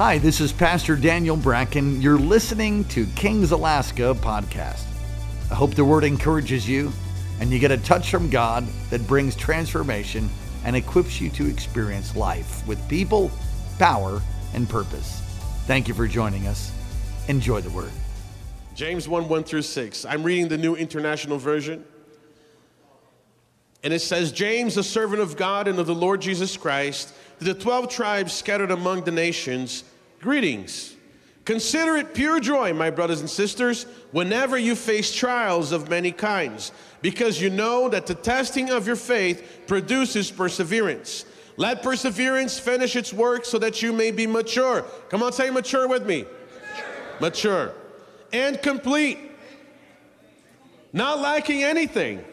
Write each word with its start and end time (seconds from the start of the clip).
Hi, 0.00 0.16
this 0.16 0.40
is 0.40 0.50
Pastor 0.50 0.96
Daniel 0.96 1.36
Bracken. 1.36 2.00
You're 2.00 2.16
listening 2.16 2.84
to 2.84 3.04
Kings 3.16 3.52
Alaska 3.52 4.16
podcast. 4.18 4.86
I 5.50 5.54
hope 5.54 5.74
the 5.74 5.84
word 5.84 6.04
encourages 6.04 6.66
you 6.66 6.90
and 7.38 7.50
you 7.50 7.58
get 7.58 7.70
a 7.70 7.76
touch 7.76 8.10
from 8.10 8.30
God 8.30 8.66
that 8.88 9.06
brings 9.06 9.36
transformation 9.36 10.30
and 10.64 10.74
equips 10.74 11.20
you 11.20 11.28
to 11.28 11.46
experience 11.46 12.16
life 12.16 12.66
with 12.66 12.78
people, 12.88 13.30
power, 13.78 14.22
and 14.54 14.66
purpose. 14.66 15.20
Thank 15.66 15.86
you 15.86 15.92
for 15.92 16.08
joining 16.08 16.46
us. 16.46 16.72
Enjoy 17.28 17.60
the 17.60 17.68
word. 17.68 17.92
James 18.74 19.06
1 19.06 19.28
1 19.28 19.44
through 19.44 19.60
6. 19.60 20.06
I'm 20.06 20.22
reading 20.22 20.48
the 20.48 20.56
New 20.56 20.76
International 20.76 21.36
Version. 21.36 21.84
And 23.82 23.92
it 23.92 24.00
says, 24.00 24.32
James, 24.32 24.78
a 24.78 24.82
servant 24.82 25.20
of 25.20 25.36
God 25.36 25.68
and 25.68 25.78
of 25.78 25.86
the 25.86 25.94
Lord 25.94 26.22
Jesus 26.22 26.56
Christ, 26.56 27.12
to 27.38 27.44
the 27.44 27.54
12 27.54 27.88
tribes 27.88 28.32
scattered 28.32 28.70
among 28.70 29.04
the 29.04 29.10
nations, 29.10 29.84
greetings. 30.20 30.94
Consider 31.44 31.96
it 31.96 32.14
pure 32.14 32.38
joy, 32.38 32.72
my 32.72 32.90
brothers 32.90 33.20
and 33.20 33.28
sisters, 33.28 33.84
whenever 34.12 34.58
you 34.58 34.74
face 34.76 35.12
trials 35.12 35.72
of 35.72 35.88
many 35.88 36.12
kinds, 36.12 36.70
because 37.02 37.40
you 37.40 37.50
know 37.50 37.88
that 37.88 38.06
the 38.06 38.14
testing 38.14 38.70
of 38.70 38.86
your 38.86 38.96
faith 38.96 39.62
produces 39.66 40.30
perseverance. 40.30 41.24
Let 41.56 41.82
perseverance 41.82 42.58
finish 42.58 42.94
its 42.94 43.12
work 43.12 43.44
so 43.44 43.58
that 43.58 43.82
you 43.82 43.92
may 43.92 44.10
be 44.10 44.26
mature. 44.26 44.84
Come 45.08 45.22
on, 45.22 45.32
say 45.32 45.50
mature 45.50 45.88
with 45.88 46.06
me. 46.06 46.24
Mature. 47.20 47.72
mature. 47.72 47.74
And 48.32 48.62
complete. 48.62 49.18
Not 50.92 51.20
lacking 51.20 51.64
anything. 51.64 52.24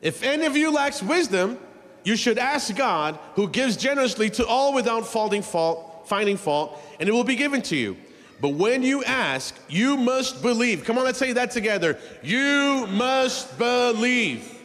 If 0.00 0.22
any 0.22 0.46
of 0.46 0.56
you 0.56 0.72
lacks 0.72 1.02
wisdom, 1.02 1.58
you 2.04 2.16
should 2.16 2.38
ask 2.38 2.74
God, 2.74 3.18
who 3.34 3.48
gives 3.48 3.76
generously 3.76 4.30
to 4.30 4.46
all 4.46 4.74
without 4.74 5.06
finding 5.06 5.42
fault, 5.42 5.91
finding 6.12 6.36
fault, 6.36 6.78
and 7.00 7.08
it 7.08 7.12
will 7.12 7.24
be 7.24 7.36
given 7.36 7.62
to 7.62 7.74
you. 7.74 7.96
But 8.38 8.50
when 8.50 8.82
you 8.82 9.02
ask, 9.02 9.58
you 9.70 9.96
must 9.96 10.42
believe. 10.42 10.84
Come 10.84 10.98
on, 10.98 11.04
let's 11.04 11.18
say 11.18 11.32
that 11.32 11.50
together. 11.50 11.98
You 12.22 12.86
must 12.90 13.56
believe 13.56 14.58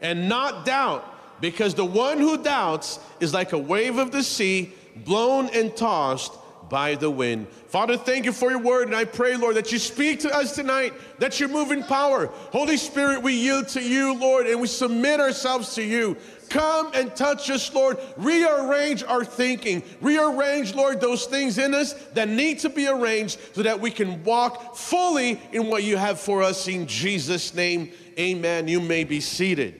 and 0.00 0.30
not 0.30 0.64
doubt, 0.64 1.04
because 1.42 1.74
the 1.74 1.84
one 1.84 2.16
who 2.18 2.42
doubts 2.42 3.00
is 3.20 3.34
like 3.34 3.52
a 3.52 3.58
wave 3.58 3.98
of 3.98 4.12
the 4.12 4.22
sea, 4.22 4.72
blown 5.04 5.50
and 5.50 5.76
tossed 5.76 6.32
by 6.72 6.94
the 6.94 7.10
wind. 7.10 7.46
Father, 7.68 7.98
thank 7.98 8.24
you 8.24 8.32
for 8.32 8.50
your 8.50 8.58
word, 8.58 8.88
and 8.88 8.96
I 8.96 9.04
pray, 9.04 9.36
Lord, 9.36 9.56
that 9.56 9.72
you 9.72 9.78
speak 9.78 10.20
to 10.20 10.34
us 10.34 10.54
tonight, 10.54 10.94
that 11.18 11.38
you 11.38 11.46
move 11.46 11.70
in 11.70 11.84
power. 11.84 12.28
Holy 12.50 12.78
Spirit, 12.78 13.22
we 13.22 13.34
yield 13.34 13.68
to 13.68 13.82
you, 13.82 14.14
Lord, 14.14 14.46
and 14.46 14.58
we 14.58 14.66
submit 14.66 15.20
ourselves 15.20 15.74
to 15.74 15.82
you. 15.82 16.16
Come 16.48 16.90
and 16.94 17.14
touch 17.14 17.50
us, 17.50 17.74
Lord. 17.74 17.98
Rearrange 18.16 19.04
our 19.04 19.22
thinking. 19.22 19.82
Rearrange, 20.00 20.74
Lord, 20.74 20.98
those 20.98 21.26
things 21.26 21.58
in 21.58 21.74
us 21.74 21.92
that 22.14 22.30
need 22.30 22.60
to 22.60 22.70
be 22.70 22.88
arranged 22.88 23.38
so 23.54 23.62
that 23.62 23.78
we 23.78 23.90
can 23.90 24.24
walk 24.24 24.74
fully 24.74 25.38
in 25.52 25.66
what 25.66 25.84
you 25.84 25.98
have 25.98 26.18
for 26.18 26.42
us 26.42 26.68
in 26.68 26.86
Jesus' 26.86 27.52
name. 27.52 27.92
Amen. 28.18 28.66
You 28.66 28.80
may 28.80 29.04
be 29.04 29.20
seated. 29.20 29.78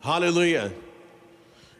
Hallelujah. 0.00 0.72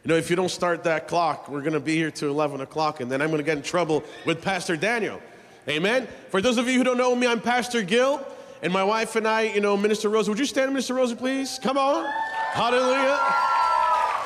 You 0.05 0.09
know, 0.09 0.17
if 0.17 0.31
you 0.31 0.37
don't 0.37 0.51
start 0.51 0.83
that 0.85 1.07
clock, 1.07 1.49
we're 1.49 1.61
going 1.61 1.75
to 1.75 1.81
be 1.81 1.95
here 1.95 2.11
to 2.11 2.29
11 2.29 2.61
o'clock, 2.61 3.01
and 3.01 3.11
then 3.11 3.23
I'm 3.23 3.29
going 3.29 3.39
to 3.39 3.45
get 3.45 3.57
in 3.57 3.63
trouble 3.63 4.03
with 4.27 4.43
Pastor 4.43 4.77
Daniel. 4.77 5.21
Amen. 5.69 6.09
For 6.31 6.41
those 6.41 6.59
of 6.59 6.67
you 6.69 6.77
who 6.79 6.83
don't 6.83 6.99
know 6.99 7.15
me, 7.15 7.29
I'm 7.29 7.41
Pastor 7.41 7.83
Gil, 7.83 8.21
and 8.63 8.73
my 8.73 8.83
wife 8.83 9.15
and 9.15 9.29
I, 9.29 9.43
you 9.43 9.61
know, 9.61 9.77
Minister 9.77 10.09
Rosa. 10.09 10.33
Would 10.33 10.41
you 10.41 10.45
stand, 10.45 10.73
Minister 10.73 10.95
Rosa, 10.95 11.15
please? 11.15 11.61
Come 11.63 11.79
on. 11.79 12.05
Hallelujah. 12.51 13.17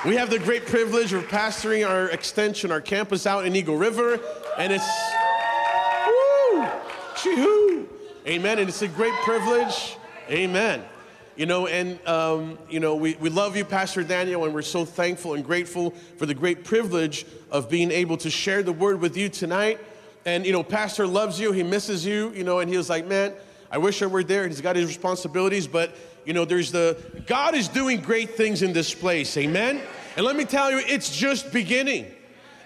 We 0.06 0.16
have 0.16 0.30
the 0.30 0.38
great 0.38 0.64
privilege 0.64 1.12
of 1.12 1.24
pastoring 1.24 1.86
our 1.86 2.08
extension, 2.08 2.72
our 2.72 2.80
campus 2.80 3.27
out 3.27 3.44
in 3.44 3.54
Eagle 3.54 3.77
River, 3.77 4.19
and 4.56 4.72
it's 4.72 4.88
woo, 6.06 6.66
chee 7.16 7.86
amen. 8.27 8.58
And 8.60 8.69
it's 8.69 8.80
a 8.82 8.88
great 8.88 9.14
privilege, 9.24 9.97
amen. 10.30 10.82
You 11.36 11.44
know, 11.44 11.66
and 11.66 12.04
um, 12.08 12.58
you 12.70 12.80
know, 12.80 12.97
we, 12.97 13.14
we 13.16 13.28
love 13.28 13.58
you, 13.58 13.64
Pastor 13.66 14.02
Daniel, 14.02 14.47
and 14.47 14.54
we're 14.54 14.62
so 14.62 14.86
thankful 14.86 15.34
and 15.34 15.44
grateful 15.44 15.91
for 16.16 16.24
the 16.24 16.32
great 16.32 16.64
privilege 16.64 17.26
of 17.50 17.69
being 17.69 17.91
able 17.91 18.16
to 18.19 18.30
share 18.30 18.62
the 18.62 18.72
word 18.72 19.02
with 19.02 19.19
you 19.19 19.28
tonight. 19.28 19.78
And 20.24 20.47
you 20.47 20.52
know, 20.52 20.62
Pastor 20.62 21.06
loves 21.06 21.38
you, 21.38 21.52
he 21.52 21.62
misses 21.62 22.06
you, 22.06 22.32
you 22.34 22.42
know, 22.42 22.60
and 22.60 22.70
he 22.70 22.78
was 22.78 22.88
like, 22.88 23.06
man, 23.06 23.34
I 23.70 23.76
wish 23.76 24.00
I 24.00 24.06
were 24.06 24.24
there. 24.24 24.48
He's 24.48 24.62
got 24.62 24.76
his 24.76 24.86
responsibilities, 24.86 25.66
but 25.66 25.94
you 26.24 26.32
know, 26.32 26.47
there's 26.47 26.72
the 26.72 26.97
God 27.26 27.54
is 27.54 27.68
doing 27.68 28.00
great 28.00 28.30
things 28.30 28.62
in 28.62 28.72
this 28.72 28.94
place. 28.94 29.36
Amen. 29.36 29.82
And 30.16 30.24
let 30.24 30.36
me 30.36 30.47
tell 30.47 30.70
you, 30.70 30.78
it's 30.78 31.14
just 31.14 31.53
beginning. 31.53 32.06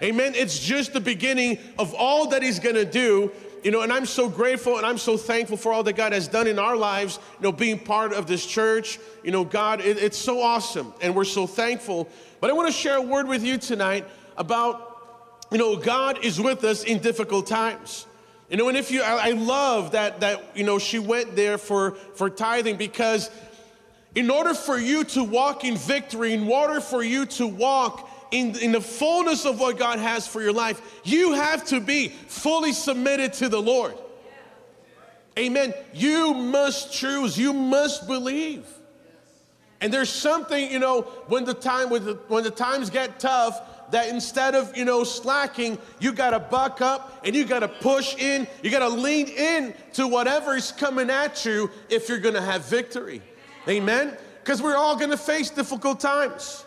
Amen. 0.01 0.31
It's 0.33 0.57
just 0.57 0.93
the 0.93 1.01
beginning 1.01 1.59
of 1.77 1.93
all 1.93 2.29
that 2.29 2.41
He's 2.41 2.59
going 2.59 2.75
to 2.75 2.85
do. 2.85 3.33
You 3.63 3.69
know, 3.71 3.81
and 3.81 3.93
I'm 3.93 4.05
so 4.05 4.27
grateful 4.27 4.77
and 4.77 4.85
I'm 4.85 4.97
so 4.97 5.17
thankful 5.17 5.55
for 5.55 5.71
all 5.71 5.83
that 5.83 5.93
God 5.93 6.13
has 6.13 6.27
done 6.27 6.47
in 6.47 6.57
our 6.57 6.75
lives, 6.75 7.19
you 7.39 7.43
know, 7.43 7.51
being 7.51 7.77
part 7.77 8.11
of 8.11 8.25
this 8.25 8.45
church. 8.45 8.99
You 9.23 9.31
know, 9.31 9.43
God, 9.43 9.81
it, 9.81 9.97
it's 9.97 10.17
so 10.17 10.41
awesome 10.41 10.93
and 11.01 11.15
we're 11.15 11.25
so 11.25 11.45
thankful. 11.45 12.09
But 12.39 12.49
I 12.49 12.53
want 12.53 12.67
to 12.67 12.73
share 12.73 12.97
a 12.97 13.01
word 13.01 13.27
with 13.27 13.43
you 13.43 13.57
tonight 13.57 14.07
about, 14.35 15.45
you 15.51 15.59
know, 15.59 15.75
God 15.75 16.25
is 16.25 16.41
with 16.41 16.63
us 16.63 16.83
in 16.83 16.99
difficult 16.99 17.45
times. 17.45 18.07
You 18.49 18.57
know, 18.57 18.67
and 18.67 18.77
if 18.77 18.91
you, 18.91 19.01
I, 19.01 19.29
I 19.29 19.31
love 19.31 19.91
that, 19.91 20.19
that, 20.21 20.57
you 20.57 20.63
know, 20.63 20.79
she 20.79 20.99
went 20.99 21.35
there 21.35 21.57
for, 21.57 21.91
for 21.91 22.29
tithing 22.29 22.77
because 22.77 23.29
in 24.13 24.29
order 24.29 24.53
for 24.53 24.77
you 24.77 25.03
to 25.05 25.23
walk 25.23 25.63
in 25.63 25.77
victory, 25.77 26.33
in 26.33 26.49
order 26.49 26.81
for 26.81 27.01
you 27.01 27.25
to 27.27 27.47
walk 27.47 28.09
in, 28.31 28.57
in 28.57 28.71
the 28.71 28.81
fullness 28.81 29.45
of 29.45 29.59
what 29.59 29.77
God 29.77 29.99
has 29.99 30.27
for 30.27 30.41
your 30.41 30.53
life, 30.53 30.81
you 31.03 31.33
have 31.33 31.65
to 31.65 31.79
be 31.79 32.07
fully 32.07 32.73
submitted 32.73 33.33
to 33.33 33.49
the 33.49 33.61
Lord. 33.61 33.95
Amen. 35.37 35.73
You 35.93 36.33
must 36.33 36.91
choose, 36.91 37.37
you 37.37 37.53
must 37.53 38.07
believe. 38.07 38.65
And 39.79 39.91
there's 39.91 40.09
something, 40.09 40.71
you 40.71 40.79
know, 40.79 41.01
when 41.27 41.43
the 41.43 41.53
time 41.53 41.89
the, 41.89 42.19
when 42.27 42.43
the 42.43 42.51
times 42.51 42.89
get 42.89 43.19
tough, 43.19 43.59
that 43.91 44.09
instead 44.09 44.55
of 44.55 44.75
you 44.77 44.85
know 44.85 45.03
slacking, 45.03 45.77
you 45.99 46.13
gotta 46.13 46.39
buck 46.39 46.81
up 46.81 47.21
and 47.25 47.35
you 47.35 47.45
gotta 47.45 47.67
push 47.67 48.15
in, 48.15 48.47
you 48.63 48.69
gotta 48.69 48.87
lean 48.87 49.27
in 49.27 49.73
to 49.93 50.07
whatever 50.07 50.55
is 50.55 50.71
coming 50.71 51.09
at 51.09 51.45
you 51.45 51.69
if 51.89 52.07
you're 52.07 52.19
gonna 52.19 52.41
have 52.41 52.65
victory. 52.65 53.21
Amen? 53.67 54.17
Because 54.43 54.61
we're 54.61 54.77
all 54.77 54.95
gonna 54.95 55.17
face 55.17 55.49
difficult 55.49 55.99
times. 55.99 56.65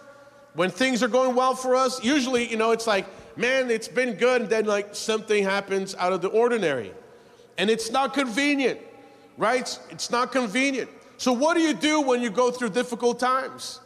When 0.54 0.70
things 0.70 1.02
are 1.02 1.08
going 1.08 1.34
well 1.34 1.54
for 1.54 1.74
us, 1.74 2.02
usually, 2.02 2.48
you 2.48 2.56
know, 2.56 2.70
it's 2.70 2.86
like, 2.86 3.06
man, 3.36 3.70
it's 3.70 3.88
been 3.88 4.14
good, 4.14 4.42
and 4.42 4.50
then 4.50 4.66
like 4.66 4.94
something 4.94 5.42
happens 5.42 5.94
out 5.96 6.12
of 6.12 6.22
the 6.22 6.28
ordinary. 6.28 6.92
And 7.58 7.70
it's 7.70 7.90
not 7.90 8.14
convenient, 8.14 8.80
right? 9.36 9.78
It's 9.90 10.10
not 10.10 10.32
convenient. 10.32 10.90
So, 11.16 11.32
what 11.32 11.54
do 11.54 11.60
you 11.60 11.74
do 11.74 12.00
when 12.00 12.20
you 12.20 12.30
go 12.30 12.50
through 12.50 12.70
difficult 12.70 13.18
times? 13.20 13.80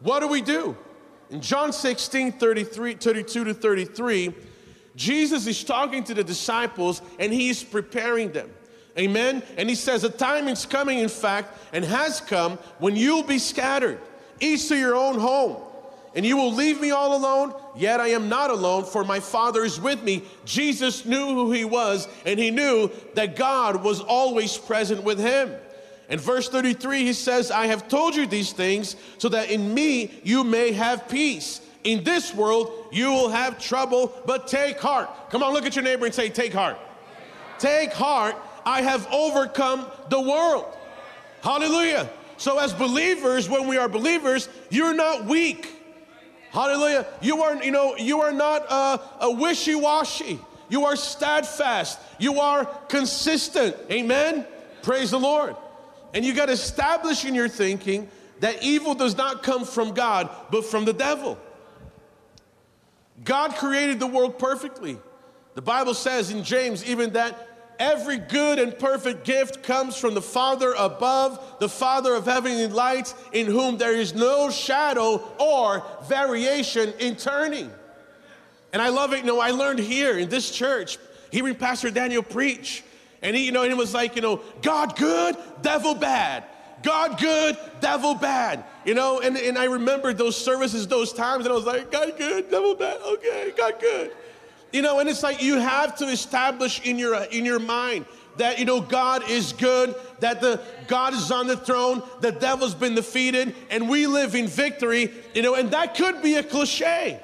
What 0.00 0.20
do 0.20 0.28
we 0.28 0.40
do? 0.40 0.76
In 1.30 1.40
John 1.40 1.72
16, 1.72 2.32
33, 2.32 2.94
32 2.94 3.44
to 3.44 3.54
33, 3.54 4.34
Jesus 4.96 5.46
is 5.46 5.64
talking 5.64 6.04
to 6.04 6.14
the 6.14 6.22
disciples 6.22 7.02
and 7.18 7.32
he's 7.32 7.64
preparing 7.64 8.30
them. 8.32 8.50
Amen. 8.98 9.42
And 9.56 9.68
he 9.68 9.74
says, 9.74 10.04
A 10.04 10.10
time 10.10 10.46
is 10.46 10.66
coming, 10.66 10.98
in 10.98 11.08
fact, 11.08 11.58
and 11.72 11.84
has 11.84 12.20
come 12.20 12.58
when 12.78 12.94
you'll 12.94 13.24
be 13.24 13.38
scattered, 13.38 13.98
each 14.40 14.68
to 14.68 14.76
your 14.76 14.94
own 14.94 15.18
home. 15.18 15.56
And 16.14 16.24
you 16.24 16.36
will 16.36 16.52
leave 16.52 16.80
me 16.80 16.92
all 16.92 17.16
alone, 17.16 17.54
yet 17.76 17.98
I 17.98 18.08
am 18.08 18.28
not 18.28 18.50
alone, 18.50 18.84
for 18.84 19.02
my 19.04 19.18
Father 19.18 19.64
is 19.64 19.80
with 19.80 20.02
me. 20.04 20.22
Jesus 20.44 21.04
knew 21.04 21.26
who 21.26 21.50
he 21.50 21.64
was, 21.64 22.06
and 22.24 22.38
he 22.38 22.52
knew 22.52 22.90
that 23.14 23.34
God 23.34 23.82
was 23.82 24.00
always 24.00 24.56
present 24.56 25.02
with 25.02 25.18
him. 25.18 25.52
In 26.08 26.20
verse 26.20 26.48
33, 26.48 27.00
he 27.00 27.12
says, 27.12 27.50
I 27.50 27.66
have 27.66 27.88
told 27.88 28.14
you 28.14 28.26
these 28.26 28.52
things 28.52 28.94
so 29.18 29.28
that 29.30 29.50
in 29.50 29.74
me 29.74 30.20
you 30.22 30.44
may 30.44 30.70
have 30.72 31.08
peace. 31.08 31.60
In 31.82 32.04
this 32.04 32.32
world 32.32 32.88
you 32.92 33.10
will 33.10 33.30
have 33.30 33.58
trouble, 33.58 34.12
but 34.24 34.46
take 34.46 34.78
heart. 34.78 35.10
Come 35.30 35.42
on, 35.42 35.52
look 35.52 35.66
at 35.66 35.74
your 35.74 35.84
neighbor 35.84 36.06
and 36.06 36.14
say, 36.14 36.28
Take 36.28 36.52
heart. 36.52 36.78
Take 37.58 37.92
heart 37.92 38.36
I 38.66 38.82
have 38.82 39.06
overcome 39.12 39.86
the 40.08 40.20
world. 40.20 40.66
Hallelujah. 41.42 42.08
So, 42.36 42.58
as 42.58 42.72
believers, 42.72 43.48
when 43.48 43.68
we 43.68 43.76
are 43.76 43.88
believers, 43.88 44.48
you're 44.70 44.94
not 44.94 45.24
weak. 45.26 45.70
Hallelujah. 46.50 47.06
You 47.20 47.42
are, 47.42 47.62
you 47.62 47.70
know, 47.70 47.96
you 47.96 48.20
are 48.20 48.32
not 48.32 48.66
uh, 48.68 48.98
a 49.20 49.30
wishy-washy. 49.30 50.38
You 50.68 50.84
are 50.86 50.96
steadfast. 50.96 51.98
You 52.18 52.40
are 52.40 52.64
consistent. 52.88 53.76
Amen. 53.90 54.46
Praise 54.82 55.10
the 55.10 55.18
Lord. 55.18 55.56
And 56.12 56.24
you 56.24 56.32
got 56.32 56.46
to 56.46 56.52
establish 56.52 57.24
in 57.24 57.34
your 57.34 57.48
thinking 57.48 58.08
that 58.40 58.62
evil 58.62 58.94
does 58.94 59.16
not 59.16 59.42
come 59.42 59.64
from 59.64 59.94
God, 59.94 60.30
but 60.50 60.64
from 60.64 60.84
the 60.84 60.92
devil. 60.92 61.38
God 63.24 63.54
created 63.56 64.00
the 64.00 64.06
world 64.06 64.38
perfectly. 64.38 64.98
The 65.54 65.62
Bible 65.62 65.94
says 65.94 66.30
in 66.30 66.44
James 66.44 66.84
even 66.84 67.12
that 67.12 67.53
Every 67.78 68.18
good 68.18 68.58
and 68.58 68.78
perfect 68.78 69.24
gift 69.24 69.62
comes 69.62 69.96
from 69.96 70.14
the 70.14 70.22
Father 70.22 70.74
above, 70.74 71.58
the 71.60 71.68
Father 71.68 72.14
of 72.14 72.24
heavenly 72.24 72.68
lights, 72.68 73.14
in 73.32 73.46
whom 73.46 73.78
there 73.78 73.94
is 73.94 74.14
no 74.14 74.50
shadow 74.50 75.22
or 75.38 75.84
variation 76.08 76.92
in 77.00 77.16
turning. 77.16 77.70
And 78.72 78.82
I 78.82 78.88
love 78.88 79.12
it. 79.12 79.20
You 79.20 79.26
know, 79.26 79.40
I 79.40 79.50
learned 79.50 79.78
here 79.78 80.18
in 80.18 80.28
this 80.28 80.50
church, 80.50 80.98
hearing 81.30 81.54
Pastor 81.54 81.90
Daniel 81.90 82.22
preach. 82.22 82.82
And 83.22 83.34
he, 83.34 83.46
you 83.46 83.52
know, 83.52 83.62
and 83.62 83.72
it 83.72 83.76
was 83.76 83.94
like, 83.94 84.16
you 84.16 84.22
know, 84.22 84.40
God 84.62 84.96
good, 84.96 85.36
devil 85.62 85.94
bad. 85.94 86.44
God 86.82 87.18
good, 87.18 87.56
devil 87.80 88.14
bad. 88.14 88.64
You 88.84 88.94
know, 88.94 89.20
and, 89.20 89.36
and 89.36 89.58
I 89.58 89.64
remembered 89.64 90.18
those 90.18 90.36
services, 90.36 90.86
those 90.86 91.12
times, 91.12 91.46
and 91.46 91.52
I 91.52 91.56
was 91.56 91.64
like, 91.64 91.90
God 91.90 92.16
good, 92.18 92.50
devil 92.50 92.74
bad. 92.74 93.00
Okay, 93.00 93.52
God 93.56 93.80
good. 93.80 94.12
You 94.74 94.82
know, 94.82 94.98
and 94.98 95.08
it's 95.08 95.22
like 95.22 95.40
you 95.40 95.60
have 95.60 95.94
to 95.98 96.06
establish 96.06 96.80
in 96.80 96.98
your 96.98 97.14
uh, 97.14 97.26
in 97.30 97.44
your 97.44 97.60
mind 97.60 98.06
that 98.38 98.58
you 98.58 98.64
know 98.64 98.80
God 98.80 99.30
is 99.30 99.52
good, 99.52 99.94
that 100.18 100.40
the 100.40 100.60
God 100.88 101.14
is 101.14 101.30
on 101.30 101.46
the 101.46 101.56
throne, 101.56 102.02
the 102.18 102.32
devil's 102.32 102.74
been 102.74 102.96
defeated, 102.96 103.54
and 103.70 103.88
we 103.88 104.08
live 104.08 104.34
in 104.34 104.48
victory, 104.48 105.12
you 105.32 105.42
know, 105.42 105.54
and 105.54 105.70
that 105.70 105.94
could 105.94 106.22
be 106.22 106.34
a 106.34 106.42
cliche. 106.42 107.20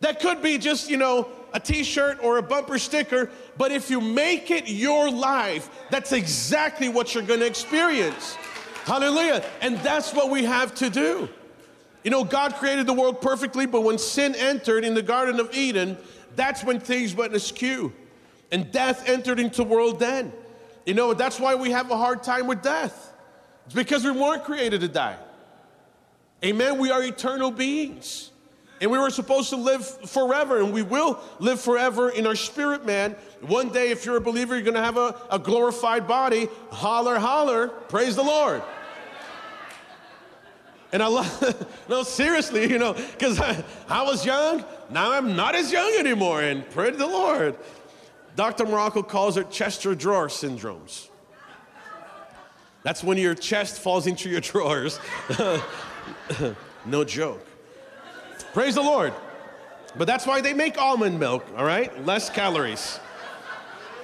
That 0.00 0.20
could 0.20 0.40
be 0.40 0.56
just, 0.56 0.88
you 0.88 0.96
know, 0.96 1.28
a 1.52 1.60
t-shirt 1.60 2.20
or 2.22 2.38
a 2.38 2.42
bumper 2.42 2.78
sticker, 2.78 3.28
but 3.58 3.70
if 3.70 3.90
you 3.90 4.00
make 4.00 4.50
it 4.50 4.66
your 4.66 5.10
life, 5.10 5.68
that's 5.90 6.12
exactly 6.12 6.88
what 6.88 7.14
you're 7.14 7.22
going 7.22 7.40
to 7.40 7.46
experience. 7.46 8.36
Hallelujah. 8.84 9.44
And 9.60 9.76
that's 9.80 10.14
what 10.14 10.30
we 10.30 10.44
have 10.44 10.74
to 10.76 10.88
do. 10.88 11.28
You 12.02 12.10
know, 12.10 12.24
God 12.24 12.54
created 12.54 12.86
the 12.86 12.94
world 12.94 13.20
perfectly, 13.20 13.66
but 13.66 13.82
when 13.82 13.98
sin 13.98 14.34
entered 14.34 14.84
in 14.84 14.94
the 14.94 15.02
Garden 15.02 15.38
of 15.38 15.54
Eden, 15.54 15.98
that's 16.36 16.64
when 16.64 16.80
things 16.80 17.14
went 17.14 17.34
askew. 17.34 17.92
And 18.52 18.70
death 18.72 19.08
entered 19.08 19.38
into 19.38 19.58
the 19.58 19.64
world 19.64 20.00
then. 20.00 20.32
You 20.86 20.94
know, 20.94 21.14
that's 21.14 21.38
why 21.38 21.54
we 21.54 21.70
have 21.70 21.90
a 21.90 21.96
hard 21.96 22.22
time 22.22 22.46
with 22.46 22.62
death. 22.62 23.12
It's 23.66 23.74
because 23.74 24.04
we 24.04 24.10
weren't 24.10 24.44
created 24.44 24.80
to 24.80 24.88
die. 24.88 25.16
Amen. 26.44 26.78
We 26.78 26.90
are 26.90 27.02
eternal 27.02 27.50
beings. 27.50 28.30
And 28.80 28.90
we 28.90 28.98
were 28.98 29.10
supposed 29.10 29.50
to 29.50 29.56
live 29.56 29.86
forever, 29.86 30.58
and 30.58 30.72
we 30.72 30.80
will 30.80 31.20
live 31.38 31.60
forever 31.60 32.08
in 32.08 32.26
our 32.26 32.34
spirit, 32.34 32.86
man. 32.86 33.14
One 33.42 33.68
day, 33.68 33.90
if 33.90 34.06
you're 34.06 34.16
a 34.16 34.22
believer, 34.22 34.54
you're 34.54 34.64
gonna 34.64 34.82
have 34.82 34.96
a, 34.96 35.14
a 35.30 35.38
glorified 35.38 36.08
body. 36.08 36.48
Holler, 36.70 37.18
holler, 37.18 37.68
praise 37.68 38.16
the 38.16 38.22
Lord. 38.22 38.62
And 40.92 41.02
I 41.02 41.06
love, 41.06 41.66
no, 41.88 42.02
seriously, 42.02 42.70
you 42.70 42.78
know, 42.78 42.94
because 42.94 43.38
I, 43.38 43.62
I, 43.88 44.02
was 44.02 44.24
young, 44.24 44.64
now 44.90 45.12
I'm 45.12 45.36
not 45.36 45.54
as 45.54 45.72
young 45.72 45.94
anymore, 45.98 46.42
and 46.42 46.68
praise 46.70 46.96
the 46.96 47.06
Lord. 47.06 47.56
Dr. 48.36 48.64
Marocco 48.64 49.06
calls 49.06 49.36
it 49.36 49.50
Chester 49.50 49.94
drawer 49.94 50.28
syndromes. 50.28 51.08
That's 52.82 53.04
when 53.04 53.18
your 53.18 53.34
chest 53.34 53.80
falls 53.80 54.06
into 54.06 54.28
your 54.28 54.40
drawers. 54.52 54.98
no 56.86 57.04
joke. 57.04 57.46
Praise 58.52 58.74
the 58.74 58.82
Lord. 58.82 59.12
But 59.96 60.06
that's 60.06 60.26
why 60.26 60.40
they 60.40 60.54
make 60.54 60.78
almond 60.78 61.18
milk, 61.18 61.46
all 61.56 61.64
right? 61.64 62.04
Less 62.06 62.30
calories. 62.30 63.00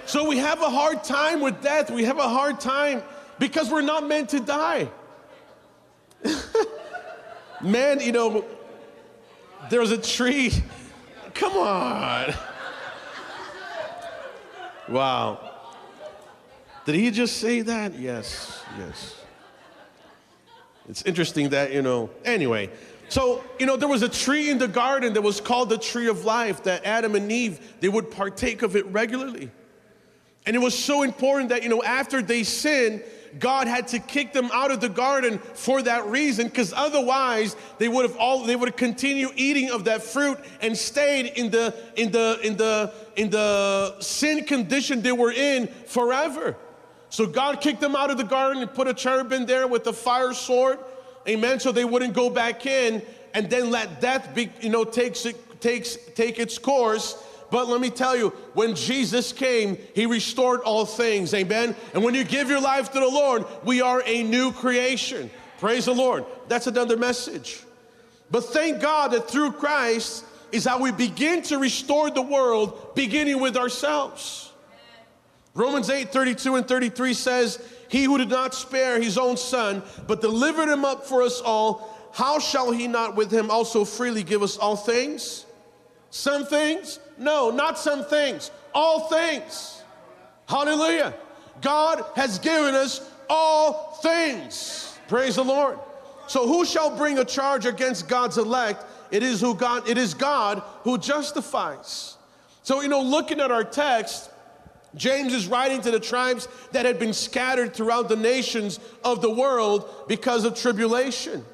So 0.05 0.29
we 0.29 0.39
have 0.39 0.61
a 0.63 0.71
hard 0.71 1.05
time 1.05 1.41
with 1.41 1.63
death. 1.63 1.91
We 1.91 2.05
have 2.05 2.19
a 2.19 2.29
hard 2.29 2.61
time 2.61 3.03
because 3.39 3.71
we're 3.71 3.83
not 3.83 4.07
meant 4.07 4.31
to 4.31 4.41
die. 4.41 4.89
Man, 7.63 8.01
you 8.01 8.13
know, 8.13 8.45
there's 9.71 9.91
a 9.91 9.99
tree. 9.99 10.53
Come 11.39 11.57
on. 11.57 12.35
Wow. 14.89 15.53
Did 16.85 16.95
he 16.95 17.11
just 17.11 17.39
say 17.39 17.63
that? 17.63 17.99
Yes, 17.99 18.63
yes. 18.79 19.17
It's 20.89 21.03
interesting 21.03 21.49
that, 21.51 21.73
you 21.73 21.83
know, 21.83 22.11
anyway. 22.25 22.71
So, 23.09 23.45
you 23.59 23.67
know, 23.67 23.77
there 23.77 23.89
was 23.89 24.03
a 24.03 24.09
tree 24.09 24.51
in 24.51 24.59
the 24.59 24.69
garden 24.69 25.13
that 25.15 25.23
was 25.23 25.41
called 25.41 25.69
the 25.69 25.79
tree 25.79 26.09
of 26.09 26.25
life 26.25 26.63
that 26.65 26.85
Adam 26.85 27.15
and 27.15 27.31
Eve, 27.31 27.75
they 27.81 27.89
would 27.89 28.11
partake 28.11 28.63
of 28.63 28.77
it 28.77 28.87
regularly. 28.87 29.51
And 30.45 30.55
it 30.55 30.61
was 30.61 30.79
so 30.79 31.03
important 31.03 31.49
that, 31.49 31.63
you 31.65 31.69
know, 31.69 31.83
after 31.83 32.23
they 32.23 32.45
sinned, 32.45 33.03
God 33.39 33.67
had 33.67 33.89
to 33.89 33.99
kick 33.99 34.33
them 34.33 34.51
out 34.53 34.71
of 34.71 34.81
the 34.81 34.89
garden 34.89 35.39
for 35.39 35.83
that 35.83 36.07
reason, 36.07 36.49
because 36.49 36.73
otherwise 36.73 37.57
they 37.79 37.89
would 37.89 38.09
have 38.09 38.17
all 38.17 38.45
they 38.45 38.57
would 38.57 38.69
have 38.69 38.77
continued 38.77 39.33
eating 39.37 39.71
of 39.71 39.85
that 39.85 40.03
fruit 40.03 40.39
and 40.61 40.77
stayed 40.77 41.27
in 41.37 41.51
the 41.51 41.75
in 41.97 42.11
the 42.13 42.39
in 42.43 42.57
the 42.57 42.93
in 43.17 43.31
the 43.31 44.01
sin 44.01 44.45
condition 44.45 45.03
they 45.03 45.13
were 45.13 45.33
in 45.33 45.69
forever. 45.87 46.57
So 47.09 47.27
God 47.27 47.61
kicked 47.61 47.81
them 47.81 47.95
out 47.95 48.11
of 48.11 48.19
the 48.19 48.25
garden 48.25 48.63
and 48.63 48.73
put 48.73 48.89
a 48.89 48.95
cherubim 48.95 49.47
there 49.47 49.67
with 49.67 49.87
a 49.87 49.93
fire 49.93 50.35
sword, 50.35 50.79
amen. 51.29 51.61
So 51.61 51.73
they 51.73 51.85
wouldn't 51.85 52.15
go 52.15 52.29
back 52.31 52.67
in 52.67 53.03
and 53.33 53.49
then 53.49 53.71
let 53.71 54.01
death 54.01 54.35
be, 54.35 54.51
you 54.61 54.71
know, 54.71 54.85
takes 54.85 55.25
it 55.27 55.61
takes 55.61 55.97
take 56.15 56.39
its 56.39 56.59
course 56.59 57.23
but 57.51 57.69
let 57.69 57.81
me 57.81 57.91
tell 57.91 58.17
you, 58.17 58.31
when 58.55 58.75
Jesus 58.75 59.33
came, 59.33 59.79
he 59.95 60.07
restored 60.07 60.61
all 60.61 60.85
things. 60.85 61.33
Amen. 61.33 61.77
And 61.95 62.03
when 62.03 62.15
you 62.15 62.25
give 62.25 62.51
your 62.51 62.61
life 62.61 62.93
to 62.93 63.01
the 63.01 63.09
Lord, 63.09 63.45
we 63.65 63.81
are 63.81 64.03
a 64.05 64.23
new 64.23 64.53
creation. 64.53 65.31
Praise 65.59 65.85
the 65.85 65.95
Lord. 65.95 66.25
That's 66.49 66.67
another 66.67 66.97
message. 66.97 67.63
But 68.31 68.45
thank 68.47 68.81
God 68.81 69.13
that 69.13 69.31
through 69.31 69.53
Christ 69.53 70.25
is 70.53 70.65
how 70.65 70.81
we 70.81 70.91
begin 70.91 71.43
to 71.43 71.59
restore 71.59 72.11
the 72.11 72.23
world, 72.23 72.95
beginning 72.95 73.41
with 73.41 73.57
ourselves. 73.57 74.53
Romans 75.55 75.89
8 75.89 76.13
32 76.13 76.57
and 76.57 76.69
33 76.69 77.15
says, 77.15 77.63
He 77.89 78.05
who 78.05 78.19
did 78.19 78.29
not 78.29 78.55
spare 78.55 79.01
his 79.01 79.17
own 79.17 79.37
son, 79.37 79.83
but 80.07 80.21
delivered 80.21 80.69
him 80.69 80.85
up 80.85 81.07
for 81.07 81.23
us 81.23 81.41
all, 81.41 82.11
how 82.13 82.39
shall 82.39 82.73
he 82.73 82.89
not 82.89 83.17
with 83.17 83.31
him 83.31 83.51
also 83.51 83.85
freely 83.85 84.23
give 84.23 84.43
us 84.43 84.59
all 84.59 84.77
things? 84.77 85.46
Some 86.17 86.47
things? 86.47 86.99
No, 87.19 87.51
not 87.51 87.79
some 87.79 88.03
things, 88.03 88.51
all 88.75 89.01
things. 89.09 89.83
Hallelujah. 90.49 91.13
God 91.61 92.03
has 92.17 92.39
given 92.39 92.75
us 92.75 93.07
all 93.29 93.99
things. 94.03 94.99
Praise 95.09 95.37
the 95.37 95.45
Lord. 95.45 95.79
So 96.27 96.49
who 96.49 96.65
shall 96.65 96.97
bring 96.97 97.19
a 97.19 97.25
charge 97.25 97.67
against 97.67 98.09
God's 98.09 98.39
elect? 98.39 98.85
It 99.11 99.23
is 99.23 99.43
who 99.43 99.55
God 99.55 99.89
it 99.89 99.99
is 99.99 100.15
God 100.15 100.63
who 100.85 100.97
justifies. 100.97 102.17
So 102.63 102.81
you 102.81 102.89
know 102.89 103.03
looking 103.03 103.39
at 103.39 103.51
our 103.51 103.65
text 103.65 104.31
James 104.95 105.35
is 105.35 105.47
writing 105.47 105.83
to 105.83 105.91
the 105.91 106.01
tribes 106.01 106.49
that 106.73 106.87
had 106.87 106.99
been 106.99 107.13
scattered 107.13 107.75
throughout 107.75 108.09
the 108.09 108.17
nations 108.17 108.81
of 109.05 109.21
the 109.21 109.31
world 109.31 109.87
because 110.09 110.45
of 110.45 110.55
tribulation. 110.55 111.45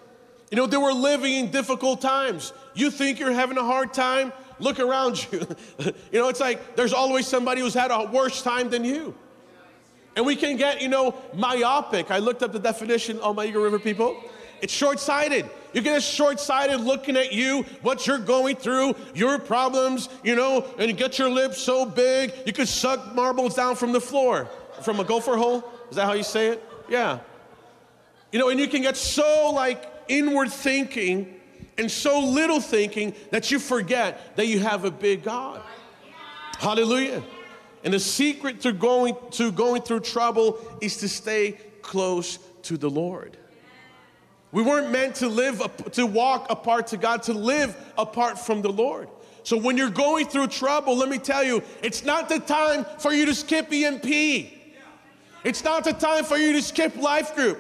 You 0.53 0.57
know, 0.57 0.67
they 0.67 0.77
were 0.77 0.93
living 0.93 1.33
in 1.33 1.51
difficult 1.51 2.03
times. 2.03 2.53
You 2.75 2.91
think 2.91 3.19
you're 3.19 3.33
having 3.33 3.57
a 3.57 3.65
hard 3.65 3.95
time? 3.95 4.35
Look 4.63 4.79
around 4.79 5.27
you. 5.31 5.47
you 6.13 6.21
know, 6.21 6.29
it's 6.29 6.41
like 6.41 6.77
there's 6.77 6.93
always 6.93 7.27
somebody 7.27 7.61
who's 7.61 7.75
had 7.75 7.91
a 7.91 8.05
worse 8.05 8.43
time 8.43 8.71
than 8.71 8.85
you. 8.85 9.15
And 10.15 10.25
we 10.25 10.37
can 10.37 10.57
get, 10.57 10.81
you 10.81 10.89
know, 10.89 11.15
myopic. 11.35 12.11
I 12.11 12.19
looked 12.19 12.43
up 12.43 12.53
the 12.53 12.59
definition, 12.59 13.19
all 13.19 13.35
my 13.35 13.47
Eagle 13.47 13.63
River 13.63 13.79
people. 13.79 14.23
It's 14.61 14.73
short 14.73 15.01
sighted. 15.01 15.51
You 15.73 15.81
get 15.81 16.01
short 16.03 16.39
sighted 16.39 16.81
looking 16.81 17.17
at 17.17 17.33
you, 17.33 17.65
what 17.81 18.07
you're 18.07 18.19
going 18.19 18.55
through, 18.55 18.95
your 19.15 19.39
problems, 19.41 20.09
you 20.23 20.37
know, 20.37 20.65
and 20.79 20.89
you 20.89 20.97
get 20.97 21.19
your 21.19 21.31
lips 21.31 21.61
so 21.61 21.85
big, 21.85 22.33
you 22.47 22.53
could 22.53 22.69
suck 22.69 23.15
marbles 23.15 23.57
down 23.57 23.75
from 23.75 23.93
the 23.93 24.01
floor, 24.01 24.49
from 24.83 25.01
a 25.01 25.05
gopher 25.05 25.37
hole. 25.37 25.65
Is 25.91 25.97
that 25.97 26.05
how 26.05 26.13
you 26.13 26.23
say 26.23 26.49
it? 26.49 26.65
Yeah. 26.89 27.19
You 28.31 28.39
know, 28.39 28.51
and 28.51 28.61
you 28.61 28.69
can 28.69 28.83
get 28.83 28.97
so 28.97 29.51
like 29.53 29.91
inward 30.09 30.53
thinking 30.53 31.41
and 31.83 31.91
so 31.91 32.21
little 32.21 32.61
thinking 32.61 33.13
that 33.31 33.51
you 33.51 33.59
forget 33.59 34.37
that 34.37 34.47
you 34.47 34.61
have 34.61 34.85
a 34.85 34.91
big 34.91 35.25
God. 35.25 35.61
Hallelujah. 36.61 37.25
And 37.83 37.93
the 37.93 37.99
secret 37.99 38.61
to 38.61 38.73
going 38.73 39.17
to 39.33 39.51
going 39.51 39.83
through 39.83 40.01
trouble 40.01 40.59
is 40.81 40.99
to 40.99 41.09
stay 41.09 41.59
close 41.83 42.39
to 42.63 42.77
the 42.77 42.89
Lord. 42.89 43.37
We 44.53 44.63
weren't 44.63 44.93
meant 44.93 45.17
to 45.17 45.29
live 45.29 45.61
to 45.91 46.07
walk 46.07 46.47
apart 46.51 46.87
to 46.89 46.97
God, 46.97 47.25
to 47.25 47.33
live 47.33 47.77
apart 47.99 48.39
from 48.39 48.63
the 48.63 48.71
Lord. 48.71 49.09
So 49.43 49.57
when 49.57 49.77
you're 49.77 49.91
going 49.91 50.29
through 50.29 50.47
trouble, 50.47 50.97
let 50.97 51.09
me 51.09 51.19
tell 51.19 51.43
you, 51.43 51.65
it's 51.83 52.05
not 52.05 52.29
the 52.29 52.39
time 52.39 52.87
for 53.01 53.13
you 53.13 53.27
to 53.27 53.35
skip 53.35 53.73
EMP. 53.73 54.07
It's 55.43 55.65
not 55.65 55.83
the 55.83 55.95
time 55.95 56.23
for 56.23 56.37
you 56.37 56.53
to 56.53 56.63
skip 56.63 56.95
life 56.95 57.35
group. 57.35 57.59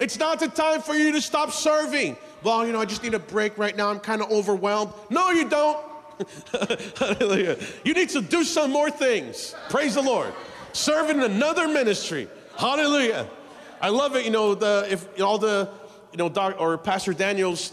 It's 0.00 0.18
not 0.18 0.38
the 0.38 0.48
time 0.48 0.82
for 0.82 0.92
you 0.92 1.12
to 1.12 1.22
stop 1.22 1.50
serving 1.50 2.18
well, 2.42 2.66
you 2.66 2.72
know, 2.72 2.80
I 2.80 2.84
just 2.84 3.02
need 3.02 3.14
a 3.14 3.18
break 3.18 3.58
right 3.58 3.76
now. 3.76 3.90
I'm 3.90 4.00
kind 4.00 4.22
of 4.22 4.30
overwhelmed. 4.30 4.92
No, 5.10 5.30
you 5.30 5.48
don't. 5.48 5.84
Hallelujah. 6.98 7.58
You 7.84 7.94
need 7.94 8.08
to 8.10 8.20
do 8.20 8.44
some 8.44 8.70
more 8.70 8.90
things. 8.90 9.54
Praise 9.68 9.94
the 9.94 10.02
Lord. 10.02 10.32
Serve 10.72 11.10
in 11.10 11.20
another 11.20 11.68
ministry. 11.68 12.28
Hallelujah. 12.56 13.28
I 13.80 13.88
love 13.90 14.16
it. 14.16 14.24
You 14.24 14.30
know, 14.30 14.54
the 14.54 14.86
if 14.90 15.20
all 15.20 15.38
the 15.38 15.70
you 16.12 16.18
know 16.18 16.28
doc, 16.28 16.56
or 16.58 16.76
Pastor 16.78 17.12
Daniels, 17.12 17.72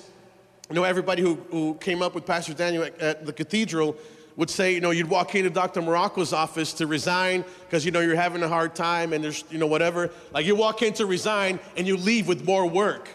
you 0.70 0.76
know, 0.76 0.84
everybody 0.84 1.22
who, 1.22 1.36
who 1.50 1.76
came 1.76 2.02
up 2.02 2.16
with 2.16 2.26
Pastor 2.26 2.54
Daniel 2.54 2.84
at, 2.84 3.00
at 3.00 3.26
the 3.26 3.34
cathedral 3.34 3.96
would 4.36 4.50
say, 4.50 4.74
you 4.74 4.82
know, 4.82 4.92
you'd 4.92 5.10
walk 5.10 5.34
into 5.36 5.50
Dr. 5.50 5.82
Marocco's 5.82 6.34
office 6.34 6.74
to 6.74 6.88
resign 6.88 7.46
because 7.62 7.86
you 7.86 7.92
know 7.92 8.02
you're 8.02 8.16
having 8.16 8.44
a 8.44 8.48
hard 8.48 8.76
time 8.76 9.14
and 9.14 9.24
there's 9.24 9.44
you 9.50 9.58
know 9.58 9.68
whatever. 9.68 10.12
Like 10.34 10.46
you 10.46 10.56
walk 10.56 10.82
in 10.82 10.94
to 10.94 11.06
resign 11.06 11.60
and 11.78 11.88
you 11.88 11.98
leave 11.98 12.28
with 12.28 12.46
more 12.46 12.68
work. 12.68 13.10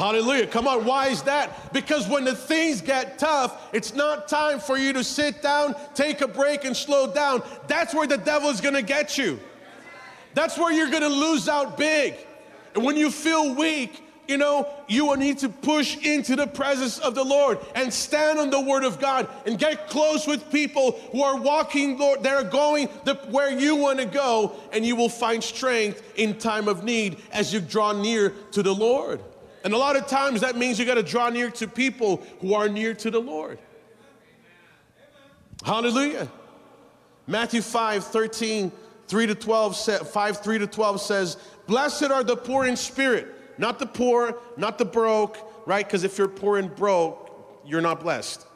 Hallelujah. 0.00 0.46
Come 0.46 0.66
on, 0.66 0.86
why 0.86 1.08
is 1.08 1.22
that? 1.24 1.74
Because 1.74 2.08
when 2.08 2.24
the 2.24 2.34
things 2.34 2.80
get 2.80 3.18
tough, 3.18 3.68
it's 3.74 3.94
not 3.94 4.28
time 4.28 4.58
for 4.58 4.78
you 4.78 4.94
to 4.94 5.04
sit 5.04 5.42
down, 5.42 5.74
take 5.94 6.22
a 6.22 6.26
break, 6.26 6.64
and 6.64 6.74
slow 6.74 7.12
down. 7.12 7.42
That's 7.66 7.92
where 7.92 8.06
the 8.06 8.16
devil 8.16 8.48
is 8.48 8.62
gonna 8.62 8.80
get 8.80 9.18
you. 9.18 9.38
That's 10.32 10.56
where 10.56 10.72
you're 10.72 10.90
gonna 10.90 11.10
lose 11.10 11.50
out 11.50 11.76
big. 11.76 12.14
And 12.74 12.82
when 12.82 12.96
you 12.96 13.10
feel 13.10 13.54
weak, 13.54 14.02
you 14.26 14.38
know, 14.38 14.72
you 14.88 15.04
will 15.04 15.18
need 15.18 15.36
to 15.40 15.50
push 15.50 15.98
into 15.98 16.34
the 16.34 16.46
presence 16.46 16.98
of 16.98 17.14
the 17.14 17.24
Lord 17.24 17.58
and 17.74 17.92
stand 17.92 18.38
on 18.38 18.48
the 18.48 18.60
Word 18.60 18.84
of 18.84 19.00
God 19.00 19.28
and 19.44 19.58
get 19.58 19.90
close 19.90 20.26
with 20.26 20.50
people 20.50 20.92
who 21.12 21.22
are 21.22 21.36
walking, 21.36 21.98
Lord, 21.98 22.22
they're 22.22 22.42
going 22.42 22.88
the, 23.04 23.16
where 23.28 23.50
you 23.50 23.76
want 23.76 23.98
to 23.98 24.06
go, 24.06 24.54
and 24.72 24.82
you 24.82 24.96
will 24.96 25.10
find 25.10 25.44
strength 25.44 26.02
in 26.16 26.38
time 26.38 26.68
of 26.68 26.84
need 26.84 27.18
as 27.32 27.52
you 27.52 27.60
draw 27.60 27.92
near 27.92 28.30
to 28.52 28.62
the 28.62 28.74
Lord. 28.74 29.20
And 29.64 29.74
a 29.74 29.78
lot 29.78 29.96
of 29.96 30.06
times 30.06 30.40
that 30.40 30.56
means 30.56 30.78
you 30.78 30.84
got 30.84 30.94
to 30.94 31.02
draw 31.02 31.28
near 31.28 31.50
to 31.50 31.68
people 31.68 32.22
who 32.40 32.54
are 32.54 32.68
near 32.68 32.94
to 32.94 33.10
the 33.10 33.20
Lord. 33.20 33.58
Hallelujah. 35.64 36.28
Matthew 37.26 37.60
5 37.60 38.04
13, 38.04 38.72
3 39.06 39.26
to 39.26 39.34
12, 39.34 40.08
5 40.10 40.36
3 40.38 40.58
to 40.58 40.66
12 40.66 41.00
says, 41.00 41.36
Blessed 41.66 42.04
are 42.04 42.24
the 42.24 42.36
poor 42.36 42.66
in 42.66 42.76
spirit 42.76 43.36
not 43.60 43.78
the 43.78 43.86
poor, 43.86 44.38
not 44.56 44.78
the 44.78 44.86
broke, 44.86 45.36
right? 45.66 45.86
Because 45.86 46.02
if 46.02 46.16
you're 46.16 46.28
poor 46.28 46.56
and 46.56 46.74
broke, 46.74 47.60
you're 47.66 47.82
not 47.82 48.00
blessed. 48.00 48.46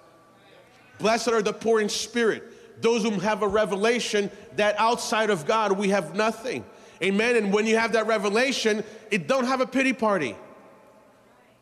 Blessed 0.98 1.28
are 1.28 1.42
the 1.42 1.52
poor 1.52 1.80
in 1.80 1.90
spirit, 1.90 2.80
those 2.80 3.02
who 3.02 3.10
have 3.20 3.42
a 3.42 3.48
revelation 3.48 4.30
that 4.56 4.74
outside 4.78 5.28
of 5.28 5.46
God 5.46 5.72
we 5.72 5.90
have 5.90 6.14
nothing. 6.14 6.64
Amen. 7.02 7.36
And 7.36 7.52
when 7.52 7.66
you 7.66 7.76
have 7.76 7.92
that 7.92 8.06
revelation, 8.06 8.82
it 9.10 9.28
don't 9.28 9.44
have 9.44 9.60
a 9.60 9.66
pity 9.66 9.92
party. 9.92 10.36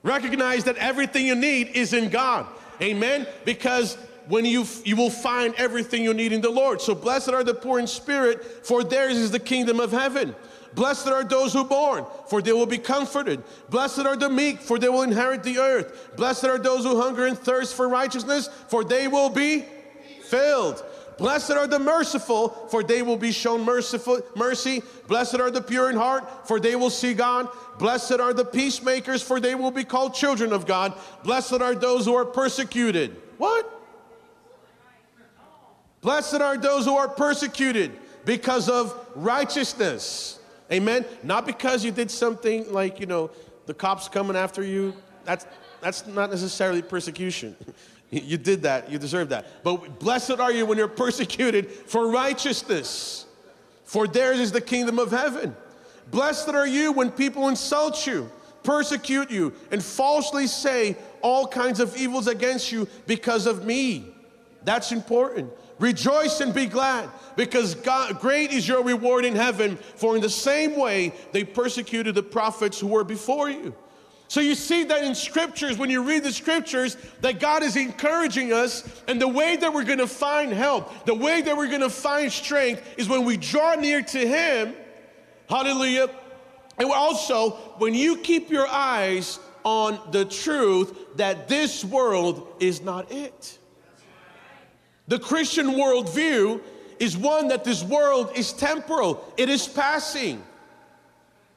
Recognize 0.02 0.64
that 0.64 0.76
everything 0.76 1.26
you 1.26 1.34
need 1.34 1.68
is 1.68 1.92
in 1.92 2.08
God. 2.08 2.46
Amen. 2.80 3.26
Because 3.44 3.96
when 4.28 4.44
you 4.44 4.66
you 4.84 4.96
will 4.96 5.10
find 5.10 5.54
everything 5.56 6.02
you 6.02 6.14
need 6.14 6.32
in 6.32 6.40
the 6.40 6.50
Lord. 6.50 6.80
So 6.80 6.94
blessed 6.94 7.30
are 7.30 7.44
the 7.44 7.54
poor 7.54 7.78
in 7.78 7.86
spirit, 7.86 8.44
for 8.66 8.84
theirs 8.84 9.16
is 9.16 9.30
the 9.30 9.40
kingdom 9.40 9.80
of 9.80 9.92
heaven. 9.92 10.34
Blessed 10.74 11.08
are 11.08 11.24
those 11.24 11.52
who 11.52 11.64
mourn, 11.64 12.06
for 12.28 12.40
they 12.40 12.52
will 12.52 12.66
be 12.66 12.78
comforted. 12.78 13.42
Blessed 13.68 14.00
are 14.00 14.16
the 14.16 14.30
meek, 14.30 14.60
for 14.60 14.78
they 14.78 14.88
will 14.88 15.02
inherit 15.02 15.42
the 15.42 15.58
earth. 15.58 16.16
Blessed 16.16 16.44
are 16.44 16.58
those 16.58 16.84
who 16.84 17.00
hunger 17.00 17.26
and 17.26 17.38
thirst 17.38 17.74
for 17.74 17.88
righteousness, 17.88 18.48
for 18.68 18.82
they 18.82 19.06
will 19.06 19.28
be 19.28 19.66
filled. 20.22 20.82
Blessed 21.18 21.52
are 21.52 21.66
the 21.66 21.78
merciful, 21.78 22.48
for 22.70 22.82
they 22.82 23.02
will 23.02 23.16
be 23.16 23.32
shown 23.32 23.64
merciful 23.64 24.20
mercy. 24.36 24.82
Blessed 25.08 25.40
are 25.40 25.50
the 25.50 25.60
pure 25.60 25.90
in 25.90 25.96
heart, 25.96 26.46
for 26.48 26.58
they 26.58 26.76
will 26.76 26.90
see 26.90 27.14
God. 27.14 27.48
Blessed 27.78 28.20
are 28.20 28.32
the 28.32 28.44
peacemakers, 28.44 29.22
for 29.22 29.40
they 29.40 29.54
will 29.54 29.70
be 29.70 29.84
called 29.84 30.14
children 30.14 30.52
of 30.52 30.66
God. 30.66 30.94
Blessed 31.24 31.60
are 31.60 31.74
those 31.74 32.06
who 32.06 32.14
are 32.14 32.24
persecuted. 32.24 33.16
What? 33.38 33.68
Blessed 36.00 36.40
are 36.40 36.56
those 36.56 36.84
who 36.84 36.96
are 36.96 37.08
persecuted 37.08 37.92
because 38.24 38.68
of 38.68 38.94
righteousness. 39.14 40.40
Amen. 40.70 41.04
Not 41.22 41.46
because 41.46 41.84
you 41.84 41.90
did 41.90 42.10
something 42.10 42.72
like, 42.72 42.98
you 42.98 43.06
know, 43.06 43.30
the 43.66 43.74
cops 43.74 44.08
coming 44.08 44.36
after 44.36 44.62
you. 44.62 44.94
That's 45.24 45.46
that's 45.80 46.06
not 46.06 46.30
necessarily 46.30 46.82
persecution. 46.82 47.56
you 48.20 48.36
did 48.36 48.62
that, 48.62 48.90
you 48.90 48.98
deserve 48.98 49.30
that. 49.30 49.64
But 49.64 49.98
blessed 49.98 50.38
are 50.38 50.52
you 50.52 50.66
when 50.66 50.76
you're 50.76 50.86
persecuted 50.86 51.70
for 51.70 52.10
righteousness. 52.10 53.26
For 53.84 54.06
theirs 54.06 54.38
is 54.38 54.52
the 54.52 54.60
kingdom 54.60 54.98
of 54.98 55.10
heaven. 55.10 55.56
Blessed 56.10 56.50
are 56.50 56.66
you 56.66 56.92
when 56.92 57.10
people 57.10 57.48
insult 57.48 58.06
you, 58.06 58.30
persecute 58.62 59.30
you, 59.30 59.54
and 59.70 59.82
falsely 59.82 60.46
say 60.46 60.96
all 61.22 61.46
kinds 61.46 61.80
of 61.80 61.96
evils 61.96 62.26
against 62.26 62.70
you 62.70 62.86
because 63.06 63.46
of 63.46 63.64
me. 63.64 64.14
That's 64.64 64.92
important. 64.92 65.50
Rejoice 65.78 66.40
and 66.40 66.54
be 66.54 66.66
glad, 66.66 67.08
because 67.34 67.74
God, 67.74 68.20
great 68.20 68.52
is 68.52 68.68
your 68.68 68.84
reward 68.84 69.24
in 69.24 69.34
heaven, 69.34 69.76
for 69.76 70.14
in 70.14 70.22
the 70.22 70.30
same 70.30 70.76
way 70.78 71.12
they 71.32 71.44
persecuted 71.44 72.14
the 72.14 72.22
prophets 72.22 72.78
who 72.78 72.88
were 72.88 73.04
before 73.04 73.48
you. 73.48 73.74
So 74.32 74.40
you 74.40 74.54
see 74.54 74.84
that 74.84 75.04
in 75.04 75.14
scriptures, 75.14 75.76
when 75.76 75.90
you 75.90 76.02
read 76.02 76.24
the 76.24 76.32
scriptures, 76.32 76.96
that 77.20 77.38
God 77.38 77.62
is 77.62 77.76
encouraging 77.76 78.50
us, 78.50 78.82
and 79.06 79.20
the 79.20 79.28
way 79.28 79.56
that 79.56 79.74
we're 79.74 79.84
gonna 79.84 80.06
find 80.06 80.54
help, 80.54 81.04
the 81.04 81.14
way 81.14 81.42
that 81.42 81.54
we're 81.54 81.68
gonna 81.68 81.90
find 81.90 82.32
strength 82.32 82.82
is 82.96 83.10
when 83.10 83.26
we 83.26 83.36
draw 83.36 83.74
near 83.74 84.00
to 84.00 84.26
Him. 84.26 84.74
Hallelujah. 85.50 86.08
And 86.78 86.90
also, 86.90 87.50
when 87.76 87.92
you 87.92 88.16
keep 88.16 88.48
your 88.48 88.66
eyes 88.66 89.38
on 89.64 90.00
the 90.12 90.24
truth 90.24 90.96
that 91.16 91.46
this 91.46 91.84
world 91.84 92.56
is 92.58 92.80
not 92.80 93.12
it. 93.12 93.58
The 95.08 95.18
Christian 95.18 95.72
worldview 95.72 96.62
is 96.98 97.18
one 97.18 97.48
that 97.48 97.64
this 97.64 97.84
world 97.84 98.32
is 98.34 98.54
temporal, 98.54 99.30
it 99.36 99.50
is 99.50 99.68
passing. 99.68 100.42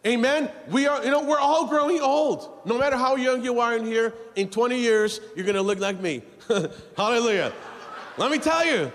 Amen. 0.06 0.52
We 0.70 0.86
are, 0.86 1.04
you 1.04 1.10
know, 1.10 1.24
we're 1.24 1.40
all 1.40 1.66
growing 1.66 2.00
old. 2.00 2.62
No 2.64 2.78
matter 2.78 2.96
how 2.96 3.16
young 3.16 3.44
you 3.44 3.60
are 3.60 3.76
in 3.76 3.86
here, 3.86 4.14
in 4.36 4.50
20 4.50 4.78
years, 4.78 5.20
you're 5.36 5.46
gonna 5.46 5.64
look 5.64 5.80
like 5.80 6.00
me. 6.00 6.22
Hallelujah. 6.98 7.52
Let 8.18 8.30
me 8.30 8.38
tell 8.38 8.64
you, 8.64 8.92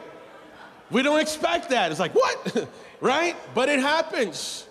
we 0.91 1.03
don't 1.03 1.19
expect 1.19 1.71
that. 1.71 1.91
It's 1.91 1.99
like, 1.99 2.15
what? 2.15 2.69
right? 3.01 3.35
But 3.55 3.69
it 3.69 3.81
happens. 3.81 4.69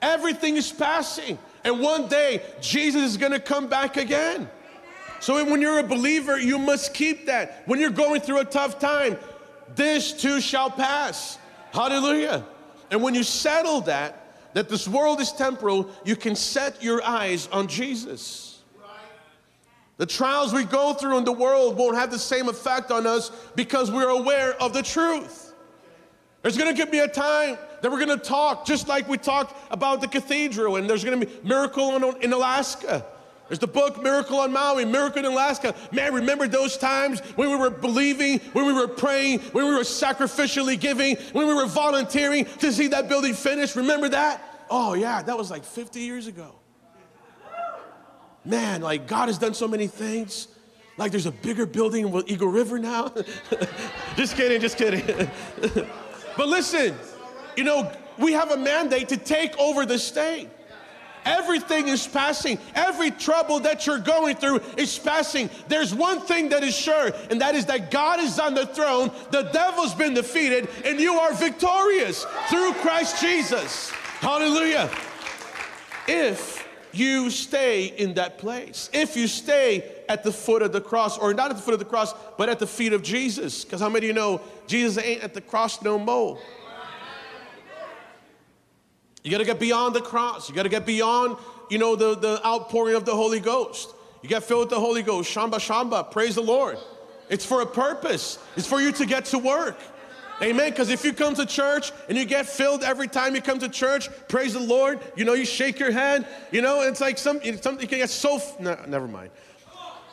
Everything 0.00 0.56
is 0.56 0.72
passing. 0.72 1.38
And 1.62 1.78
one 1.80 2.08
day, 2.08 2.42
Jesus 2.62 3.02
is 3.02 3.16
gonna 3.18 3.38
come 3.38 3.68
back 3.68 3.98
again. 3.98 4.48
So 5.20 5.44
when 5.44 5.60
you're 5.60 5.78
a 5.78 5.84
believer, 5.84 6.38
you 6.38 6.58
must 6.58 6.94
keep 6.94 7.26
that. 7.26 7.62
When 7.66 7.78
you're 7.78 7.90
going 7.90 8.22
through 8.22 8.38
a 8.38 8.44
tough 8.44 8.78
time, 8.78 9.18
this 9.74 10.12
too 10.12 10.40
shall 10.40 10.70
pass. 10.70 11.38
Hallelujah. 11.72 12.44
And 12.90 13.02
when 13.02 13.14
you 13.14 13.22
settle 13.22 13.82
that, 13.82 14.21
that 14.54 14.68
this 14.68 14.86
world 14.86 15.20
is 15.20 15.32
temporal, 15.32 15.90
you 16.04 16.16
can 16.16 16.36
set 16.36 16.82
your 16.82 17.02
eyes 17.04 17.48
on 17.52 17.68
Jesus. 17.68 18.60
The 19.98 20.06
trials 20.06 20.52
we 20.52 20.64
go 20.64 20.94
through 20.94 21.18
in 21.18 21.24
the 21.24 21.32
world 21.32 21.76
won't 21.76 21.96
have 21.96 22.10
the 22.10 22.18
same 22.18 22.48
effect 22.48 22.90
on 22.90 23.06
us 23.06 23.30
because 23.54 23.90
we're 23.90 24.08
aware 24.08 24.54
of 24.60 24.72
the 24.72 24.82
truth. 24.82 25.54
There's 26.42 26.58
gonna 26.58 26.74
be 26.86 26.98
a 26.98 27.08
time 27.08 27.56
that 27.80 27.90
we're 27.90 28.00
gonna 28.00 28.16
talk 28.16 28.66
just 28.66 28.88
like 28.88 29.08
we 29.08 29.16
talked 29.16 29.54
about 29.70 30.00
the 30.00 30.08
cathedral, 30.08 30.76
and 30.76 30.90
there's 30.90 31.04
gonna 31.04 31.24
be 31.24 31.28
miracle 31.44 32.14
in 32.14 32.32
Alaska. 32.32 33.04
There's 33.52 33.58
the 33.58 33.66
book 33.66 34.02
Miracle 34.02 34.38
on 34.40 34.50
Maui, 34.50 34.86
Miracle 34.86 35.18
in 35.18 35.26
Alaska. 35.26 35.74
Man, 35.92 36.14
remember 36.14 36.48
those 36.48 36.78
times 36.78 37.20
when 37.36 37.50
we 37.50 37.56
were 37.56 37.68
believing, 37.68 38.38
when 38.54 38.64
we 38.64 38.72
were 38.72 38.88
praying, 38.88 39.40
when 39.40 39.66
we 39.66 39.74
were 39.74 39.80
sacrificially 39.80 40.80
giving, 40.80 41.16
when 41.32 41.46
we 41.46 41.52
were 41.52 41.66
volunteering 41.66 42.46
to 42.60 42.72
see 42.72 42.86
that 42.86 43.10
building 43.10 43.34
finished? 43.34 43.76
Remember 43.76 44.08
that? 44.08 44.42
Oh, 44.70 44.94
yeah, 44.94 45.20
that 45.20 45.36
was 45.36 45.50
like 45.50 45.64
50 45.64 46.00
years 46.00 46.28
ago. 46.28 46.54
Man, 48.42 48.80
like 48.80 49.06
God 49.06 49.28
has 49.28 49.36
done 49.36 49.52
so 49.52 49.68
many 49.68 49.86
things. 49.86 50.48
Like 50.96 51.10
there's 51.10 51.26
a 51.26 51.30
bigger 51.30 51.66
building 51.66 52.08
in 52.08 52.30
Eagle 52.30 52.48
River 52.48 52.78
now. 52.78 53.12
just 54.16 54.34
kidding, 54.34 54.62
just 54.62 54.78
kidding. 54.78 55.04
but 56.38 56.48
listen, 56.48 56.94
you 57.58 57.64
know, 57.64 57.92
we 58.16 58.32
have 58.32 58.50
a 58.50 58.56
mandate 58.56 59.10
to 59.10 59.18
take 59.18 59.58
over 59.58 59.84
the 59.84 59.98
state. 59.98 60.48
Everything 61.24 61.88
is 61.88 62.06
passing. 62.06 62.58
Every 62.74 63.10
trouble 63.10 63.60
that 63.60 63.86
you're 63.86 63.98
going 63.98 64.36
through 64.36 64.60
is 64.76 64.98
passing. 64.98 65.50
There's 65.68 65.94
one 65.94 66.20
thing 66.20 66.48
that 66.50 66.62
is 66.62 66.76
sure, 66.76 67.12
and 67.30 67.40
that 67.40 67.54
is 67.54 67.66
that 67.66 67.90
God 67.90 68.20
is 68.20 68.38
on 68.38 68.54
the 68.54 68.66
throne, 68.66 69.10
the 69.30 69.42
devil's 69.42 69.94
been 69.94 70.14
defeated, 70.14 70.68
and 70.84 70.98
you 70.98 71.14
are 71.14 71.32
victorious 71.34 72.24
through 72.48 72.72
Christ 72.74 73.20
Jesus. 73.20 73.90
Hallelujah. 74.20 74.90
If 76.08 76.68
you 76.92 77.30
stay 77.30 77.86
in 77.86 78.14
that 78.14 78.38
place, 78.38 78.90
if 78.92 79.16
you 79.16 79.26
stay 79.26 80.02
at 80.08 80.22
the 80.22 80.32
foot 80.32 80.62
of 80.62 80.72
the 80.72 80.80
cross, 80.80 81.18
or 81.18 81.32
not 81.32 81.50
at 81.50 81.56
the 81.56 81.62
foot 81.62 81.74
of 81.74 81.80
the 81.80 81.86
cross, 81.86 82.12
but 82.36 82.48
at 82.48 82.58
the 82.58 82.66
feet 82.66 82.92
of 82.92 83.02
Jesus, 83.02 83.64
because 83.64 83.80
how 83.80 83.88
many 83.88 84.06
of 84.06 84.08
you 84.08 84.12
know 84.12 84.40
Jesus 84.66 85.02
ain't 85.02 85.22
at 85.22 85.34
the 85.34 85.40
cross 85.40 85.82
no 85.82 85.98
more? 85.98 86.38
You 89.22 89.30
got 89.30 89.38
to 89.38 89.44
get 89.44 89.60
beyond 89.60 89.94
the 89.94 90.00
cross. 90.00 90.48
You 90.48 90.54
got 90.54 90.64
to 90.64 90.68
get 90.68 90.84
beyond, 90.84 91.36
you 91.70 91.78
know, 91.78 91.94
the, 91.94 92.16
the 92.16 92.44
outpouring 92.46 92.96
of 92.96 93.04
the 93.04 93.14
Holy 93.14 93.40
Ghost. 93.40 93.94
You 94.22 94.28
get 94.28 94.42
filled 94.44 94.60
with 94.60 94.70
the 94.70 94.80
Holy 94.80 95.02
Ghost. 95.02 95.32
Shamba, 95.32 95.54
shamba. 95.54 96.10
Praise 96.10 96.34
the 96.34 96.42
Lord. 96.42 96.78
It's 97.28 97.44
for 97.44 97.62
a 97.62 97.66
purpose. 97.66 98.38
It's 98.56 98.66
for 98.66 98.80
you 98.80 98.92
to 98.92 99.06
get 99.06 99.26
to 99.26 99.38
work. 99.38 99.78
Amen. 100.42 100.70
Because 100.70 100.90
if 100.90 101.04
you 101.04 101.12
come 101.12 101.34
to 101.36 101.46
church 101.46 101.92
and 102.08 102.18
you 102.18 102.24
get 102.24 102.46
filled 102.46 102.82
every 102.82 103.06
time 103.06 103.34
you 103.34 103.40
come 103.40 103.60
to 103.60 103.68
church, 103.68 104.08
praise 104.28 104.54
the 104.54 104.60
Lord. 104.60 105.00
You 105.16 105.24
know, 105.24 105.34
you 105.34 105.44
shake 105.44 105.78
your 105.78 105.92
hand. 105.92 106.26
You 106.50 106.62
know, 106.62 106.82
it's 106.82 107.00
like 107.00 107.16
some, 107.16 107.40
something 107.40 107.80
you 107.80 107.88
can 107.88 107.98
get 107.98 108.10
so. 108.10 108.40
No, 108.58 108.76
never 108.88 109.06
mind. 109.06 109.30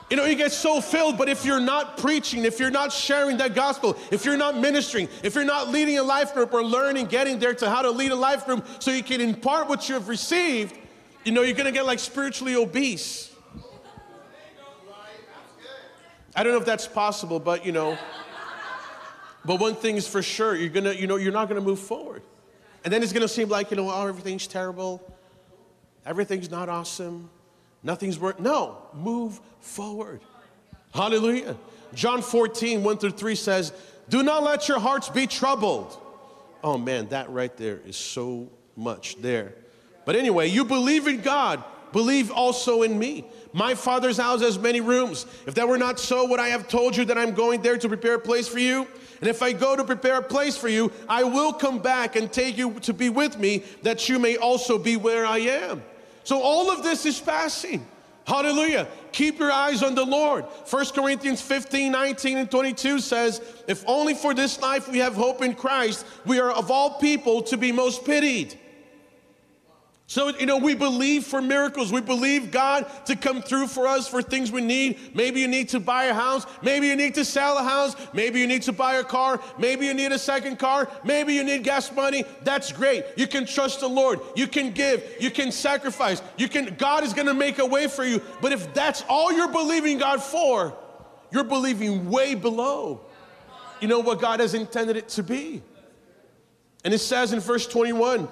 You 0.10 0.18
know, 0.18 0.26
you 0.26 0.36
get 0.36 0.52
so 0.52 0.82
filled, 0.82 1.20
but 1.20 1.30
if 1.30 1.46
you're 1.46 1.60
not 1.60 1.98
preaching, 1.98 2.44
if 2.44 2.60
you're 2.60 2.72
not 2.72 2.92
sharing 2.92 3.38
that 3.38 3.54
gospel, 3.54 3.96
if 4.10 4.26
you're 4.26 4.38
not 4.38 4.58
ministering, 4.58 5.08
if 5.22 5.36
you're 5.36 5.44
not 5.44 5.70
leading 5.70 6.00
a 6.00 6.04
life 6.04 6.34
group 6.34 6.52
or 6.52 6.64
learning, 6.64 7.06
getting 7.06 7.38
there 7.38 7.54
to 7.54 7.70
how 7.70 7.84
to 7.84 7.92
lead 7.92 8.12
a 8.12 8.16
life 8.16 8.46
group 8.46 8.66
so 8.80 8.90
you 8.90 9.04
can 9.04 9.22
impart 9.22 9.70
what 9.70 9.88
you 9.88 9.94
have 9.94 10.10
received, 10.10 10.76
you 11.24 11.32
know, 11.32 11.44
you're 11.44 11.56
gonna 11.56 11.72
get 11.72 11.86
like 11.86 12.00
spiritually 12.00 12.56
obese. 12.56 13.32
I 16.36 16.44
don't 16.44 16.54
know 16.54 16.60
if 16.60 16.66
that's 16.66 16.88
possible, 16.88 17.40
but 17.40 17.66
you 17.66 17.72
know. 17.72 17.98
But 19.46 19.60
one 19.60 19.76
thing 19.76 19.96
is 19.96 20.08
for 20.08 20.22
sure, 20.22 20.56
you're 20.56 20.70
gonna, 20.70 20.94
you 20.94 21.08
know, 21.08 21.18
you're 21.18 21.32
not 21.32 21.50
gonna 21.50 21.62
move 21.62 21.80
forward. 21.80 22.24
And 22.84 22.92
then 22.92 23.04
it's 23.04 23.14
gonna 23.14 23.28
seem 23.28 23.50
like, 23.50 23.72
you 23.72 23.78
know, 23.78 23.90
oh, 23.92 24.08
everything's 24.08 24.48
terrible, 24.48 25.02
everything's 26.06 26.50
not 26.50 26.68
awesome, 26.68 27.30
nothing's 27.84 28.20
work. 28.20 28.40
No, 28.40 28.78
move 28.94 29.40
forward. 29.60 30.22
Hallelujah. 30.94 31.56
John 31.94 32.22
14, 32.22 32.84
1 32.84 32.98
through 32.98 33.12
3 33.12 33.36
says, 33.36 33.74
Do 34.10 34.24
not 34.24 34.44
let 34.44 34.68
your 34.68 34.80
hearts 34.80 35.10
be 35.10 35.28
troubled. 35.28 35.98
Oh 36.64 36.78
man, 36.78 37.08
that 37.10 37.30
right 37.30 37.56
there 37.58 37.80
is 37.86 37.96
so 37.96 38.50
much 38.76 39.22
there. 39.22 39.54
But 40.06 40.16
anyway, 40.16 40.48
you 40.48 40.66
believe 40.66 41.08
in 41.08 41.22
God, 41.22 41.64
believe 41.92 42.32
also 42.32 42.82
in 42.82 42.98
me. 42.98 43.26
My 43.54 43.76
father's 43.76 44.18
house 44.18 44.42
has 44.42 44.60
many 44.60 44.82
rooms. 44.82 45.26
If 45.48 45.56
that 45.56 45.68
were 45.68 45.78
not 45.78 46.00
so, 46.00 46.28
would 46.28 46.40
I 46.40 46.50
have 46.50 46.68
told 46.68 46.96
you 46.96 47.06
that 47.06 47.18
I'm 47.18 47.34
going 47.34 47.62
there 47.62 47.78
to 47.78 47.88
prepare 47.88 48.16
a 48.16 48.20
place 48.20 48.48
for 48.48 48.60
you? 48.60 48.88
And 49.20 49.30
if 49.30 49.42
I 49.42 49.52
go 49.52 49.76
to 49.76 49.84
prepare 49.84 50.18
a 50.18 50.22
place 50.22 50.56
for 50.56 50.70
you, 50.70 50.92
I 51.08 51.24
will 51.24 51.52
come 51.52 51.80
back 51.80 52.16
and 52.16 52.32
take 52.32 52.58
you 52.58 52.80
to 52.82 52.94
be 52.94 53.10
with 53.10 53.38
me, 53.38 53.64
that 53.84 54.08
you 54.08 54.20
may 54.20 54.38
also 54.38 54.78
be 54.78 54.98
where 54.98 55.26
I 55.26 55.40
am. 55.40 55.84
So 56.30 56.44
all 56.44 56.70
of 56.70 56.84
this 56.84 57.08
is 57.08 57.20
passing. 57.20 57.88
Hallelujah. 58.28 58.88
Keep 59.12 59.40
your 59.40 59.52
eyes 59.52 59.82
on 59.82 59.96
the 59.96 60.06
Lord. 60.06 60.46
1 60.70 60.86
Corinthians 60.94 61.42
15, 61.42 61.92
19, 61.92 62.38
and 62.38 62.52
22 62.52 63.00
says, 63.00 63.42
If 63.68 63.84
only 63.88 64.14
for 64.14 64.36
this 64.36 64.62
life 64.62 64.88
we 64.88 65.00
have 65.00 65.16
hope 65.16 65.42
in 65.42 65.56
Christ, 65.56 66.06
we 66.28 66.40
are 66.40 66.52
of 66.52 66.70
all 66.70 67.00
people 67.00 67.42
to 67.42 67.58
be 67.58 67.72
most 67.72 68.06
pitied. 68.06 68.60
So, 70.10 70.30
you 70.30 70.48
know, 70.48 70.58
we 70.58 70.74
believe 70.74 71.26
for 71.26 71.40
miracles. 71.40 71.94
We 71.94 72.02
believe 72.02 72.50
God 72.50 72.88
to 73.06 73.16
come 73.16 73.44
through 73.44 73.68
for 73.68 73.86
us 73.86 74.08
for 74.08 74.24
things 74.24 74.52
we 74.52 74.60
need. 74.60 75.16
Maybe 75.16 75.40
you 75.40 75.48
need 75.48 75.70
to 75.70 75.80
buy 75.80 76.06
a 76.06 76.16
house. 76.16 76.48
Maybe 76.64 76.88
you 76.88 76.96
need 76.96 77.14
to 77.14 77.24
sell 77.24 77.60
a 77.60 77.64
house. 77.64 77.96
Maybe 78.12 78.40
you 78.40 78.48
need 78.48 78.64
to 78.64 78.74
buy 78.74 78.96
a 78.96 79.04
car. 79.04 79.40
Maybe 79.60 79.86
you 79.86 79.94
need 79.94 80.12
a 80.12 80.18
second 80.18 80.58
car. 80.58 80.90
Maybe 81.04 81.36
you 81.36 81.44
need 81.44 81.64
gas 81.64 81.92
money. 81.92 82.24
That's 82.42 82.72
great. 82.72 83.06
You 83.18 83.28
can 83.28 83.46
trust 83.46 83.82
the 83.82 83.88
Lord. 83.88 84.20
You 84.36 84.48
can 84.48 84.72
give. 84.72 85.04
You 85.20 85.30
can 85.30 85.52
sacrifice. 85.52 86.24
You 86.40 86.50
can, 86.50 86.74
God 86.74 87.04
is 87.04 87.14
going 87.14 87.28
to 87.28 87.36
make 87.36 87.60
a 87.60 87.66
way 87.68 87.88
for 87.88 88.04
you. 88.04 88.20
But 88.42 88.52
if 88.52 88.74
that's 88.74 89.04
all 89.08 89.32
you're 89.32 89.52
believing 89.52 90.00
God 90.00 90.24
for, 90.24 90.76
you're 91.32 91.44
believing 91.44 92.10
way 92.10 92.34
below, 92.34 93.02
you 93.80 93.88
know, 93.88 94.00
what 94.00 94.20
God 94.20 94.40
has 94.40 94.56
intended 94.56 94.98
it 94.98 95.10
to 95.10 95.22
be. 95.22 95.62
And 96.84 96.96
it 96.96 97.00
says 97.00 97.32
in 97.32 97.42
verse 97.42 97.68
21, 97.68 98.28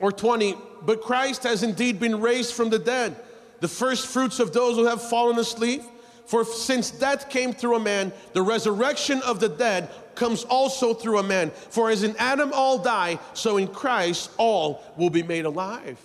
or 0.00 0.12
20, 0.12 0.56
but 0.82 1.02
Christ 1.02 1.44
has 1.44 1.62
indeed 1.62 2.00
been 2.00 2.20
raised 2.20 2.54
from 2.54 2.70
the 2.70 2.78
dead, 2.78 3.16
the 3.60 3.68
first 3.68 4.06
fruits 4.06 4.40
of 4.40 4.52
those 4.52 4.76
who 4.76 4.86
have 4.86 5.02
fallen 5.02 5.38
asleep. 5.38 5.82
For 6.26 6.44
since 6.44 6.90
death 6.90 7.28
came 7.28 7.52
through 7.52 7.76
a 7.76 7.80
man, 7.80 8.12
the 8.32 8.42
resurrection 8.42 9.20
of 9.22 9.40
the 9.40 9.48
dead 9.48 9.90
comes 10.14 10.44
also 10.44 10.94
through 10.94 11.18
a 11.18 11.22
man. 11.22 11.50
For 11.50 11.90
as 11.90 12.02
in 12.02 12.16
Adam 12.16 12.50
all 12.54 12.78
die, 12.78 13.18
so 13.34 13.56
in 13.56 13.68
Christ 13.68 14.30
all 14.38 14.82
will 14.96 15.10
be 15.10 15.22
made 15.22 15.44
alive. 15.44 15.98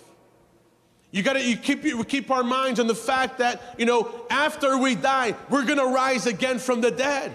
You 1.10 1.22
gotta 1.22 1.42
you 1.42 1.56
keep, 1.56 1.84
you 1.84 2.04
keep 2.04 2.30
our 2.30 2.44
minds 2.44 2.78
on 2.78 2.86
the 2.86 2.94
fact 2.94 3.38
that, 3.38 3.74
you 3.78 3.86
know, 3.86 4.12
after 4.30 4.78
we 4.78 4.94
die, 4.94 5.34
we're 5.48 5.64
gonna 5.64 5.86
rise 5.86 6.26
again 6.26 6.58
from 6.58 6.80
the 6.80 6.90
dead 6.90 7.34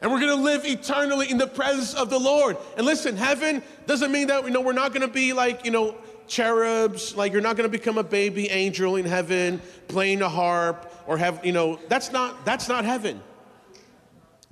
and 0.00 0.10
we're 0.10 0.20
gonna 0.20 0.34
live 0.34 0.64
eternally 0.64 1.30
in 1.30 1.38
the 1.38 1.46
presence 1.46 1.94
of 1.94 2.10
the 2.10 2.18
Lord. 2.18 2.56
And 2.76 2.86
listen, 2.86 3.16
heaven 3.16 3.62
doesn't 3.86 4.10
mean 4.10 4.28
that 4.28 4.44
you 4.44 4.50
know 4.50 4.60
we're 4.60 4.72
not 4.72 4.92
gonna 4.94 5.08
be 5.08 5.32
like 5.32 5.64
you 5.64 5.70
know 5.70 5.96
cherubs, 6.26 7.14
like 7.16 7.32
you're 7.32 7.42
not 7.42 7.56
gonna 7.56 7.68
become 7.68 7.98
a 7.98 8.04
baby 8.04 8.48
angel 8.48 8.96
in 8.96 9.04
heaven 9.04 9.60
playing 9.88 10.22
a 10.22 10.28
harp 10.28 10.92
or 11.06 11.18
have 11.18 11.44
you 11.44 11.52
know 11.52 11.78
that's 11.88 12.12
not 12.12 12.44
that's 12.44 12.68
not 12.68 12.84
heaven. 12.84 13.20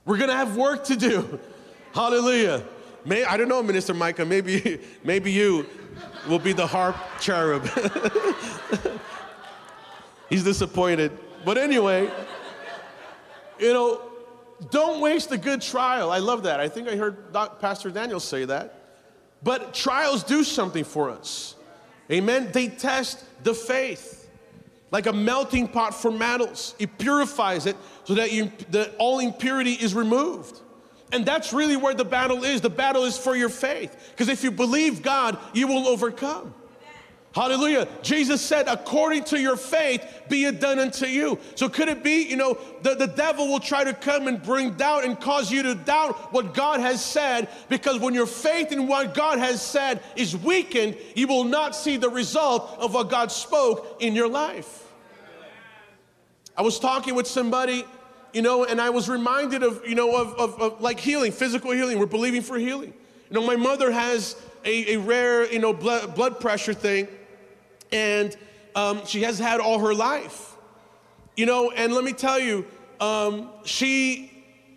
We're 0.04 0.18
gonna 0.18 0.36
have 0.36 0.56
work 0.56 0.84
to 0.84 0.96
do. 0.96 1.38
Hallelujah. 1.94 2.64
May, 3.04 3.24
I 3.24 3.36
don't 3.36 3.48
know, 3.48 3.62
Minister 3.62 3.94
Micah. 3.94 4.24
Maybe 4.24 4.80
maybe 5.04 5.32
you 5.32 5.66
will 6.28 6.38
be 6.38 6.52
the 6.52 6.66
harp 6.66 6.96
cherub. 7.20 7.66
He's 10.28 10.44
disappointed. 10.44 11.16
But 11.44 11.56
anyway, 11.56 12.10
you 13.58 13.72
know, 13.72 14.07
don't 14.70 15.00
waste 15.00 15.30
a 15.32 15.38
good 15.38 15.60
trial. 15.60 16.10
I 16.10 16.18
love 16.18 16.44
that. 16.44 16.60
I 16.60 16.68
think 16.68 16.88
I 16.88 16.96
heard 16.96 17.32
Pastor 17.60 17.90
Daniel 17.90 18.20
say 18.20 18.44
that. 18.44 18.74
But 19.42 19.72
trials 19.72 20.24
do 20.24 20.42
something 20.42 20.84
for 20.84 21.10
us. 21.10 21.54
Amen. 22.10 22.50
They 22.52 22.68
test 22.68 23.24
the 23.44 23.54
faith 23.54 24.28
like 24.90 25.06
a 25.06 25.12
melting 25.12 25.68
pot 25.68 25.94
for 25.94 26.10
metals. 26.10 26.74
It 26.78 26.98
purifies 26.98 27.66
it 27.66 27.76
so 28.04 28.14
that, 28.14 28.32
you, 28.32 28.50
that 28.70 28.94
all 28.98 29.18
impurity 29.18 29.72
is 29.72 29.94
removed. 29.94 30.60
And 31.12 31.24
that's 31.24 31.52
really 31.52 31.76
where 31.76 31.94
the 31.94 32.04
battle 32.04 32.44
is. 32.44 32.60
The 32.60 32.70
battle 32.70 33.04
is 33.04 33.16
for 33.16 33.36
your 33.36 33.48
faith. 33.48 34.10
Because 34.10 34.28
if 34.28 34.42
you 34.42 34.50
believe 34.50 35.02
God, 35.02 35.38
you 35.54 35.66
will 35.66 35.86
overcome. 35.88 36.54
Hallelujah. 37.38 37.86
Jesus 38.02 38.42
said, 38.42 38.66
according 38.66 39.22
to 39.26 39.40
your 39.40 39.56
faith, 39.56 40.04
be 40.28 40.46
it 40.46 40.58
done 40.58 40.80
unto 40.80 41.06
you. 41.06 41.38
So 41.54 41.68
could 41.68 41.88
it 41.88 42.02
be, 42.02 42.24
you 42.24 42.34
know, 42.34 42.58
the, 42.82 42.96
the 42.96 43.06
devil 43.06 43.46
will 43.46 43.60
try 43.60 43.84
to 43.84 43.92
come 43.92 44.26
and 44.26 44.42
bring 44.42 44.72
doubt 44.72 45.04
and 45.04 45.18
cause 45.20 45.48
you 45.48 45.62
to 45.62 45.76
doubt 45.76 46.32
what 46.32 46.52
God 46.52 46.80
has 46.80 47.02
said 47.02 47.48
because 47.68 48.00
when 48.00 48.12
your 48.12 48.26
faith 48.26 48.72
in 48.72 48.88
what 48.88 49.14
God 49.14 49.38
has 49.38 49.62
said 49.62 50.02
is 50.16 50.36
weakened, 50.36 50.96
you 51.14 51.28
will 51.28 51.44
not 51.44 51.76
see 51.76 51.96
the 51.96 52.10
result 52.10 52.76
of 52.80 52.92
what 52.92 53.08
God 53.08 53.30
spoke 53.30 53.98
in 54.00 54.16
your 54.16 54.28
life. 54.28 54.90
I 56.56 56.62
was 56.62 56.80
talking 56.80 57.14
with 57.14 57.28
somebody, 57.28 57.84
you 58.32 58.42
know, 58.42 58.64
and 58.64 58.80
I 58.80 58.90
was 58.90 59.08
reminded 59.08 59.62
of, 59.62 59.86
you 59.86 59.94
know, 59.94 60.16
of, 60.16 60.34
of, 60.40 60.60
of 60.60 60.80
like 60.80 60.98
healing, 60.98 61.30
physical 61.30 61.70
healing. 61.70 62.00
We're 62.00 62.06
believing 62.06 62.42
for 62.42 62.58
healing. 62.58 62.92
You 63.30 63.38
know, 63.38 63.46
my 63.46 63.54
mother 63.54 63.92
has 63.92 64.34
a, 64.64 64.94
a 64.94 64.96
rare, 64.96 65.48
you 65.52 65.60
know, 65.60 65.72
blood, 65.72 66.16
blood 66.16 66.40
pressure 66.40 66.74
thing 66.74 67.06
and 67.92 68.36
um, 68.74 69.04
she 69.06 69.22
has 69.22 69.38
had 69.38 69.60
all 69.60 69.78
her 69.80 69.94
life. 69.94 70.54
You 71.36 71.46
know, 71.46 71.70
and 71.70 71.92
let 71.92 72.04
me 72.04 72.12
tell 72.12 72.38
you, 72.38 72.66
um, 73.00 73.50
she, 73.64 74.32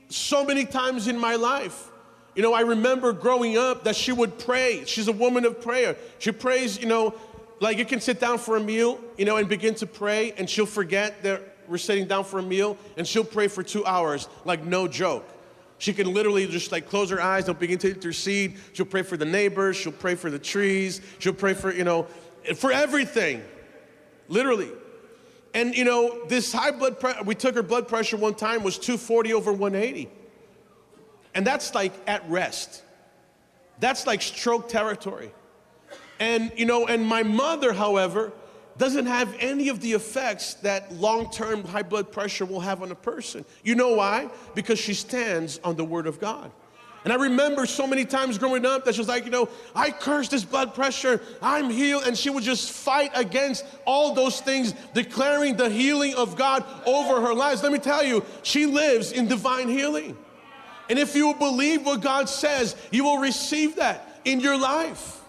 so 0.10 0.46
many 0.46 0.66
times 0.66 1.08
in 1.08 1.18
my 1.18 1.36
life, 1.36 1.90
you 2.36 2.44
know, 2.44 2.54
I 2.54 2.62
remember 2.62 3.14
growing 3.14 3.58
up 3.58 3.84
that 3.86 3.96
she 3.96 4.12
would 4.12 4.40
pray. 4.40 4.84
She's 4.86 5.08
a 5.08 5.12
woman 5.12 5.44
of 5.44 5.60
prayer. 5.62 5.98
She 6.20 6.32
prays, 6.32 6.80
you 6.80 6.86
know, 6.86 7.16
like 7.60 7.78
you 7.78 7.86
can 7.86 8.00
sit 8.00 8.20
down 8.20 8.38
for 8.38 8.58
a 8.58 8.60
meal, 8.60 9.00
you 9.18 9.26
know, 9.26 9.38
and 9.38 9.50
begin 9.50 9.76
to 9.76 9.86
pray, 9.86 10.34
and 10.38 10.50
she'll 10.50 10.66
forget 10.66 11.24
that 11.24 11.42
we're 11.68 11.78
sitting 11.78 12.08
down 12.08 12.24
for 12.24 12.40
a 12.40 12.44
meal, 12.44 12.78
and 12.98 13.08
she'll 13.08 13.24
pray 13.24 13.48
for 13.48 13.64
two 13.64 13.86
hours, 13.86 14.28
like 14.46 14.66
no 14.66 14.88
joke. 14.88 15.28
She 15.78 15.94
can 15.94 16.14
literally 16.14 16.48
just 16.48 16.72
like 16.72 16.88
close 16.90 17.10
her 17.10 17.22
eyes, 17.22 17.46
they'll 17.46 17.56
begin 17.56 17.80
to 17.80 17.90
intercede. 17.90 18.58
She'll 18.74 18.86
pray 18.86 19.02
for 19.02 19.18
the 19.18 19.26
neighbors, 19.26 19.78
she'll 19.78 19.92
pray 19.92 20.16
for 20.16 20.30
the 20.30 20.40
trees, 20.40 21.02
she'll 21.20 21.34
pray 21.34 21.54
for, 21.54 21.74
you 21.74 21.84
know, 21.84 22.08
for 22.56 22.72
everything, 22.72 23.44
literally. 24.28 24.72
And 25.54 25.76
you 25.76 25.84
know, 25.84 26.26
this 26.28 26.52
high 26.54 26.72
blood 26.72 27.00
pressure, 27.00 27.24
we 27.24 27.36
took 27.36 27.56
her 27.56 27.64
blood 27.64 27.88
pressure 27.88 28.18
one 28.18 28.36
time 28.36 28.64
was 28.64 28.78
240 28.78 29.34
over 29.34 29.52
180. 29.52 30.10
And 31.34 31.46
that's 31.46 31.74
like 31.74 31.94
at 32.08 32.28
rest. 32.30 32.84
That's 33.80 34.06
like 34.06 34.22
stroke 34.22 34.70
territory. 34.70 35.32
And 36.20 36.52
you 36.56 36.66
know, 36.66 36.88
and 36.88 37.06
my 37.06 37.24
mother, 37.24 37.74
however, 37.74 38.32
doesn't 38.78 39.06
have 39.06 39.36
any 39.40 39.70
of 39.70 39.82
the 39.82 39.94
effects 39.94 40.56
that 40.56 40.94
long-term 40.94 41.64
high 41.66 41.84
blood 41.84 42.12
pressure 42.12 42.46
will 42.46 42.62
have 42.62 42.82
on 42.82 42.92
a 42.92 42.96
person. 42.96 43.46
You 43.64 43.76
know 43.76 43.96
why? 43.96 44.30
Because 44.56 44.80
she 44.80 44.94
stands 44.94 45.60
on 45.64 45.76
the 45.76 45.84
word 45.84 46.08
of 46.08 46.20
God. 46.20 46.52
And 47.04 47.12
I 47.12 47.16
remember 47.16 47.66
so 47.66 47.88
many 47.88 48.06
times 48.06 48.38
growing 48.38 48.66
up 48.66 48.86
that 48.86 48.94
she 48.94 49.02
was 49.02 49.08
like, 49.08 49.26
you 49.26 49.32
know, 49.32 49.50
I 49.76 49.90
curse 49.90 50.28
this 50.28 50.44
blood 50.44 50.76
pressure, 50.76 51.20
I'm 51.42 51.70
healed. 51.70 52.04
And 52.06 52.16
she 52.16 52.30
would 52.30 52.44
just 52.44 52.72
fight 52.72 53.12
against 53.16 53.66
all 53.86 54.14
those 54.14 54.40
things, 54.40 54.74
declaring 54.94 55.58
the 55.58 55.70
healing 55.70 56.14
of 56.14 56.36
God 56.36 56.64
over 56.86 57.22
her 57.22 57.34
lives. 57.34 57.64
Let 57.64 57.72
me 57.72 57.80
tell 57.80 58.04
you, 58.04 58.24
she 58.44 58.68
lives 58.68 59.12
in 59.12 59.28
divine 59.28 59.68
healing. 59.68 60.16
And 60.90 61.00
if 61.00 61.16
you 61.16 61.34
believe 61.34 61.86
what 61.86 62.02
God 62.02 62.30
says, 62.30 62.76
you 62.92 63.04
will 63.04 63.18
receive 63.18 63.78
that 63.78 64.20
in 64.26 64.40
your 64.40 64.58
life. 64.58 65.22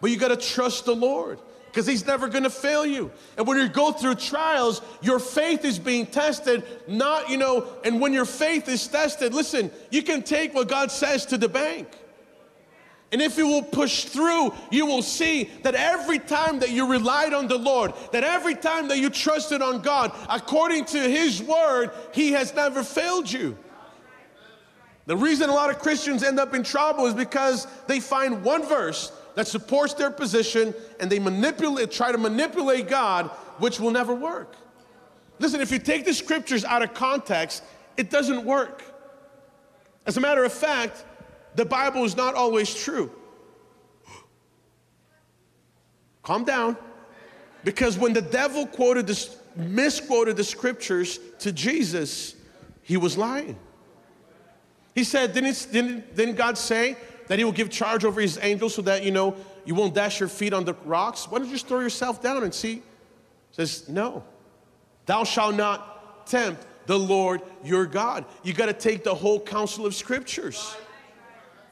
But 0.00 0.10
you 0.10 0.16
got 0.16 0.28
to 0.28 0.36
trust 0.36 0.86
the 0.86 0.96
Lord 0.96 1.38
because 1.70 1.86
he's 1.86 2.04
never 2.04 2.28
going 2.28 2.42
to 2.42 2.50
fail 2.50 2.84
you. 2.84 3.12
And 3.36 3.46
when 3.46 3.56
you 3.58 3.68
go 3.68 3.92
through 3.92 4.16
trials, 4.16 4.82
your 5.00 5.20
faith 5.20 5.64
is 5.64 5.78
being 5.78 6.06
tested, 6.06 6.64
not, 6.88 7.30
you 7.30 7.36
know, 7.36 7.66
and 7.84 8.00
when 8.00 8.12
your 8.12 8.24
faith 8.24 8.68
is 8.68 8.86
tested, 8.88 9.32
listen, 9.32 9.70
you 9.90 10.02
can 10.02 10.22
take 10.22 10.52
what 10.52 10.68
God 10.68 10.90
says 10.90 11.24
to 11.26 11.38
the 11.38 11.48
bank. 11.48 11.88
And 13.12 13.20
if 13.20 13.36
you 13.36 13.46
will 13.46 13.62
push 13.62 14.04
through, 14.04 14.52
you 14.70 14.86
will 14.86 15.02
see 15.02 15.50
that 15.62 15.74
every 15.74 16.18
time 16.18 16.60
that 16.60 16.70
you 16.70 16.90
relied 16.90 17.32
on 17.32 17.48
the 17.48 17.58
Lord, 17.58 17.92
that 18.12 18.22
every 18.24 18.54
time 18.54 18.88
that 18.88 18.98
you 18.98 19.10
trusted 19.10 19.62
on 19.62 19.80
God, 19.82 20.12
according 20.28 20.84
to 20.86 20.98
His 20.98 21.42
word, 21.42 21.90
He 22.12 22.32
has 22.32 22.54
never 22.54 22.82
failed 22.84 23.30
you. 23.30 23.56
The 25.06 25.16
reason 25.16 25.50
a 25.50 25.54
lot 25.54 25.70
of 25.70 25.80
Christians 25.80 26.22
end 26.22 26.38
up 26.38 26.54
in 26.54 26.62
trouble 26.62 27.06
is 27.06 27.14
because 27.14 27.66
they 27.88 27.98
find 27.98 28.44
one 28.44 28.64
verse 28.64 29.10
that 29.34 29.48
supports 29.48 29.94
their 29.94 30.10
position 30.10 30.74
and 30.98 31.10
they 31.10 31.18
manipulate, 31.18 31.90
try 31.90 32.12
to 32.12 32.18
manipulate 32.18 32.88
God, 32.88 33.28
which 33.58 33.80
will 33.80 33.90
never 33.90 34.14
work. 34.14 34.56
Listen, 35.38 35.60
if 35.60 35.70
you 35.70 35.78
take 35.78 36.04
the 36.04 36.14
scriptures 36.14 36.64
out 36.64 36.82
of 36.82 36.94
context, 36.94 37.62
it 37.96 38.10
doesn't 38.10 38.44
work. 38.44 38.82
As 40.06 40.16
a 40.16 40.20
matter 40.20 40.44
of 40.44 40.52
fact, 40.52 41.04
the 41.54 41.64
Bible 41.64 42.04
is 42.04 42.16
not 42.16 42.34
always 42.34 42.74
true. 42.74 43.10
Calm 46.22 46.44
down. 46.44 46.76
Because 47.64 47.98
when 47.98 48.12
the 48.12 48.22
devil 48.22 48.66
quoted 48.66 49.06
this, 49.06 49.36
misquoted 49.56 50.36
the 50.36 50.44
scriptures 50.44 51.18
to 51.40 51.52
Jesus, 51.52 52.34
he 52.82 52.96
was 52.96 53.18
lying. 53.18 53.58
He 54.94 55.04
said, 55.04 55.32
didn't, 55.32 55.68
didn't, 55.72 56.16
didn't 56.16 56.36
God 56.36 56.58
say 56.58 56.96
that 57.30 57.38
he 57.38 57.44
will 57.44 57.52
give 57.52 57.70
charge 57.70 58.04
over 58.04 58.20
his 58.20 58.40
angels 58.42 58.74
so 58.74 58.82
that, 58.82 59.04
you 59.04 59.12
know, 59.12 59.36
you 59.64 59.72
won't 59.72 59.94
dash 59.94 60.18
your 60.18 60.28
feet 60.28 60.52
on 60.52 60.64
the 60.64 60.74
rocks? 60.84 61.28
Why 61.28 61.38
don't 61.38 61.46
you 61.46 61.52
just 61.52 61.68
throw 61.68 61.78
yourself 61.78 62.20
down 62.20 62.42
and 62.42 62.52
see? 62.52 62.82
Says, 63.52 63.88
no. 63.88 64.24
Thou 65.06 65.22
shalt 65.22 65.54
not 65.54 66.26
tempt 66.26 66.66
the 66.86 66.98
Lord 66.98 67.40
your 67.62 67.86
God. 67.86 68.24
You 68.42 68.52
got 68.52 68.66
to 68.66 68.72
take 68.72 69.04
the 69.04 69.14
whole 69.14 69.38
counsel 69.38 69.86
of 69.86 69.94
scriptures. 69.94 70.74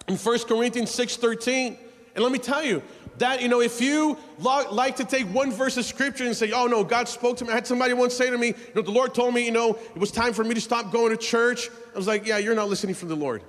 In 0.06 0.14
1 0.14 0.38
Corinthians 0.44 0.90
6.13, 0.96 1.76
and 2.14 2.22
let 2.22 2.30
me 2.30 2.38
tell 2.38 2.62
you, 2.62 2.80
that, 3.18 3.42
you 3.42 3.48
know, 3.48 3.60
if 3.60 3.80
you 3.80 4.16
like 4.38 4.94
to 4.94 5.04
take 5.04 5.26
one 5.26 5.50
verse 5.50 5.76
of 5.76 5.84
scripture 5.84 6.24
and 6.24 6.36
say, 6.36 6.52
oh 6.52 6.68
no, 6.68 6.84
God 6.84 7.08
spoke 7.08 7.36
to 7.38 7.44
me. 7.44 7.50
I 7.50 7.54
had 7.54 7.66
somebody 7.66 7.94
once 7.94 8.14
say 8.14 8.30
to 8.30 8.38
me, 8.38 8.46
you 8.46 8.54
know, 8.76 8.82
the 8.82 8.92
Lord 8.92 9.12
told 9.12 9.34
me, 9.34 9.44
you 9.44 9.50
know, 9.50 9.70
it 9.70 9.98
was 9.98 10.12
time 10.12 10.32
for 10.32 10.44
me 10.44 10.54
to 10.54 10.60
stop 10.60 10.92
going 10.92 11.10
to 11.10 11.16
church. 11.16 11.68
I 11.92 11.96
was 11.96 12.06
like, 12.06 12.28
yeah, 12.28 12.38
you're 12.38 12.54
not 12.54 12.68
listening 12.68 12.94
from 12.94 13.08
the 13.08 13.16
Lord. 13.16 13.42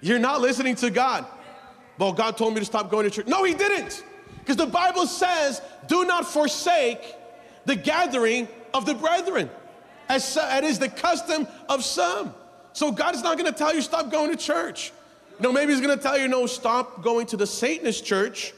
You're 0.00 0.18
not 0.18 0.40
listening 0.40 0.76
to 0.76 0.90
God. 0.90 1.26
Well, 1.98 2.12
God 2.12 2.36
told 2.36 2.54
me 2.54 2.60
to 2.60 2.66
stop 2.66 2.90
going 2.90 3.04
to 3.04 3.10
church. 3.10 3.26
No, 3.26 3.44
He 3.44 3.54
didn't. 3.54 4.04
Because 4.38 4.56
the 4.56 4.66
Bible 4.66 5.06
says, 5.06 5.60
do 5.86 6.04
not 6.04 6.26
forsake 6.26 7.14
the 7.66 7.76
gathering 7.76 8.48
of 8.72 8.86
the 8.86 8.94
brethren, 8.94 9.50
as 10.08 10.34
that 10.34 10.64
is 10.64 10.78
the 10.78 10.88
custom 10.88 11.46
of 11.68 11.84
some. 11.84 12.34
So 12.72 12.90
God 12.90 13.14
is 13.14 13.22
not 13.22 13.36
going 13.36 13.52
to 13.52 13.56
tell 13.56 13.74
you 13.74 13.82
stop 13.82 14.10
going 14.10 14.30
to 14.30 14.36
church. 14.36 14.92
No, 15.40 15.52
maybe 15.52 15.72
he's 15.72 15.80
going 15.80 15.96
to 15.96 16.02
tell 16.02 16.18
you, 16.18 16.28
no, 16.28 16.46
stop 16.46 17.02
going 17.02 17.26
to 17.28 17.36
the 17.36 17.46
Satanist 17.46 18.04
church. 18.04 18.52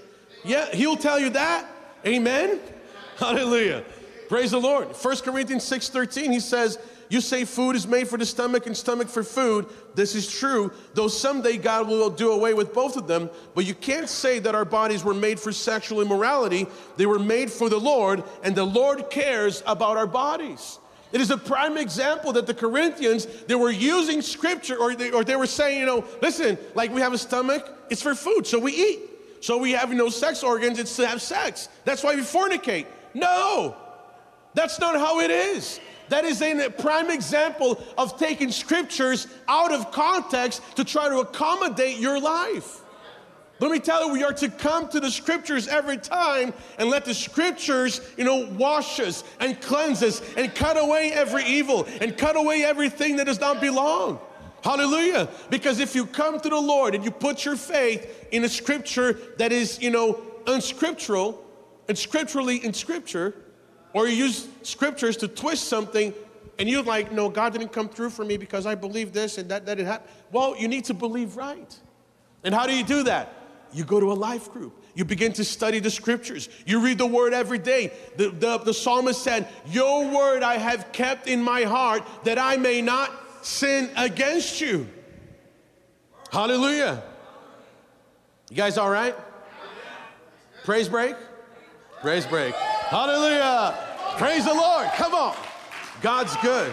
Yeah, 0.44 0.66
he'll 0.72 0.96
tell 0.96 1.18
you 1.18 1.30
that. 1.30 1.66
Amen. 2.06 2.60
Hallelujah. 3.16 3.84
Praise 4.28 4.50
the 4.50 4.60
Lord. 4.60 4.88
1 4.88 5.16
Corinthians 5.18 5.62
6 5.64 5.88
13, 5.90 6.32
he 6.32 6.40
says, 6.40 6.78
You 7.12 7.20
say 7.20 7.44
food 7.44 7.76
is 7.76 7.86
made 7.86 8.08
for 8.08 8.16
the 8.16 8.24
stomach 8.24 8.66
and 8.66 8.74
stomach 8.74 9.06
for 9.06 9.22
food. 9.22 9.66
This 9.94 10.14
is 10.14 10.26
true, 10.26 10.72
though 10.94 11.08
someday 11.08 11.58
God 11.58 11.86
will 11.86 12.08
do 12.08 12.32
away 12.32 12.54
with 12.54 12.72
both 12.72 12.96
of 12.96 13.06
them. 13.06 13.28
But 13.54 13.66
you 13.66 13.74
can't 13.74 14.08
say 14.08 14.38
that 14.38 14.54
our 14.54 14.64
bodies 14.64 15.04
were 15.04 15.12
made 15.12 15.38
for 15.38 15.52
sexual 15.52 16.00
immorality. 16.00 16.66
They 16.96 17.04
were 17.04 17.18
made 17.18 17.50
for 17.50 17.68
the 17.68 17.76
Lord, 17.76 18.24
and 18.42 18.56
the 18.56 18.64
Lord 18.64 19.10
cares 19.10 19.62
about 19.66 19.98
our 19.98 20.06
bodies. 20.06 20.78
It 21.12 21.20
is 21.20 21.30
a 21.30 21.36
prime 21.36 21.76
example 21.76 22.32
that 22.32 22.46
the 22.46 22.54
Corinthians, 22.54 23.26
they 23.46 23.56
were 23.56 23.70
using 23.70 24.22
scripture 24.22 24.78
or 24.78 24.94
they, 24.94 25.10
or 25.10 25.22
they 25.22 25.36
were 25.36 25.46
saying, 25.46 25.80
you 25.80 25.84
know, 25.84 26.06
listen, 26.22 26.56
like 26.74 26.94
we 26.94 27.02
have 27.02 27.12
a 27.12 27.18
stomach, 27.18 27.68
it's 27.90 28.00
for 28.00 28.14
food, 28.14 28.46
so 28.46 28.58
we 28.58 28.72
eat. 28.72 29.00
So 29.42 29.58
we 29.58 29.72
have 29.72 29.92
no 29.92 30.08
sex 30.08 30.42
organs, 30.42 30.78
it's 30.78 30.96
to 30.96 31.06
have 31.06 31.20
sex. 31.20 31.68
That's 31.84 32.02
why 32.02 32.14
we 32.14 32.22
fornicate. 32.22 32.86
No, 33.12 33.76
that's 34.54 34.80
not 34.80 34.94
how 34.94 35.20
it 35.20 35.30
is. 35.30 35.78
That 36.12 36.26
is 36.26 36.42
a 36.42 36.68
prime 36.68 37.08
example 37.08 37.82
of 37.96 38.18
taking 38.18 38.50
scriptures 38.50 39.26
out 39.48 39.72
of 39.72 39.90
context 39.92 40.60
to 40.76 40.84
try 40.84 41.08
to 41.08 41.20
accommodate 41.20 41.96
your 41.96 42.20
life. 42.20 42.82
Let 43.60 43.70
me 43.70 43.78
tell 43.78 44.06
you, 44.06 44.12
we 44.12 44.22
are 44.22 44.34
to 44.34 44.50
come 44.50 44.90
to 44.90 45.00
the 45.00 45.10
scriptures 45.10 45.68
every 45.68 45.96
time 45.96 46.52
and 46.76 46.90
let 46.90 47.06
the 47.06 47.14
scriptures, 47.14 48.02
you 48.18 48.24
know, 48.24 48.46
wash 48.58 49.00
us 49.00 49.24
and 49.40 49.58
cleanse 49.62 50.02
us 50.02 50.20
and 50.36 50.54
cut 50.54 50.76
away 50.76 51.12
every 51.14 51.46
evil 51.46 51.88
and 52.02 52.18
cut 52.18 52.36
away 52.36 52.62
everything 52.62 53.16
that 53.16 53.24
does 53.24 53.40
not 53.40 53.62
belong. 53.62 54.20
Hallelujah. 54.62 55.30
Because 55.48 55.80
if 55.80 55.94
you 55.94 56.04
come 56.04 56.38
to 56.40 56.50
the 56.50 56.60
Lord 56.60 56.94
and 56.94 57.06
you 57.06 57.10
put 57.10 57.46
your 57.46 57.56
faith 57.56 58.28
in 58.32 58.44
a 58.44 58.50
scripture 58.50 59.14
that 59.38 59.50
is, 59.50 59.80
you 59.80 59.88
know, 59.88 60.20
unscriptural 60.46 61.42
and 61.88 61.96
scripturally 61.96 62.62
in 62.62 62.74
scripture, 62.74 63.34
or 63.94 64.08
you 64.08 64.14
use 64.14 64.48
scriptures 64.62 65.16
to 65.18 65.28
twist 65.28 65.68
something 65.68 66.14
and 66.58 66.68
you're 66.68 66.82
like, 66.82 67.12
no, 67.12 67.28
God 67.28 67.52
didn't 67.52 67.72
come 67.72 67.88
through 67.88 68.10
for 68.10 68.24
me 68.24 68.36
because 68.36 68.66
I 68.66 68.74
believe 68.74 69.12
this 69.12 69.38
and 69.38 69.48
that, 69.50 69.66
that 69.66 69.80
it 69.80 69.86
happened. 69.86 70.10
Well, 70.30 70.56
you 70.56 70.68
need 70.68 70.84
to 70.86 70.94
believe 70.94 71.36
right. 71.36 71.78
And 72.44 72.54
how 72.54 72.66
do 72.66 72.74
you 72.74 72.84
do 72.84 73.04
that? 73.04 73.42
you 73.72 73.84
go 73.84 74.00
to 74.00 74.12
a 74.12 74.14
life 74.14 74.52
group. 74.52 74.78
You 74.94 75.04
begin 75.04 75.32
to 75.34 75.44
study 75.44 75.78
the 75.78 75.90
scriptures. 75.90 76.48
You 76.66 76.80
read 76.80 76.98
the 76.98 77.06
word 77.06 77.32
every 77.32 77.58
day. 77.58 77.92
The, 78.16 78.28
the, 78.28 78.58
the 78.58 78.74
psalmist 78.74 79.22
said, 79.22 79.48
Your 79.66 80.08
word 80.08 80.42
I 80.42 80.58
have 80.58 80.92
kept 80.92 81.26
in 81.26 81.42
my 81.42 81.62
heart 81.62 82.02
that 82.24 82.38
I 82.38 82.56
may 82.56 82.82
not 82.82 83.10
sin 83.42 83.90
against 83.96 84.60
you. 84.60 84.88
Hallelujah. 86.30 87.02
You 88.50 88.56
guys 88.56 88.78
all 88.78 88.90
right? 88.90 89.14
Praise 90.64 90.88
break? 90.88 91.16
Praise 92.00 92.26
break. 92.26 92.54
Hallelujah. 92.92 93.74
Praise 94.18 94.44
the 94.44 94.52
Lord. 94.52 94.86
Come 94.96 95.14
on. 95.14 95.34
God's 96.02 96.36
good. 96.42 96.70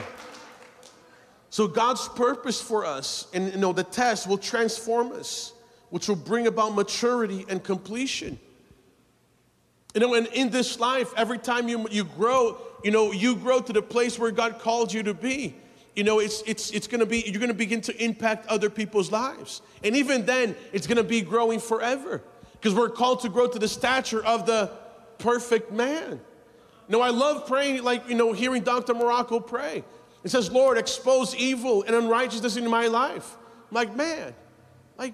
So 1.50 1.66
God's 1.66 2.10
purpose 2.10 2.62
for 2.62 2.86
us, 2.86 3.28
and 3.34 3.54
you 3.54 3.58
know, 3.58 3.72
the 3.72 3.86
test 3.86 4.28
will 4.28 4.38
transform 4.38 5.14
us 5.14 5.54
which 5.92 6.10
will 6.10 6.18
bring 6.18 6.46
about 6.46 6.76
maturity 6.76 7.46
and 7.48 7.64
completion. 7.64 8.38
You 9.94 10.02
know, 10.02 10.14
and 10.14 10.28
in 10.28 10.50
this 10.50 10.78
life, 10.78 11.14
every 11.16 11.38
time 11.38 11.70
you, 11.70 11.88
you 11.90 12.04
grow, 12.04 12.58
you 12.84 12.92
know, 12.92 13.14
you 13.14 13.38
grow 13.38 13.62
to 13.62 13.72
the 13.72 13.82
place 13.82 14.20
where 14.20 14.32
God 14.32 14.60
called 14.60 14.92
you 14.92 15.04
to 15.04 15.14
be. 15.14 15.56
You 15.96 16.04
know, 16.04 16.20
it's, 16.20 16.44
it's, 16.46 16.70
it's 16.72 16.88
gonna 16.88 17.06
be, 17.06 17.24
you're 17.28 17.40
gonna 17.40 17.54
begin 17.54 17.80
to 17.84 18.04
impact 18.04 18.46
other 18.48 18.70
people's 18.70 19.10
lives. 19.10 19.62
And 19.86 19.96
even 19.96 20.26
then, 20.26 20.58
it's 20.74 20.86
gonna 20.86 21.02
be 21.02 21.22
growing 21.22 21.62
forever. 21.62 22.22
Because 22.52 22.74
we're 22.74 22.90
called 22.90 23.22
to 23.22 23.30
grow 23.30 23.48
to 23.48 23.58
the 23.58 23.70
stature 23.70 24.22
of 24.26 24.46
the 24.46 24.70
perfect 25.20 25.72
man. 25.72 26.20
No, 26.88 27.02
I 27.02 27.10
love 27.10 27.46
praying, 27.46 27.84
like, 27.84 28.10
you 28.10 28.16
know, 28.16 28.34
hearing 28.34 28.64
Dr. 28.64 28.94
Marocco 28.96 29.46
pray. 29.46 29.84
It 30.24 30.30
says, 30.30 30.52
Lord, 30.52 30.78
expose 30.78 31.36
evil 31.36 31.84
and 31.84 31.96
unrighteousness 31.96 32.58
in 32.58 32.68
my 32.68 32.88
life. 32.88 33.38
I'm 33.70 33.76
like, 33.76 33.96
man, 33.96 34.34
like, 34.98 35.14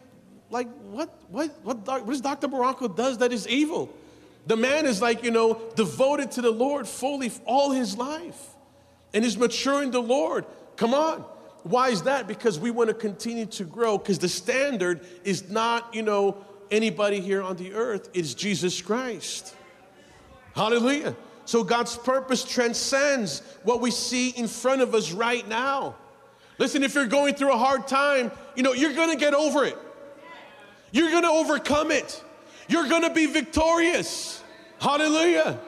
like 0.50 0.70
what 0.86 1.14
what 1.30 1.52
what, 1.64 1.86
does 1.86 2.22
Dr. 2.22 2.48
Marocco 2.48 2.96
does 2.96 3.18
that 3.20 3.34
is 3.34 3.48
evil? 3.48 3.94
The 4.48 4.56
man 4.56 4.86
is 4.86 5.02
like, 5.02 5.24
you 5.24 5.32
know, 5.32 5.60
devoted 5.76 6.32
to 6.32 6.42
the 6.42 6.52
Lord 6.52 6.88
fully 6.88 7.32
all 7.46 7.72
his 7.72 7.98
life 7.98 8.40
and 9.14 9.26
is 9.26 9.38
maturing 9.38 9.92
the 9.92 10.02
Lord. 10.02 10.46
Come 10.76 10.94
on. 10.94 11.26
Why 11.64 11.90
is 11.90 12.04
that? 12.04 12.28
Because 12.28 12.60
we 12.60 12.70
want 12.70 12.90
to 12.90 12.94
continue 12.94 13.48
to 13.48 13.64
grow 13.64 13.98
because 13.98 14.20
the 14.20 14.30
standard 14.30 15.02
is 15.24 15.50
not, 15.50 15.96
you 15.96 16.04
know, 16.04 16.38
anybody 16.70 17.22
here 17.22 17.42
on 17.42 17.56
the 17.56 17.74
earth, 17.74 18.10
it's 18.14 18.36
Jesus 18.36 18.82
Christ. 18.82 19.56
Hallelujah. 20.56 21.16
So 21.44 21.64
God's 21.64 21.96
purpose 21.98 22.44
transcends 22.44 23.42
what 23.64 23.82
we 23.82 23.92
see 23.92 24.30
in 24.30 24.48
front 24.48 24.82
of 24.82 24.96
us 24.96 25.12
right 25.12 25.48
now. 25.48 25.96
Listen, 26.58 26.82
if 26.82 26.96
you're 26.96 27.06
going 27.06 27.36
through 27.36 27.54
a 27.54 27.58
hard 27.58 27.88
time, 27.88 28.32
you 28.56 28.64
know, 28.64 28.74
you're 28.74 28.94
to 29.10 29.18
get 29.18 29.34
over 29.34 29.66
it. 29.66 29.78
You're 30.92 31.12
to 31.24 31.30
overcome 31.30 31.92
it. 31.92 32.24
You're 32.68 32.88
to 33.04 33.10
be 33.10 33.26
victorious. 33.26 34.42
Hallelujah. 34.80 35.60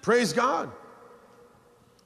Praise 0.00 0.32
God. 0.32 0.70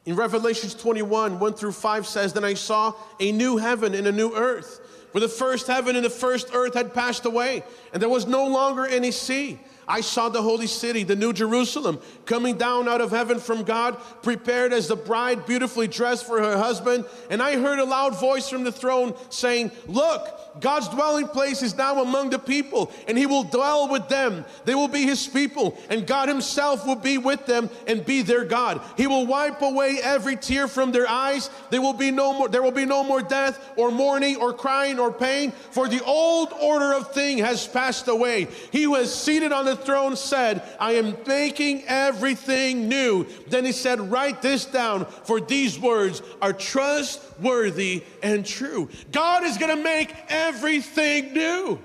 In 0.06 0.16
Revelations 0.16 0.74
21, 0.74 1.38
1 1.38 1.54
through 1.54 1.72
5 1.72 2.06
says, 2.06 2.32
Then 2.32 2.44
I 2.44 2.54
saw 2.54 2.94
a 3.20 3.32
new 3.32 3.56
heaven 3.56 3.94
and 3.94 4.06
a 4.06 4.12
new 4.12 4.34
earth, 4.34 4.80
for 5.12 5.20
the 5.20 5.28
first 5.28 5.66
heaven 5.66 5.96
and 5.96 6.04
the 6.04 6.10
first 6.10 6.48
earth 6.54 6.74
had 6.74 6.94
passed 6.94 7.24
away, 7.24 7.62
and 7.92 8.00
there 8.00 8.08
was 8.08 8.26
no 8.26 8.46
longer 8.46 8.86
any 8.86 9.10
sea. 9.10 9.58
I 9.88 10.00
saw 10.00 10.28
the 10.28 10.42
holy 10.42 10.66
city, 10.66 11.04
the 11.04 11.14
new 11.14 11.32
Jerusalem, 11.32 12.00
coming 12.24 12.56
down 12.56 12.88
out 12.88 13.00
of 13.00 13.12
heaven 13.12 13.38
from 13.38 13.62
God, 13.62 13.96
prepared 14.22 14.72
as 14.72 14.88
the 14.88 14.96
bride 14.96 15.46
beautifully 15.46 15.86
dressed 15.86 16.26
for 16.26 16.40
her 16.40 16.56
husband. 16.56 17.04
And 17.30 17.40
I 17.40 17.60
heard 17.60 17.78
a 17.78 17.84
loud 17.84 18.18
voice 18.18 18.48
from 18.48 18.64
the 18.64 18.72
throne 18.72 19.14
saying, 19.30 19.70
Look, 19.86 20.60
God's 20.60 20.88
dwelling 20.88 21.28
place 21.28 21.62
is 21.62 21.76
now 21.76 22.02
among 22.02 22.30
the 22.30 22.38
people, 22.38 22.90
and 23.06 23.16
He 23.16 23.26
will 23.26 23.44
dwell 23.44 23.88
with 23.88 24.08
them. 24.08 24.44
They 24.64 24.74
will 24.74 24.88
be 24.88 25.02
His 25.02 25.26
people, 25.28 25.78
and 25.88 26.06
God 26.06 26.28
Himself 26.28 26.84
will 26.84 26.96
be 26.96 27.18
with 27.18 27.46
them 27.46 27.70
and 27.86 28.04
be 28.04 28.22
their 28.22 28.44
God. 28.44 28.80
He 28.96 29.06
will 29.06 29.26
wipe 29.26 29.62
away 29.62 29.98
every 30.02 30.36
tear 30.36 30.66
from 30.66 30.90
their 30.90 31.08
eyes. 31.08 31.48
There 31.70 31.82
will 31.82 31.92
be 31.92 32.10
no 32.10 32.32
more. 32.32 32.48
There 32.48 32.62
will 32.62 32.72
be 32.72 32.86
no 32.86 33.04
more 33.04 33.22
death, 33.22 33.72
or 33.76 33.92
mourning, 33.92 34.36
or 34.36 34.52
crying, 34.52 34.98
or 34.98 35.12
pain, 35.12 35.52
for 35.52 35.88
the 35.88 36.02
old 36.02 36.52
order 36.60 36.92
of 36.92 37.12
thing 37.12 37.38
has 37.38 37.68
passed 37.68 38.08
away. 38.08 38.48
He 38.72 38.84
is 38.84 39.14
seated 39.14 39.52
on 39.52 39.64
the 39.66 39.75
throne 39.76 40.16
said, 40.16 40.62
"I 40.80 40.92
am 40.92 41.16
making 41.26 41.84
everything 41.86 42.88
new." 42.88 43.26
Then 43.48 43.64
He 43.64 43.72
said, 43.72 44.10
"Write 44.10 44.42
this 44.42 44.64
down, 44.64 45.06
for 45.24 45.40
these 45.40 45.78
words 45.78 46.22
are 46.42 46.52
trustworthy 46.52 48.02
and 48.22 48.44
true." 48.44 48.88
God 49.12 49.44
is 49.44 49.58
going 49.58 49.76
to 49.76 49.82
make 49.82 50.14
everything 50.28 51.32
new. 51.32 51.78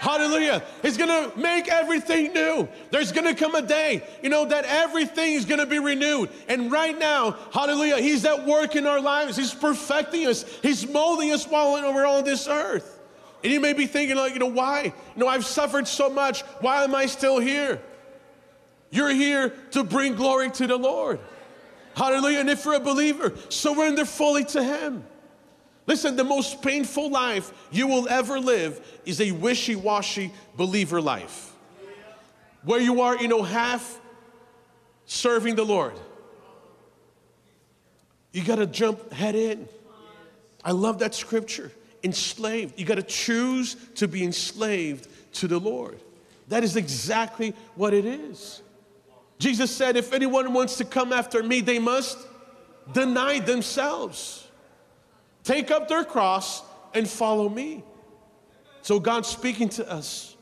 Hallelujah. 0.00 0.64
He's 0.82 0.96
going 0.96 1.10
to 1.10 1.38
make 1.38 1.68
everything 1.68 2.32
new. 2.32 2.66
There's 2.90 3.12
going 3.12 3.32
to 3.32 3.34
come 3.34 3.54
a 3.54 3.62
day, 3.62 4.02
you 4.20 4.30
know, 4.30 4.44
that 4.46 4.64
everything 4.64 5.34
is 5.34 5.44
going 5.44 5.60
to 5.60 5.66
be 5.66 5.78
renewed. 5.78 6.28
And 6.48 6.72
right 6.72 6.98
now, 6.98 7.36
hallelujah, 7.52 7.98
He's 7.98 8.24
at 8.24 8.44
work 8.44 8.74
in 8.74 8.84
our 8.84 9.00
lives. 9.00 9.36
He's 9.36 9.54
perfecting 9.54 10.26
us, 10.26 10.44
He's 10.60 10.88
molding 10.88 11.30
us 11.30 11.46
while 11.46 11.74
we're 11.74 12.04
on 12.04 12.24
this 12.24 12.48
earth. 12.48 12.91
And 13.42 13.52
you 13.52 13.60
may 13.60 13.72
be 13.72 13.86
thinking, 13.86 14.16
like, 14.16 14.34
you 14.34 14.38
know, 14.38 14.46
why? 14.46 14.84
You 14.84 14.92
know, 15.16 15.28
I've 15.28 15.44
suffered 15.44 15.88
so 15.88 16.08
much. 16.08 16.42
Why 16.60 16.84
am 16.84 16.94
I 16.94 17.06
still 17.06 17.40
here? 17.40 17.80
You're 18.90 19.10
here 19.10 19.50
to 19.72 19.82
bring 19.82 20.14
glory 20.14 20.50
to 20.52 20.66
the 20.66 20.76
Lord. 20.76 21.18
Hallelujah. 21.96 22.40
And 22.40 22.50
if 22.50 22.64
you're 22.64 22.74
a 22.74 22.80
believer, 22.80 23.32
surrender 23.48 24.04
fully 24.04 24.44
to 24.46 24.62
Him. 24.62 25.04
Listen, 25.86 26.14
the 26.14 26.24
most 26.24 26.62
painful 26.62 27.10
life 27.10 27.52
you 27.72 27.88
will 27.88 28.08
ever 28.08 28.38
live 28.38 28.80
is 29.04 29.20
a 29.20 29.32
wishy 29.32 29.74
washy 29.74 30.32
believer 30.56 31.00
life. 31.00 31.52
Where 32.64 32.80
you 32.80 33.00
are, 33.00 33.16
you 33.16 33.26
know, 33.26 33.42
half 33.42 34.00
serving 35.06 35.56
the 35.56 35.64
Lord. 35.64 35.98
You 38.32 38.44
got 38.44 38.56
to 38.56 38.66
jump 38.66 39.12
head 39.12 39.34
in. 39.34 39.68
I 40.64 40.70
love 40.70 41.00
that 41.00 41.14
scripture. 41.14 41.72
Enslaved. 42.04 42.78
You 42.78 42.84
got 42.84 42.96
to 42.96 43.02
choose 43.02 43.76
to 43.96 44.08
be 44.08 44.24
enslaved 44.24 45.08
to 45.34 45.48
the 45.48 45.58
Lord. 45.58 46.00
That 46.48 46.64
is 46.64 46.76
exactly 46.76 47.54
what 47.74 47.94
it 47.94 48.04
is. 48.04 48.62
Jesus 49.38 49.74
said, 49.74 49.96
if 49.96 50.12
anyone 50.12 50.52
wants 50.52 50.76
to 50.78 50.84
come 50.84 51.12
after 51.12 51.42
me, 51.42 51.60
they 51.60 51.78
must 51.78 52.18
deny 52.92 53.38
themselves, 53.38 54.46
take 55.44 55.70
up 55.70 55.88
their 55.88 56.04
cross, 56.04 56.62
and 56.94 57.08
follow 57.08 57.48
me. 57.48 57.82
So 58.82 59.00
God's 59.00 59.28
speaking 59.28 59.68
to 59.70 59.90
us. 59.90 60.36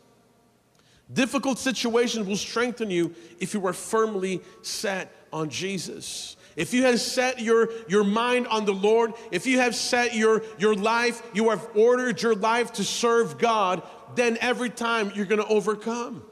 Difficult 1.13 1.59
situations 1.59 2.27
will 2.27 2.37
strengthen 2.37 2.91
you 2.91 3.15
if 3.39 3.55
you 3.55 3.67
are 3.67 3.73
firmly 3.73 4.41
set 4.63 5.13
on 5.33 5.51
Jesus. 5.51 6.37
If 6.61 6.75
you 6.75 6.83
have 6.83 7.01
set 7.01 7.41
your, 7.41 7.71
your 7.89 8.05
mind 8.05 8.47
on 8.49 8.67
the 8.67 8.75
Lord, 8.75 9.15
if 9.31 9.47
you 9.47 9.61
have 9.61 9.75
set 9.75 10.15
your, 10.15 10.43
your 10.59 10.75
life, 10.75 11.23
you 11.33 11.49
have 11.49 11.67
ordered 11.75 12.21
your 12.21 12.35
life 12.35 12.75
to 12.75 12.85
serve 12.85 13.39
God, 13.39 13.83
then 14.15 14.37
every 14.43 14.69
time 14.69 15.11
you're 15.15 15.25
gonna 15.25 15.47
overcome. 15.47 16.23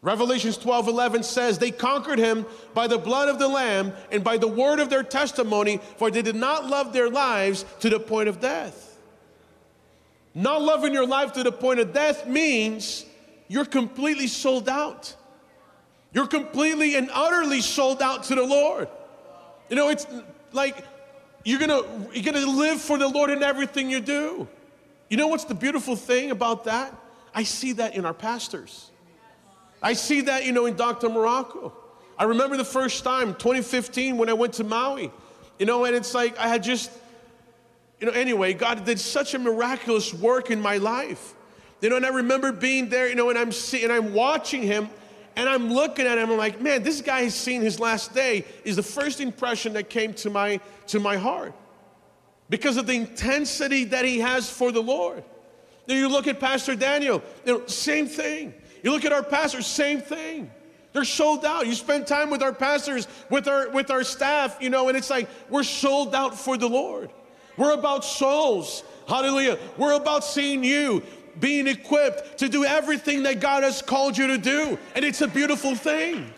Revelations 0.00 0.58
12 0.58 0.88
11 0.88 1.22
says, 1.22 1.56
They 1.56 1.70
conquered 1.70 2.18
him 2.18 2.46
by 2.74 2.88
the 2.88 2.98
blood 2.98 3.28
of 3.28 3.38
the 3.38 3.46
Lamb 3.46 3.92
and 4.10 4.24
by 4.24 4.38
the 4.38 4.48
word 4.48 4.80
of 4.80 4.90
their 4.90 5.04
testimony, 5.04 5.80
for 5.98 6.10
they 6.10 6.22
did 6.22 6.34
not 6.34 6.66
love 6.66 6.92
their 6.92 7.08
lives 7.08 7.64
to 7.78 7.90
the 7.90 8.00
point 8.00 8.28
of 8.28 8.40
death. 8.40 8.98
Not 10.34 10.62
loving 10.62 10.92
your 10.92 11.06
life 11.06 11.34
to 11.34 11.44
the 11.44 11.52
point 11.52 11.78
of 11.78 11.92
death 11.92 12.26
means 12.26 13.06
you're 13.46 13.66
completely 13.66 14.26
sold 14.26 14.68
out. 14.68 15.14
You're 16.12 16.26
completely 16.26 16.96
and 16.96 17.08
utterly 17.12 17.60
sold 17.60 18.02
out 18.02 18.24
to 18.24 18.34
the 18.34 18.42
Lord. 18.42 18.88
You 19.68 19.76
know, 19.76 19.88
it's 19.88 20.06
like 20.52 20.84
you're 21.44 21.58
gonna, 21.58 21.82
you're 22.12 22.24
gonna 22.24 22.46
live 22.46 22.80
for 22.80 22.98
the 22.98 23.08
Lord 23.08 23.30
in 23.30 23.42
everything 23.42 23.90
you 23.90 24.00
do. 24.00 24.48
You 25.08 25.16
know 25.16 25.26
what's 25.26 25.44
the 25.44 25.54
beautiful 25.54 25.96
thing 25.96 26.30
about 26.30 26.64
that? 26.64 26.94
I 27.34 27.42
see 27.42 27.72
that 27.72 27.94
in 27.94 28.04
our 28.04 28.14
pastors. 28.14 28.90
I 29.82 29.94
see 29.94 30.22
that, 30.22 30.44
you 30.44 30.52
know, 30.52 30.66
in 30.66 30.76
Dr. 30.76 31.08
Marocco. 31.08 31.72
I 32.18 32.24
remember 32.24 32.56
the 32.56 32.64
first 32.64 33.02
time, 33.02 33.34
2015, 33.34 34.16
when 34.16 34.28
I 34.28 34.32
went 34.32 34.54
to 34.54 34.64
Maui, 34.64 35.10
you 35.58 35.66
know, 35.66 35.84
and 35.84 35.96
it's 35.96 36.14
like 36.14 36.38
I 36.38 36.46
had 36.46 36.62
just, 36.62 36.90
you 37.98 38.06
know, 38.06 38.12
anyway, 38.12 38.54
God 38.54 38.84
did 38.84 39.00
such 39.00 39.34
a 39.34 39.38
miraculous 39.38 40.14
work 40.14 40.50
in 40.50 40.60
my 40.60 40.76
life. 40.76 41.34
You 41.80 41.90
know, 41.90 41.96
and 41.96 42.06
I 42.06 42.10
remember 42.10 42.52
being 42.52 42.88
there, 42.88 43.08
you 43.08 43.16
know, 43.16 43.28
and 43.30 43.38
I'm 43.38 43.50
seeing, 43.50 43.84
and 43.84 43.92
I'm 43.92 44.14
watching 44.14 44.62
him, 44.62 44.88
and 45.36 45.48
I'm 45.48 45.72
looking 45.72 46.06
at 46.06 46.18
him, 46.18 46.30
I'm 46.30 46.36
like, 46.36 46.60
man, 46.60 46.82
this 46.82 47.00
guy 47.00 47.22
has 47.22 47.34
seen 47.34 47.62
his 47.62 47.80
last 47.80 48.14
day, 48.14 48.44
is 48.64 48.76
the 48.76 48.82
first 48.82 49.20
impression 49.20 49.72
that 49.74 49.88
came 49.88 50.14
to 50.14 50.30
my 50.30 50.60
to 50.88 51.00
my 51.00 51.16
heart. 51.16 51.54
Because 52.50 52.76
of 52.76 52.86
the 52.86 52.94
intensity 52.94 53.84
that 53.84 54.04
he 54.04 54.20
has 54.20 54.50
for 54.50 54.72
the 54.72 54.82
Lord. 54.82 55.24
Then 55.86 55.96
you 55.96 56.08
look 56.08 56.26
at 56.26 56.38
Pastor 56.38 56.76
Daniel, 56.76 57.22
you 57.44 57.52
know, 57.58 57.66
same 57.66 58.06
thing. 58.06 58.54
You 58.82 58.90
look 58.92 59.04
at 59.04 59.12
our 59.12 59.22
pastors, 59.22 59.66
same 59.66 60.00
thing. 60.00 60.50
They're 60.92 61.04
sold 61.04 61.44
out. 61.44 61.66
You 61.66 61.74
spend 61.74 62.06
time 62.06 62.28
with 62.28 62.42
our 62.42 62.52
pastors, 62.52 63.08
with 63.30 63.48
our 63.48 63.70
with 63.70 63.90
our 63.90 64.04
staff, 64.04 64.58
you 64.60 64.70
know, 64.70 64.88
and 64.88 64.96
it's 64.96 65.10
like 65.10 65.28
we're 65.48 65.62
sold 65.62 66.14
out 66.14 66.38
for 66.38 66.56
the 66.56 66.68
Lord. 66.68 67.10
We're 67.56 67.72
about 67.72 68.04
souls. 68.04 68.84
Hallelujah. 69.08 69.58
We're 69.76 69.94
about 69.94 70.24
seeing 70.24 70.62
you 70.62 71.02
being 71.40 71.66
equipped 71.66 72.38
to 72.38 72.48
do 72.48 72.64
everything 72.64 73.22
that 73.24 73.40
God 73.40 73.62
has 73.62 73.82
called 73.82 74.16
you 74.16 74.26
to 74.28 74.38
do. 74.38 74.78
And 74.94 75.04
it's 75.04 75.20
a 75.20 75.28
beautiful 75.28 75.74
thing. 75.74 76.32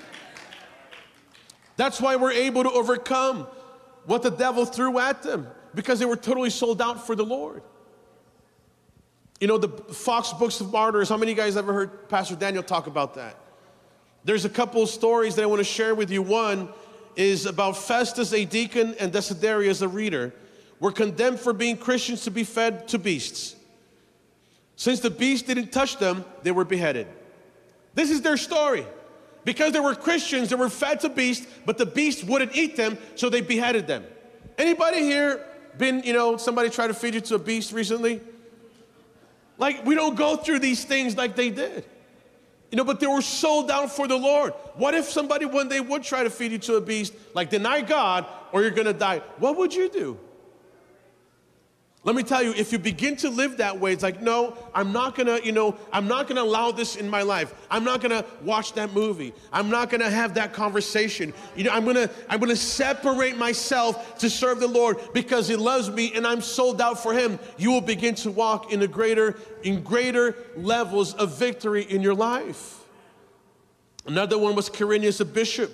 That's 1.76 2.00
why 2.00 2.16
we're 2.16 2.33
able 2.33 2.62
to 2.62 2.70
overcome 2.70 3.46
what 4.07 4.22
the 4.22 4.30
devil 4.30 4.64
threw 4.64 4.98
at 4.98 5.22
them 5.22 5.48
because 5.74 5.98
they 5.98 6.04
were 6.04 6.16
totally 6.16 6.50
sold 6.50 6.80
out 6.80 7.07
for 7.07 7.16
the 7.16 7.24
Lord. 7.24 7.62
You 9.40 9.48
know, 9.48 9.59
the 9.59 9.68
Foxe 9.68 10.33
Books 10.33 10.61
of 10.61 10.70
Martyrs, 10.72 11.09
how 11.09 11.16
many 11.16 11.33
of 11.33 11.38
you 11.38 11.44
guys 11.44 11.57
ever 11.57 11.72
heard 11.72 12.09
Pastor 12.09 12.37
Daniel 12.37 12.62
talk 12.62 12.87
about 12.87 13.14
that? 13.14 13.37
There's 14.22 14.44
a 14.44 14.50
couple 14.50 14.83
of 14.83 14.88
stories 14.88 15.35
that 15.35 15.42
I 15.42 15.46
want 15.46 15.61
to 15.61 15.64
share 15.64 15.94
with 15.94 16.11
you. 16.11 16.22
One 16.22 16.68
is 17.16 17.44
about 17.46 17.76
Festus, 17.76 18.33
a 18.33 18.44
deacon, 18.44 18.94
and 18.98 19.12
Desiderius, 19.12 19.83
a 19.83 19.88
reader, 19.88 20.33
were 20.80 20.92
condemned 20.92 21.40
for 21.40 21.52
being 21.52 21.76
Christians 21.76 22.24
to 22.24 22.30
be 22.30 22.44
fed 22.44 22.88
to 22.88 22.98
beasts. 22.98 23.57
Since 24.76 25.00
the 25.00 25.10
beast 25.10 25.46
didn't 25.46 25.72
touch 25.72 25.98
them, 25.98 26.24
they 26.42 26.50
were 26.50 26.64
beheaded. 26.64 27.06
This 27.94 28.10
is 28.10 28.22
their 28.22 28.37
story. 28.37 28.87
Because 29.44 29.72
they 29.72 29.80
were 29.80 29.94
Christians, 29.94 30.48
they 30.48 30.56
were 30.56 30.70
fed 30.70 31.00
to 31.00 31.08
beasts, 31.08 31.46
but 31.66 31.78
the 31.78 31.87
beast 31.87 32.24
wouldn't 32.24 32.56
eat 32.56 32.76
them, 32.76 32.98
so 33.14 33.28
they 33.28 33.42
beheaded 33.42 33.87
them. 33.87 34.04
Anybody 34.56 35.00
here 35.00 35.44
been, 35.76 36.02
you 36.02 36.12
know, 36.12 36.37
somebody 36.37 36.70
tried 36.70 36.88
to 36.88 36.94
feed 36.94 37.14
you 37.14 37.20
to 37.20 37.34
a 37.34 37.38
beast 37.38 37.72
recently? 37.72 38.20
Like, 39.58 39.84
we 39.84 39.94
don't 39.94 40.16
go 40.16 40.37
through 40.37 40.60
these 40.60 40.84
things 40.84 41.16
like 41.16 41.37
they 41.37 41.50
did. 41.50 41.84
You 42.70 42.78
know, 42.78 42.84
but 42.84 42.98
they 42.98 43.06
were 43.06 43.22
sold 43.22 43.70
out 43.70 43.94
for 43.94 44.08
the 44.08 44.16
Lord. 44.16 44.52
What 44.74 44.94
if 44.94 45.04
somebody 45.04 45.44
one 45.44 45.68
day 45.68 45.78
would 45.80 46.02
try 46.02 46.24
to 46.24 46.30
feed 46.30 46.50
you 46.50 46.58
to 46.58 46.76
a 46.76 46.80
beast, 46.80 47.12
like 47.34 47.50
deny 47.50 47.82
God, 47.82 48.26
or 48.50 48.62
you're 48.62 48.72
gonna 48.72 48.92
die? 48.92 49.20
What 49.38 49.56
would 49.58 49.72
you 49.72 49.88
do? 49.88 50.18
Let 52.04 52.14
me 52.14 52.22
tell 52.22 52.42
you, 52.42 52.52
if 52.52 52.70
you 52.70 52.78
begin 52.78 53.16
to 53.16 53.30
live 53.30 53.56
that 53.56 53.80
way, 53.80 53.94
it's 53.94 54.02
like, 54.02 54.20
no, 54.20 54.58
I'm 54.74 54.92
not 54.92 55.14
gonna, 55.14 55.40
you 55.42 55.52
know, 55.52 55.74
I'm 55.90 56.06
not 56.06 56.28
gonna 56.28 56.42
allow 56.42 56.70
this 56.70 56.96
in 56.96 57.08
my 57.08 57.22
life. 57.22 57.54
I'm 57.70 57.82
not 57.82 58.02
gonna 58.02 58.26
watch 58.42 58.74
that 58.74 58.92
movie. 58.92 59.32
I'm 59.50 59.70
not 59.70 59.88
gonna 59.88 60.10
have 60.10 60.34
that 60.34 60.52
conversation. 60.52 61.32
You 61.56 61.64
know, 61.64 61.70
I'm 61.70 61.86
gonna, 61.86 62.10
I'm 62.28 62.40
gonna 62.40 62.56
separate 62.56 63.38
myself 63.38 64.18
to 64.18 64.28
serve 64.28 64.60
the 64.60 64.68
Lord 64.68 64.98
because 65.14 65.48
He 65.48 65.56
loves 65.56 65.90
me 65.90 66.12
and 66.14 66.26
I'm 66.26 66.42
sold 66.42 66.82
out 66.82 67.02
for 67.02 67.14
Him. 67.14 67.38
You 67.56 67.70
will 67.70 67.80
begin 67.80 68.14
to 68.16 68.30
walk 68.30 68.70
in 68.70 68.82
a 68.82 68.86
greater, 68.86 69.38
in 69.62 69.82
greater 69.82 70.36
levels 70.58 71.14
of 71.14 71.38
victory 71.38 71.84
in 71.84 72.02
your 72.02 72.14
life. 72.14 72.84
Another 74.06 74.36
one 74.36 74.54
was 74.54 74.68
Quirinius, 74.68 75.22
a 75.22 75.24
bishop, 75.24 75.72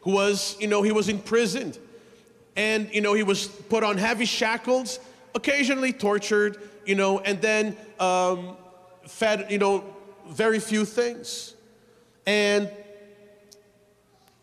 who 0.00 0.10
was, 0.10 0.56
you 0.58 0.66
know, 0.66 0.82
he 0.82 0.90
was 0.90 1.08
imprisoned. 1.08 1.78
And, 2.56 2.92
you 2.92 3.00
know, 3.00 3.14
he 3.14 3.22
was 3.22 3.46
put 3.46 3.84
on 3.84 3.96
heavy 3.96 4.24
shackles 4.24 4.98
occasionally 5.38 5.92
tortured, 5.92 6.58
you 6.84 6.96
know, 6.96 7.20
and 7.20 7.40
then 7.40 7.76
um, 8.00 8.56
fed, 9.06 9.46
you 9.50 9.58
know, 9.58 9.84
very 10.28 10.58
few 10.58 10.84
things. 10.84 11.54
And 12.26 12.68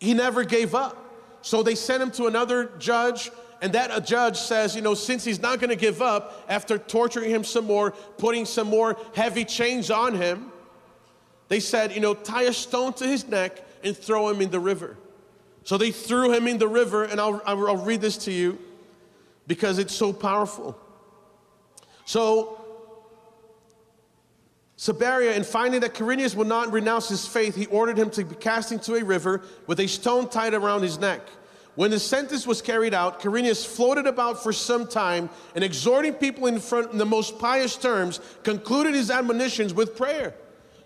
he 0.00 0.14
never 0.14 0.42
gave 0.42 0.74
up. 0.74 0.96
So 1.42 1.62
they 1.62 1.74
sent 1.74 2.02
him 2.02 2.10
to 2.12 2.26
another 2.26 2.72
judge, 2.78 3.30
and 3.62 3.72
that 3.74 3.90
a 3.92 4.00
judge 4.00 4.38
says, 4.38 4.74
you 4.74 4.82
know, 4.82 4.94
since 4.94 5.22
he's 5.22 5.40
not 5.40 5.60
going 5.60 5.70
to 5.70 5.76
give 5.76 6.02
up, 6.02 6.44
after 6.48 6.78
torturing 6.78 7.30
him 7.30 7.44
some 7.44 7.66
more, 7.66 7.92
putting 8.18 8.44
some 8.44 8.68
more 8.68 8.96
heavy 9.14 9.44
chains 9.44 9.90
on 9.90 10.14
him, 10.14 10.50
they 11.48 11.60
said, 11.60 11.92
you 11.92 12.00
know, 12.00 12.14
tie 12.14 12.42
a 12.44 12.52
stone 12.52 12.92
to 12.94 13.06
his 13.06 13.28
neck 13.28 13.64
and 13.84 13.96
throw 13.96 14.28
him 14.28 14.40
in 14.40 14.50
the 14.50 14.58
river. 14.58 14.96
So 15.62 15.76
they 15.78 15.90
threw 15.90 16.32
him 16.32 16.48
in 16.48 16.58
the 16.58 16.68
river, 16.68 17.04
and 17.04 17.20
I'll, 17.20 17.40
I'll 17.46 17.76
read 17.76 18.00
this 18.00 18.16
to 18.24 18.32
you 18.32 18.58
because 19.46 19.78
it's 19.78 19.94
so 19.94 20.12
powerful. 20.12 20.76
So, 22.06 22.60
Sabaria, 24.78 25.34
in 25.34 25.42
finding 25.42 25.80
that 25.80 25.94
Quirinius 25.94 26.36
would 26.36 26.46
not 26.46 26.72
renounce 26.72 27.08
his 27.08 27.26
faith, 27.26 27.56
he 27.56 27.66
ordered 27.66 27.98
him 27.98 28.10
to 28.10 28.24
be 28.24 28.36
cast 28.36 28.70
into 28.70 28.94
a 28.94 29.02
river 29.02 29.42
with 29.66 29.80
a 29.80 29.88
stone 29.88 30.28
tied 30.28 30.54
around 30.54 30.82
his 30.82 30.98
neck. 30.98 31.20
When 31.74 31.90
the 31.90 31.98
sentence 31.98 32.46
was 32.46 32.62
carried 32.62 32.94
out, 32.94 33.20
Quirinius 33.20 33.66
floated 33.66 34.06
about 34.06 34.40
for 34.42 34.52
some 34.52 34.86
time 34.86 35.28
and, 35.56 35.64
exhorting 35.64 36.14
people 36.14 36.46
in 36.46 36.60
front 36.60 36.92
in 36.92 36.98
the 36.98 37.04
most 37.04 37.40
pious 37.40 37.76
terms, 37.76 38.20
concluded 38.44 38.94
his 38.94 39.10
admonitions 39.10 39.74
with 39.74 39.96
prayer. 39.96 40.32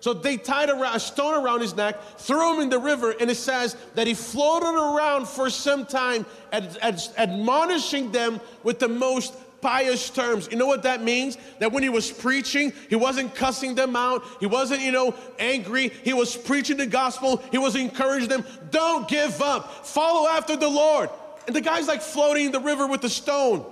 So 0.01 0.15
they 0.15 0.39
tied 0.39 0.71
a, 0.71 0.99
stone 0.99 1.45
around 1.45 1.61
his 1.61 1.77
neck, 1.77 2.03
threw 2.17 2.55
him 2.55 2.63
in 2.63 2.71
the 2.71 2.79
river, 2.79 3.15
and 3.21 3.31
it 3.31 3.37
says 3.37 3.77
that 3.95 4.07
he 4.07 4.15
floated 4.15 4.75
around 4.75 5.29
for 5.29 5.51
some 5.51 5.85
time, 5.85 6.25
ad, 6.51 6.79
ad, 6.81 7.03
admonishing 7.19 8.11
them 8.11 8.41
with 8.63 8.79
the 8.79 8.89
most 8.89 9.35
pious 9.61 10.11
terms. 10.11 10.49
You 10.51 10.57
know 10.57 10.67
what 10.67 10.83
that 10.85 11.03
means? 11.03 11.39
That 11.59 11.73
when 11.73 11.83
he 11.83 11.89
was 11.89 12.11
preaching, 12.11 12.73
he 12.89 12.97
wasn't 12.97 13.35
cussing 13.35 13.75
them 13.75 13.97
out. 13.97 14.25
He 14.41 14.47
wasn't, 14.47 14.81
you 14.83 14.93
know, 14.93 15.15
angry. 15.39 15.89
He 15.89 16.13
was 16.13 16.37
preaching 16.37 16.77
the 16.77 16.87
gospel. 16.87 17.43
He 17.51 17.59
was 17.59 17.77
encouraging 17.77 18.29
them. 18.29 18.45
Don't 18.71 19.09
give 19.09 19.41
up. 19.41 19.87
Follow 19.87 20.29
after 20.29 20.57
the 20.57 20.69
Lord. 20.69 21.11
And 21.47 21.57
the 21.57 21.61
guy's 21.61 21.89
like 21.89 22.03
floating 22.03 22.47
in 22.47 22.53
the 22.53 22.61
river 22.61 22.87
with 22.87 23.05
a 23.05 23.09
stone 23.09 23.65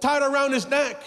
tied 0.00 0.22
around 0.22 0.52
his 0.52 0.68
neck. 0.68 1.02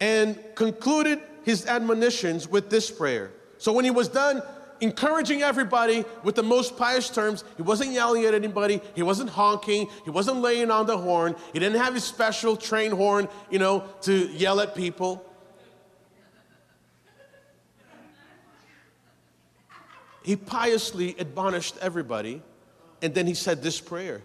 And 0.00 0.38
concluded 0.54 1.20
his 1.44 1.66
admonitions 1.66 2.48
with 2.48 2.70
this 2.70 2.90
prayer. 2.90 3.32
So 3.58 3.72
when 3.72 3.84
he 3.84 3.90
was 3.90 4.08
done 4.08 4.42
encouraging 4.80 5.42
everybody 5.42 6.04
with 6.22 6.34
the 6.34 6.42
most 6.42 6.76
pious 6.76 7.10
terms, 7.10 7.44
he 7.56 7.62
wasn't 7.62 7.92
yelling 7.92 8.24
at 8.24 8.34
anybody, 8.34 8.80
he 8.94 9.02
wasn't 9.02 9.30
honking, 9.30 9.88
he 10.04 10.10
wasn't 10.10 10.38
laying 10.38 10.70
on 10.70 10.86
the 10.86 10.96
horn, 10.96 11.36
he 11.52 11.58
didn't 11.58 11.80
have 11.80 11.94
his 11.94 12.04
special 12.04 12.56
train 12.56 12.90
horn, 12.90 13.28
you 13.50 13.58
know, 13.58 13.84
to 14.02 14.28
yell 14.28 14.60
at 14.60 14.74
people. 14.74 15.24
He 20.22 20.36
piously 20.36 21.16
admonished 21.18 21.76
everybody, 21.80 22.42
and 23.02 23.14
then 23.14 23.26
he 23.26 23.34
said 23.34 23.62
this 23.62 23.80
prayer. 23.80 24.22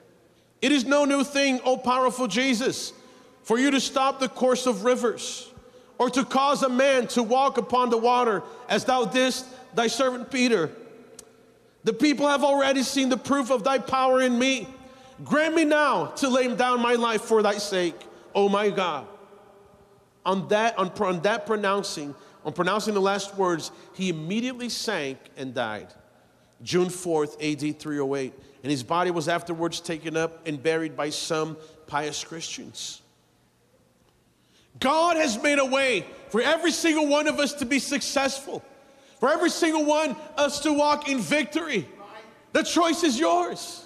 It 0.62 0.72
is 0.72 0.86
no 0.86 1.06
new 1.06 1.24
thing, 1.24 1.62
O 1.64 1.78
powerful 1.78 2.28
Jesus, 2.28 2.92
for 3.44 3.58
you 3.58 3.72
to 3.72 3.80
stop 3.80 4.20
the 4.20 4.30
course 4.30 4.66
of 4.66 4.84
rivers 4.84 5.52
or 5.98 6.10
to 6.10 6.26
cause 6.26 6.64
a 6.64 6.70
man 6.70 7.08
to 7.08 7.24
walk 7.24 7.58
upon 7.58 7.90
the 7.90 7.98
water 7.98 8.44
as 8.68 8.86
thou 8.86 9.06
didst 9.06 9.46
thy 9.76 9.88
servant 9.88 10.30
Peter. 10.30 10.72
The 11.84 11.94
people 11.94 12.28
have 12.28 12.44
already 12.44 12.84
seen 12.84 13.10
the 13.10 13.18
proof 13.18 13.52
of 13.52 13.64
thy 13.64 13.78
power 13.78 14.22
in 14.22 14.38
me. 14.38 14.68
Grant 15.24 15.56
me 15.56 15.64
now 15.64 16.08
to 16.08 16.28
lay 16.28 16.54
down 16.54 16.82
my 16.82 16.96
life 16.96 17.22
for 17.22 17.42
thy 17.42 17.58
sake, 17.58 17.96
oh 18.34 18.50
my 18.50 18.70
God. 18.70 19.08
On 20.26 20.48
that, 20.50 20.78
on, 20.78 20.90
on 20.90 21.22
that 21.22 21.46
pronouncing, 21.46 22.16
on 22.44 22.54
pronouncing 22.54 22.94
the 22.94 23.02
last 23.02 23.36
words, 23.36 23.72
he 23.94 24.10
immediately 24.10 24.70
sank 24.70 25.18
and 25.38 25.54
died. 25.54 25.88
June 26.64 26.88
4th, 26.88 27.34
AD 27.36 27.80
308. 27.80 28.34
And 28.64 28.72
his 28.72 28.82
body 28.82 29.12
was 29.12 29.28
afterwards 29.28 29.80
taken 29.80 30.18
up 30.18 30.48
and 30.48 30.62
buried 30.62 30.98
by 30.98 31.12
some 31.12 31.56
pious 31.86 32.24
Christians. 32.24 33.02
God 34.80 35.18
has 35.18 35.42
made 35.42 35.60
a 35.60 35.66
way 35.66 36.06
for 36.30 36.42
every 36.42 36.72
single 36.72 37.08
one 37.08 37.28
of 37.28 37.40
us 37.40 37.54
to 37.54 37.66
be 37.66 37.80
successful, 37.80 38.64
for 39.20 39.32
every 39.32 39.50
single 39.50 39.86
one 39.86 40.12
of 40.12 40.18
us 40.38 40.60
to 40.62 40.74
walk 40.74 41.08
in 41.08 41.20
victory. 41.20 41.88
The 42.54 42.64
choice 42.64 43.04
is 43.04 43.20
yours. 43.20 43.86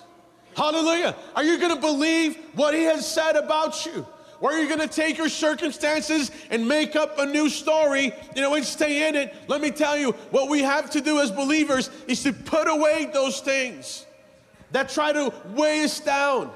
Hallelujah. 0.55 1.15
Are 1.35 1.43
you 1.43 1.57
going 1.57 1.73
to 1.73 1.81
believe 1.81 2.37
what 2.55 2.73
He 2.73 2.83
has 2.83 3.07
said 3.07 3.35
about 3.35 3.85
you? 3.85 4.05
Or 4.41 4.51
are 4.51 4.59
you 4.61 4.67
going 4.67 4.79
to 4.79 4.87
take 4.87 5.17
your 5.17 5.29
circumstances 5.29 6.31
and 6.49 6.67
make 6.67 6.95
up 6.95 7.19
a 7.19 7.25
new 7.25 7.49
story, 7.49 8.13
you 8.35 8.41
know, 8.41 8.55
and 8.55 8.63
stay 8.63 9.07
in 9.07 9.15
it? 9.15 9.35
Let 9.47 9.59
me 9.59 9.69
tell 9.69 9.97
you, 9.97 10.11
what 10.31 10.49
we 10.49 10.61
have 10.61 10.89
to 10.91 11.01
do 11.01 11.19
as 11.19 11.29
believers 11.29 11.89
is 12.07 12.23
to 12.23 12.31
put 12.31 12.69
away 12.69 13.09
those 13.11 13.41
things 13.41 14.05
that 14.71 14.89
try 14.89 15.11
to 15.11 15.33
weigh 15.53 15.83
us 15.83 15.99
down 15.99 16.51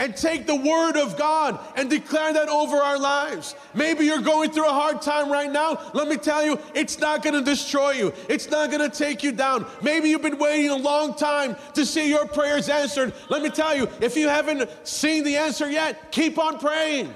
and 0.00 0.16
take 0.16 0.46
the 0.46 0.56
word 0.56 0.96
of 0.96 1.16
God 1.16 1.60
and 1.76 1.88
declare 1.88 2.32
that 2.32 2.48
over 2.48 2.78
our 2.78 2.98
lives. 2.98 3.54
Maybe 3.74 4.06
you're 4.06 4.22
going 4.22 4.50
through 4.50 4.66
a 4.66 4.72
hard 4.72 5.02
time 5.02 5.30
right 5.30 5.52
now. 5.52 5.78
Let 5.92 6.08
me 6.08 6.16
tell 6.16 6.44
you, 6.44 6.58
it's 6.74 6.98
not 6.98 7.22
going 7.22 7.34
to 7.34 7.42
destroy 7.42 7.90
you. 7.92 8.12
It's 8.28 8.50
not 8.50 8.70
going 8.70 8.90
to 8.90 8.96
take 8.96 9.22
you 9.22 9.30
down. 9.30 9.66
Maybe 9.82 10.08
you've 10.08 10.22
been 10.22 10.38
waiting 10.38 10.70
a 10.70 10.76
long 10.76 11.14
time 11.14 11.54
to 11.74 11.84
see 11.84 12.08
your 12.08 12.26
prayers 12.26 12.70
answered. 12.70 13.12
Let 13.28 13.42
me 13.42 13.50
tell 13.50 13.76
you, 13.76 13.88
if 14.00 14.16
you 14.16 14.28
haven't 14.28 14.68
seen 14.84 15.22
the 15.22 15.36
answer 15.36 15.70
yet, 15.70 16.10
keep 16.10 16.38
on 16.38 16.58
praying. 16.58 17.14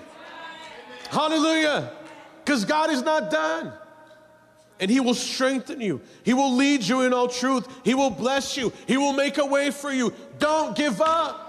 Hallelujah. 1.10 1.90
Because 2.44 2.66
God 2.66 2.90
is 2.90 3.02
not 3.02 3.30
done. 3.30 3.72
And 4.78 4.90
He 4.90 5.00
will 5.00 5.14
strengthen 5.14 5.80
you. 5.80 6.02
He 6.22 6.34
will 6.34 6.54
lead 6.54 6.82
you 6.82 7.00
in 7.02 7.14
all 7.14 7.28
truth. 7.28 7.66
He 7.82 7.94
will 7.94 8.10
bless 8.10 8.58
you. 8.58 8.74
He 8.86 8.98
will 8.98 9.14
make 9.14 9.38
a 9.38 9.46
way 9.46 9.70
for 9.70 9.90
you. 9.90 10.12
Don't 10.38 10.76
give 10.76 11.00
up. 11.00 11.43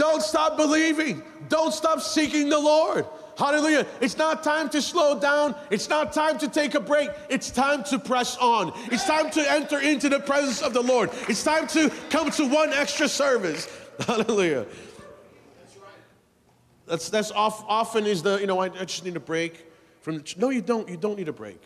Don't 0.00 0.22
stop 0.22 0.56
believing. 0.56 1.22
Don't 1.50 1.74
stop 1.74 2.00
seeking 2.00 2.48
the 2.48 2.58
Lord. 2.58 3.04
Hallelujah. 3.36 3.86
It's 4.00 4.16
not 4.16 4.42
time 4.42 4.70
to 4.70 4.80
slow 4.80 5.20
down. 5.20 5.54
It's 5.70 5.90
not 5.90 6.14
time 6.14 6.38
to 6.38 6.48
take 6.48 6.74
a 6.74 6.80
break. 6.80 7.10
It's 7.28 7.50
time 7.50 7.84
to 7.84 7.98
press 7.98 8.38
on. 8.38 8.72
It's 8.90 9.04
time 9.04 9.30
to 9.32 9.52
enter 9.52 9.78
into 9.78 10.08
the 10.08 10.18
presence 10.18 10.62
of 10.62 10.72
the 10.72 10.80
Lord. 10.80 11.10
It's 11.28 11.44
time 11.44 11.66
to 11.68 11.90
come 12.08 12.30
to 12.30 12.48
one 12.48 12.72
extra 12.72 13.08
service. 13.08 13.68
Hallelujah. 14.06 14.64
That's, 16.86 17.10
that's 17.10 17.30
off, 17.32 17.62
often 17.68 18.06
is 18.06 18.22
the, 18.22 18.38
you 18.38 18.46
know, 18.46 18.58
I, 18.58 18.70
I 18.80 18.86
just 18.86 19.04
need 19.04 19.16
a 19.16 19.20
break 19.20 19.66
from 20.00 20.16
the, 20.16 20.34
no, 20.38 20.48
you 20.48 20.62
don't. 20.62 20.88
You 20.88 20.96
don't 20.96 21.18
need 21.18 21.28
a 21.28 21.32
break. 21.34 21.60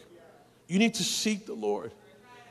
You 0.66 0.80
need 0.80 0.94
to 0.94 1.04
seek 1.04 1.46
the 1.46 1.54
Lord. 1.54 1.92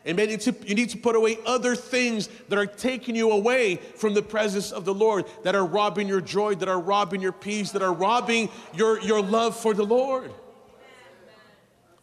And 0.05 0.17
maybe 0.17 0.37
you 0.65 0.75
need 0.75 0.89
to 0.89 0.97
put 0.97 1.15
away 1.15 1.37
other 1.45 1.75
things 1.75 2.27
that 2.49 2.59
are 2.59 2.65
taking 2.65 3.15
you 3.15 3.31
away 3.31 3.77
from 3.77 4.13
the 4.13 4.21
presence 4.21 4.71
of 4.71 4.83
the 4.83 4.93
Lord, 4.93 5.25
that 5.43 5.55
are 5.55 5.65
robbing 5.65 6.09
your 6.09 6.19
joy, 6.19 6.55
that 6.55 6.67
are 6.67 6.79
robbing 6.79 7.21
your 7.21 7.31
peace, 7.31 7.71
that 7.71 7.81
are 7.81 7.93
robbing 7.93 8.49
your, 8.73 8.99
your 8.99 9.21
love 9.21 9.55
for 9.55 9.73
the 9.73 9.85
Lord. 9.85 10.31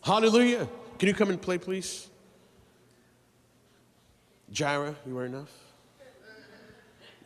Hallelujah. 0.03 0.67
Can 0.99 1.09
you 1.09 1.15
come 1.15 1.29
and 1.29 1.41
play, 1.41 1.59
please? 1.59 2.09
Jireh, 4.51 4.97
you 5.07 5.17
are 5.19 5.27
enough. 5.27 5.51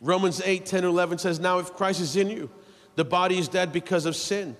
Romans 0.01 0.41
8, 0.43 0.65
10, 0.65 0.83
11 0.83 1.17
says, 1.19 1.39
Now 1.39 1.59
if 1.59 1.73
Christ 1.73 2.01
is 2.01 2.15
in 2.15 2.29
you, 2.29 2.49
the 2.95 3.05
body 3.05 3.37
is 3.37 3.47
dead 3.47 3.71
because 3.71 4.05
of 4.05 4.15
sin, 4.15 4.55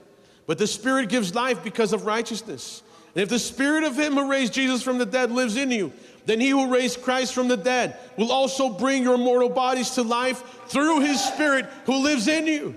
but 0.47 0.57
the 0.57 0.67
spirit 0.67 1.09
gives 1.09 1.35
life 1.35 1.63
because 1.63 1.93
of 1.93 2.05
righteousness. 2.05 2.83
And 3.15 3.23
if 3.23 3.29
the 3.29 3.39
spirit 3.39 3.85
of 3.85 3.97
him 3.97 4.13
who 4.13 4.29
raised 4.29 4.53
Jesus 4.53 4.83
from 4.83 4.97
the 4.97 5.05
dead 5.05 5.31
lives 5.31 5.55
in 5.55 5.71
you, 5.71 5.93
then 6.25 6.41
he 6.41 6.49
who 6.49 6.67
raised 6.67 7.01
Christ 7.01 7.33
from 7.33 7.47
the 7.47 7.55
dead 7.55 7.97
will 8.17 8.31
also 8.31 8.69
bring 8.69 9.03
your 9.03 9.17
mortal 9.17 9.49
bodies 9.49 9.91
to 9.91 10.03
life 10.03 10.43
through 10.67 10.99
his 10.99 11.23
spirit 11.23 11.65
who 11.85 12.03
lives 12.03 12.27
in 12.27 12.45
you. 12.45 12.75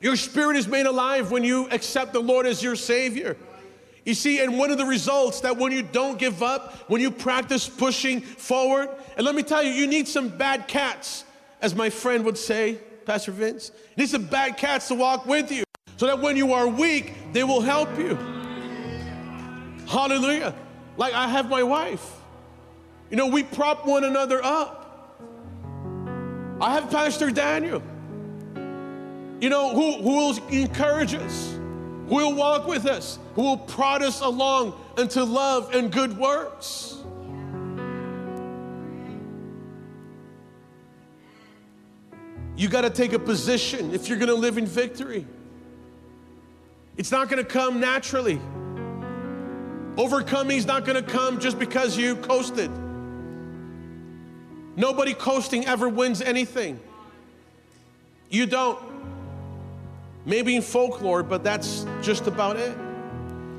Your 0.00 0.16
spirit 0.16 0.56
is 0.56 0.66
made 0.66 0.86
alive 0.86 1.30
when 1.30 1.44
you 1.44 1.68
accept 1.70 2.12
the 2.12 2.20
Lord 2.20 2.44
as 2.44 2.62
your 2.62 2.76
Savior. 2.76 3.36
You 4.04 4.14
see, 4.14 4.40
and 4.40 4.58
one 4.58 4.70
of 4.72 4.78
the 4.78 4.84
results 4.84 5.40
that 5.42 5.56
when 5.56 5.70
you 5.72 5.82
don't 5.82 6.18
give 6.18 6.42
up, 6.42 6.90
when 6.90 7.00
you 7.00 7.10
practice 7.10 7.68
pushing 7.68 8.20
forward, 8.20 8.88
and 9.16 9.24
let 9.24 9.34
me 9.34 9.44
tell 9.44 9.62
you, 9.62 9.70
you 9.70 9.86
need 9.86 10.08
some 10.08 10.28
bad 10.28 10.66
cats, 10.66 11.24
as 11.60 11.74
my 11.74 11.88
friend 11.88 12.24
would 12.24 12.36
say, 12.36 12.78
Pastor 13.06 13.30
Vince. 13.30 13.70
You 13.96 14.02
need 14.02 14.10
some 14.10 14.26
bad 14.26 14.56
cats 14.56 14.88
to 14.88 14.96
walk 14.96 15.24
with 15.24 15.52
you 15.52 15.62
so 15.96 16.06
that 16.06 16.20
when 16.20 16.36
you 16.36 16.52
are 16.52 16.66
weak, 16.66 17.14
they 17.32 17.44
will 17.44 17.60
help 17.60 17.96
you. 17.96 18.41
Hallelujah. 19.92 20.54
Like 20.96 21.12
I 21.12 21.28
have 21.28 21.50
my 21.50 21.62
wife. 21.62 22.02
You 23.10 23.18
know, 23.18 23.26
we 23.26 23.42
prop 23.42 23.86
one 23.86 24.04
another 24.04 24.42
up. 24.42 25.20
I 26.62 26.72
have 26.72 26.90
Pastor 26.90 27.30
Daniel, 27.30 27.82
you 29.40 29.50
know, 29.50 29.74
who, 29.74 30.00
who 30.00 30.16
will 30.16 30.48
encourage 30.48 31.12
us, 31.12 31.58
who 32.08 32.14
will 32.14 32.34
walk 32.34 32.66
with 32.66 32.86
us, 32.86 33.18
who 33.34 33.42
will 33.42 33.58
prod 33.58 34.02
us 34.02 34.22
along 34.22 34.80
into 34.96 35.24
love 35.24 35.74
and 35.74 35.92
good 35.92 36.16
works. 36.16 36.96
You 42.56 42.68
got 42.68 42.82
to 42.82 42.90
take 42.90 43.12
a 43.12 43.18
position 43.18 43.92
if 43.92 44.08
you're 44.08 44.18
going 44.18 44.28
to 44.28 44.34
live 44.34 44.56
in 44.56 44.64
victory. 44.64 45.26
It's 46.96 47.10
not 47.10 47.28
going 47.28 47.44
to 47.44 47.50
come 47.50 47.78
naturally. 47.78 48.40
Overcoming 49.96 50.56
is 50.56 50.66
not 50.66 50.84
going 50.84 51.02
to 51.02 51.10
come 51.10 51.38
just 51.38 51.58
because 51.58 51.96
you 51.96 52.16
coasted. 52.16 52.70
Nobody 54.74 55.12
coasting 55.12 55.66
ever 55.66 55.88
wins 55.88 56.22
anything. 56.22 56.80
You 58.30 58.46
don't. 58.46 58.78
Maybe 60.24 60.56
in 60.56 60.62
folklore, 60.62 61.22
but 61.22 61.44
that's 61.44 61.84
just 62.00 62.26
about 62.26 62.56
it. 62.56 62.76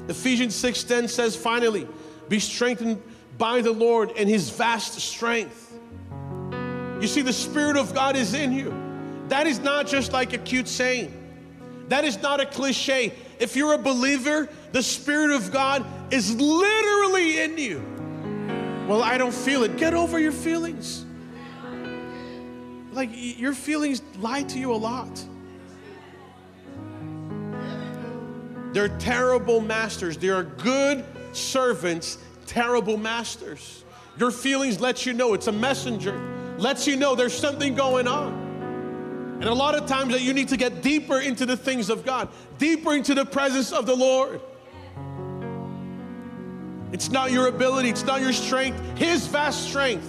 Ephesians 0.08 0.56
6:10 0.56 1.08
says 1.08 1.36
finally, 1.36 1.88
be 2.30 2.40
strengthened 2.40 3.02
by 3.38 3.62
the 3.62 3.72
Lord 3.72 4.12
and 4.18 4.28
his 4.28 4.50
vast 4.50 5.00
strength. 5.00 5.78
You 7.00 7.08
see 7.08 7.22
the 7.22 7.34
spirit 7.34 7.78
of 7.78 7.94
God 7.94 8.16
is 8.16 8.34
in 8.34 8.52
you. 8.54 8.74
That 9.28 9.46
is 9.46 9.60
not 9.60 9.88
just 9.88 10.14
like 10.14 10.34
a 10.34 10.38
cute 10.38 10.68
saying. 10.68 11.14
That 11.90 12.06
is 12.06 12.22
not 12.22 12.40
a 12.40 12.46
cliche. 12.46 13.14
If 13.40 13.56
you're 13.56 13.74
a 13.74 13.78
believer, 13.78 14.50
the 14.72 14.82
Spirit 14.82 15.32
of 15.32 15.52
God 15.52 15.86
is 16.14 16.36
literally 16.36 17.42
in 17.42 17.58
you. 17.58 17.84
Well, 18.88 19.02
I 19.02 19.18
don't 19.18 19.34
feel 19.34 19.64
it. 19.64 19.78
Get 19.78 19.96
over 19.96 20.20
your 20.20 20.32
feelings. 20.32 21.06
Like 22.92 23.10
your 23.14 23.54
feelings 23.54 24.04
lie 24.20 24.44
to 24.44 24.60
you 24.60 24.72
a 24.72 24.76
lot. 24.76 25.26
They're 28.74 28.96
terrible 29.00 29.60
masters. 29.60 30.16
They 30.18 30.30
are 30.30 30.44
good 30.44 31.04
servants, 31.32 32.20
terrible 32.46 32.98
masters. 32.98 33.84
Your 34.20 34.30
feelings 34.30 34.80
let 34.80 35.08
you 35.08 35.14
know 35.14 35.34
it's 35.34 35.48
a 35.48 35.52
messenger, 35.52 36.20
lets 36.60 36.86
you 36.86 36.96
know 36.96 37.16
there's 37.16 37.36
something 37.36 37.74
going 37.74 38.08
on. 38.08 38.34
And 39.42 39.46
a 39.46 39.54
lot 39.54 39.74
of 39.74 39.88
times 39.88 40.14
that 40.14 40.22
you 40.22 40.34
need 40.34 40.50
to 40.50 40.58
get 40.58 40.84
deeper 40.84 41.20
into 41.20 41.48
the 41.48 41.58
things 41.58 41.90
of 41.90 42.06
God, 42.06 42.30
deeper 42.60 42.94
into 42.94 43.16
the 43.16 43.26
presence 43.26 43.72
of 43.72 43.88
the 43.88 43.96
Lord. 43.96 44.40
It's 46.94 47.10
not 47.10 47.32
your 47.32 47.48
ability, 47.48 47.90
it's 47.90 48.06
not 48.06 48.22
your 48.22 48.34
strength, 48.34 48.80
His 48.98 49.26
vast 49.28 49.68
strength. 49.68 50.08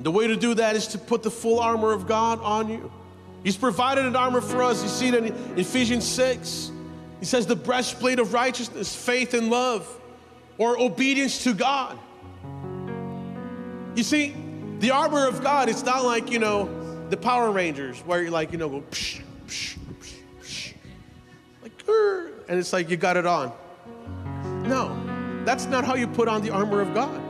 The 0.00 0.12
way 0.12 0.28
to 0.28 0.36
do 0.36 0.54
that 0.54 0.76
is 0.76 0.88
to 0.88 0.98
put 0.98 1.22
the 1.22 1.30
full 1.30 1.58
armor 1.58 1.92
of 1.92 2.06
God 2.06 2.40
on 2.40 2.68
you. 2.68 2.92
He's 3.42 3.56
provided 3.56 4.04
an 4.04 4.14
armor 4.14 4.40
for 4.40 4.62
us. 4.62 4.82
You 4.82 4.88
see 4.88 5.08
it 5.08 5.14
in 5.14 5.58
Ephesians 5.58 6.06
6. 6.06 6.70
He 7.18 7.24
says 7.24 7.46
the 7.46 7.56
breastplate 7.56 8.18
of 8.18 8.32
righteousness, 8.32 8.94
faith 8.94 9.34
and 9.34 9.50
love, 9.50 9.88
or 10.58 10.78
obedience 10.78 11.42
to 11.44 11.54
God. 11.54 11.98
You 13.96 14.02
see, 14.02 14.36
the 14.80 14.90
armor 14.90 15.26
of 15.26 15.42
God, 15.42 15.68
it's 15.68 15.82
not 15.82 16.04
like, 16.04 16.30
you 16.30 16.38
know, 16.38 16.68
the 17.08 17.16
Power 17.16 17.50
Rangers 17.50 17.98
where 18.00 18.22
you're 18.22 18.30
like, 18.30 18.52
you 18.52 18.58
know, 18.58 18.68
go 18.68 18.82
psh, 18.90 19.22
psh, 19.46 19.78
psh, 20.00 20.14
psh, 20.42 20.74
like, 21.62 21.72
and 22.48 22.58
it's 22.58 22.72
like 22.72 22.90
you 22.90 22.96
got 22.96 23.16
it 23.16 23.26
on. 23.26 23.52
No, 24.68 24.94
that's 25.46 25.64
not 25.64 25.84
how 25.84 25.94
you 25.94 26.06
put 26.06 26.28
on 26.28 26.42
the 26.42 26.50
armor 26.50 26.82
of 26.82 26.92
God. 26.92 27.22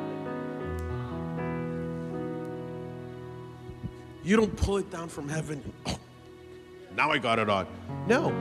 You 4.25 4.37
don't 4.37 4.55
pull 4.57 4.79
it 4.79 4.91
down 4.91 5.09
from 5.09 5.29
heaven. 5.29 5.63
Oh, 5.87 5.99
now 6.97 7.13
I 7.13 7.19
got 7.19 7.39
it 7.39 7.49
on. 7.49 7.67
No. 8.09 8.35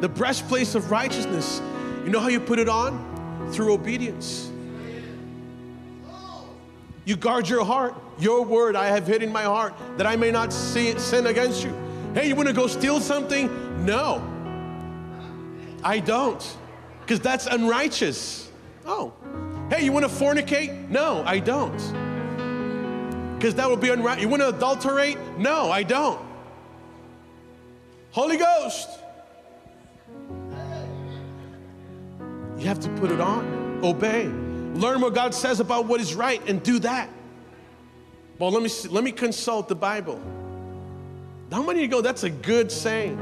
The 0.00 0.08
breastplate 0.08 0.74
of 0.74 0.90
righteousness, 0.90 1.62
you 2.04 2.10
know 2.10 2.20
how 2.20 2.28
you 2.28 2.38
put 2.38 2.58
it 2.58 2.68
on? 2.68 3.50
Through 3.52 3.72
obedience. 3.72 4.52
You 7.04 7.16
guard 7.16 7.48
your 7.48 7.64
heart. 7.64 7.94
Your 8.18 8.44
word 8.44 8.76
I 8.76 8.88
have 8.88 9.06
hid 9.06 9.22
in 9.22 9.32
my 9.32 9.44
heart 9.44 9.74
that 9.96 10.06
I 10.06 10.16
may 10.16 10.30
not 10.30 10.52
sin 10.52 11.26
against 11.26 11.64
you. 11.64 11.74
Hey, 12.14 12.28
you 12.28 12.36
want 12.36 12.48
to 12.48 12.54
go 12.54 12.66
steal 12.66 13.00
something? 13.00 13.84
No. 13.86 14.22
I 15.82 15.98
don't. 15.98 16.56
Because 17.12 17.24
that's 17.24 17.46
unrighteous. 17.46 18.50
Oh. 18.86 19.12
Hey, 19.68 19.84
you 19.84 19.92
want 19.92 20.06
to 20.06 20.10
fornicate? 20.10 20.88
No, 20.88 21.22
I 21.26 21.40
don't. 21.40 21.76
Because 23.36 23.54
that 23.56 23.68
would 23.68 23.80
be 23.80 23.90
unrighteous. 23.90 24.22
You 24.22 24.30
want 24.30 24.40
to 24.40 24.48
adulterate? 24.48 25.18
No, 25.36 25.70
I 25.70 25.82
don't. 25.82 26.18
Holy 28.12 28.38
Ghost. 28.38 28.88
You 32.56 32.66
have 32.66 32.80
to 32.80 32.88
put 32.92 33.10
it 33.10 33.20
on. 33.20 33.80
Obey. 33.84 34.24
Learn 34.24 35.02
what 35.02 35.12
God 35.12 35.34
says 35.34 35.60
about 35.60 35.84
what 35.84 36.00
is 36.00 36.14
right 36.14 36.40
and 36.48 36.62
do 36.62 36.78
that. 36.78 37.10
Well, 38.38 38.52
let 38.52 38.62
me 38.62 38.70
see, 38.70 38.88
let 38.88 39.04
me 39.04 39.12
consult 39.12 39.68
the 39.68 39.74
Bible. 39.74 40.18
How 41.50 41.62
many 41.62 41.80
of 41.80 41.82
you 41.82 41.88
go, 41.88 42.00
that's 42.00 42.22
a 42.22 42.30
good 42.30 42.72
saying? 42.72 43.18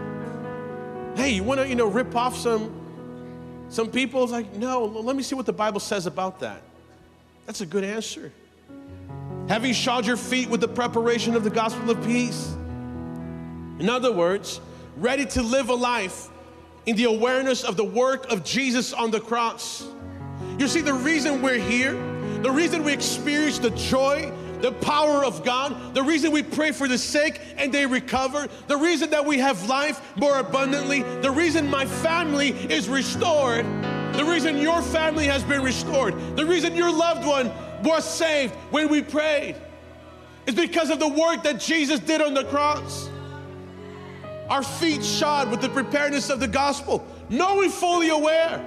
Hey, 1.17 1.31
you 1.31 1.43
want 1.43 1.59
to, 1.59 1.67
you 1.67 1.75
know, 1.75 1.89
rip 1.89 2.15
off 2.15 2.37
some 2.37 2.80
some 3.71 3.91
people? 3.91 4.27
Like, 4.27 4.53
no, 4.55 4.85
let 4.85 5.17
me 5.17 5.23
see 5.23 5.35
what 5.35 5.47
the 5.47 5.53
Bible 5.53 5.81
says 5.81 6.07
about 6.07 6.41
that. 6.41 6.61
That's 7.47 7.63
a 7.63 7.67
good 7.67 7.85
answer. 7.85 8.33
Having 9.49 9.73
shod 9.73 10.07
your 10.07 10.17
feet 10.17 10.51
with 10.51 10.61
the 10.61 10.69
preparation 10.69 11.35
of 11.35 11.45
the 11.45 11.51
gospel 11.51 11.91
of 11.91 12.05
peace. 12.05 12.55
In 13.79 13.89
other 13.89 14.13
words, 14.13 14.61
ready 14.97 15.25
to 15.25 15.43
live 15.43 15.71
a 15.71 15.75
life 15.75 16.29
in 16.87 16.97
the 16.97 17.05
awareness 17.05 17.65
of 17.65 17.77
the 17.77 17.85
work 17.85 18.31
of 18.31 18.45
Jesus 18.45 18.93
on 18.93 19.11
the 19.11 19.21
cross. 19.21 19.87
You 20.59 20.69
see, 20.69 20.81
the 20.81 20.93
reason 20.93 21.41
we're 21.41 21.59
here, 21.59 21.93
the 22.43 22.51
reason 22.51 22.85
we 22.85 22.93
experience 22.93 23.59
the 23.59 23.71
joy, 23.71 24.33
the 24.63 24.73
power 24.73 25.25
of 25.25 25.45
God, 25.45 25.95
the 25.95 26.03
reason 26.03 26.33
we 26.33 26.43
pray 26.43 26.73
for 26.73 26.89
the 26.89 26.99
sick 26.99 27.41
and 27.57 27.73
they 27.73 27.87
recover, 27.87 28.49
the 28.67 28.77
reason 28.77 29.11
that 29.11 29.25
we 29.25 29.39
have 29.39 29.69
life 29.69 30.01
more 30.17 30.39
abundantly, 30.39 31.03
the 31.21 31.31
reason 31.31 31.69
my 31.69 31.87
family 31.87 32.51
is 32.51 32.89
restored, 32.89 33.65
the 34.15 34.25
reason 34.25 34.59
your 34.59 34.83
family 34.83 35.27
has 35.27 35.43
been 35.45 35.63
restored, 35.63 36.15
the 36.37 36.45
reason 36.45 36.75
your 36.75 36.93
loved 36.93 37.27
one 37.27 37.51
was 37.83 38.05
saved 38.05 38.55
when 38.71 38.89
we 38.89 39.03
prayed 39.03 39.57
is 40.47 40.55
because 40.55 40.91
of 40.91 40.99
the 40.99 41.09
work 41.09 41.43
that 41.45 41.61
Jesus 41.61 42.01
did 42.01 42.21
on 42.21 42.35
the 42.35 42.45
cross. 42.45 43.09
Our 44.49 44.63
feet 44.63 45.05
shod 45.05 45.51
with 45.51 45.61
the 45.61 45.69
preparedness 45.69 46.29
of 46.29 46.41
the 46.41 46.49
gospel, 46.49 47.07
knowing 47.29 47.71
fully 47.71 48.09
aware 48.09 48.65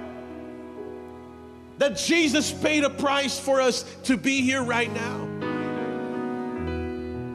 that 1.78 1.96
Jesus 1.96 2.52
paid 2.52 2.84
a 2.84 2.90
price 2.90 3.38
for 3.38 3.60
us 3.60 3.82
to 4.04 4.16
be 4.16 4.40
here 4.40 4.62
right 4.62 4.92
now. 4.92 5.33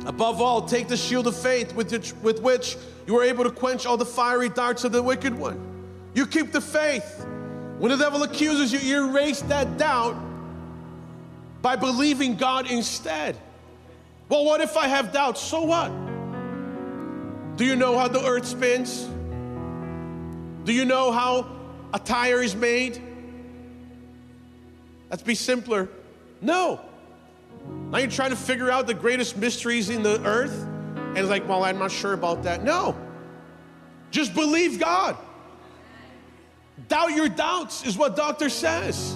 Above 0.10 0.42
all, 0.42 0.64
take 0.64 0.88
the 0.88 0.98
shield 0.98 1.28
of 1.28 1.36
faith 1.40 1.76
with 1.76 1.92
which, 1.92 2.16
with 2.16 2.42
which 2.42 2.78
you 3.06 3.16
are 3.16 3.24
able 3.24 3.44
to 3.44 3.52
quench 3.52 3.86
all 3.86 3.96
the 3.96 4.04
fiery 4.04 4.50
darts 4.50 4.84
of 4.84 4.92
the 4.92 5.04
wicked 5.04 5.32
one. 5.32 5.60
You 6.16 6.26
keep 6.26 6.52
the 6.52 6.60
faith. 6.60 7.24
When 7.78 7.92
the 7.92 7.98
devil 7.98 8.24
accuses 8.24 8.74
you, 8.74 8.80
you 8.80 9.08
erase 9.08 9.44
that 9.44 9.78
doubt 9.78 10.20
by 11.62 11.76
believing 11.76 12.38
God 12.38 12.72
instead. 12.72 13.38
Well, 14.30 14.46
what 14.46 14.62
if 14.62 14.76
I 14.78 14.88
have 14.88 15.14
doubts? 15.14 15.42
So 15.42 15.62
what? 15.62 15.90
Do 17.56 17.64
you 17.64 17.76
know 17.76 17.96
how 17.96 18.08
the 18.08 18.26
earth 18.26 18.48
spins? 18.48 19.08
Do 20.64 20.74
you 20.74 20.86
know 20.86 21.12
how 21.12 21.56
a 21.94 22.00
tire 22.00 22.42
is 22.42 22.56
made? 22.56 23.00
Let's 25.12 25.22
be 25.22 25.36
simpler. 25.36 25.88
No. 26.42 26.82
Now 27.92 27.98
you're 27.98 28.10
trying 28.10 28.30
to 28.30 28.36
figure 28.36 28.70
out 28.70 28.88
the 28.88 28.94
greatest 28.94 29.38
mysteries 29.38 29.90
in 29.90 30.04
the 30.04 30.24
earth, 30.26 30.64
and 30.96 31.18
it's 31.18 31.30
like, 31.30 31.48
well, 31.48 31.64
I'm 31.64 31.80
not 31.80 31.92
sure 31.92 32.14
about 32.14 32.44
that. 32.44 32.64
No. 32.64 32.96
Just 34.12 34.34
believe 34.34 34.80
God. 34.80 35.18
Doubt 36.88 37.12
your 37.12 37.30
doubts 37.30 37.86
is 37.86 37.98
what 37.98 38.16
doctor 38.16 38.50
says. 38.50 39.16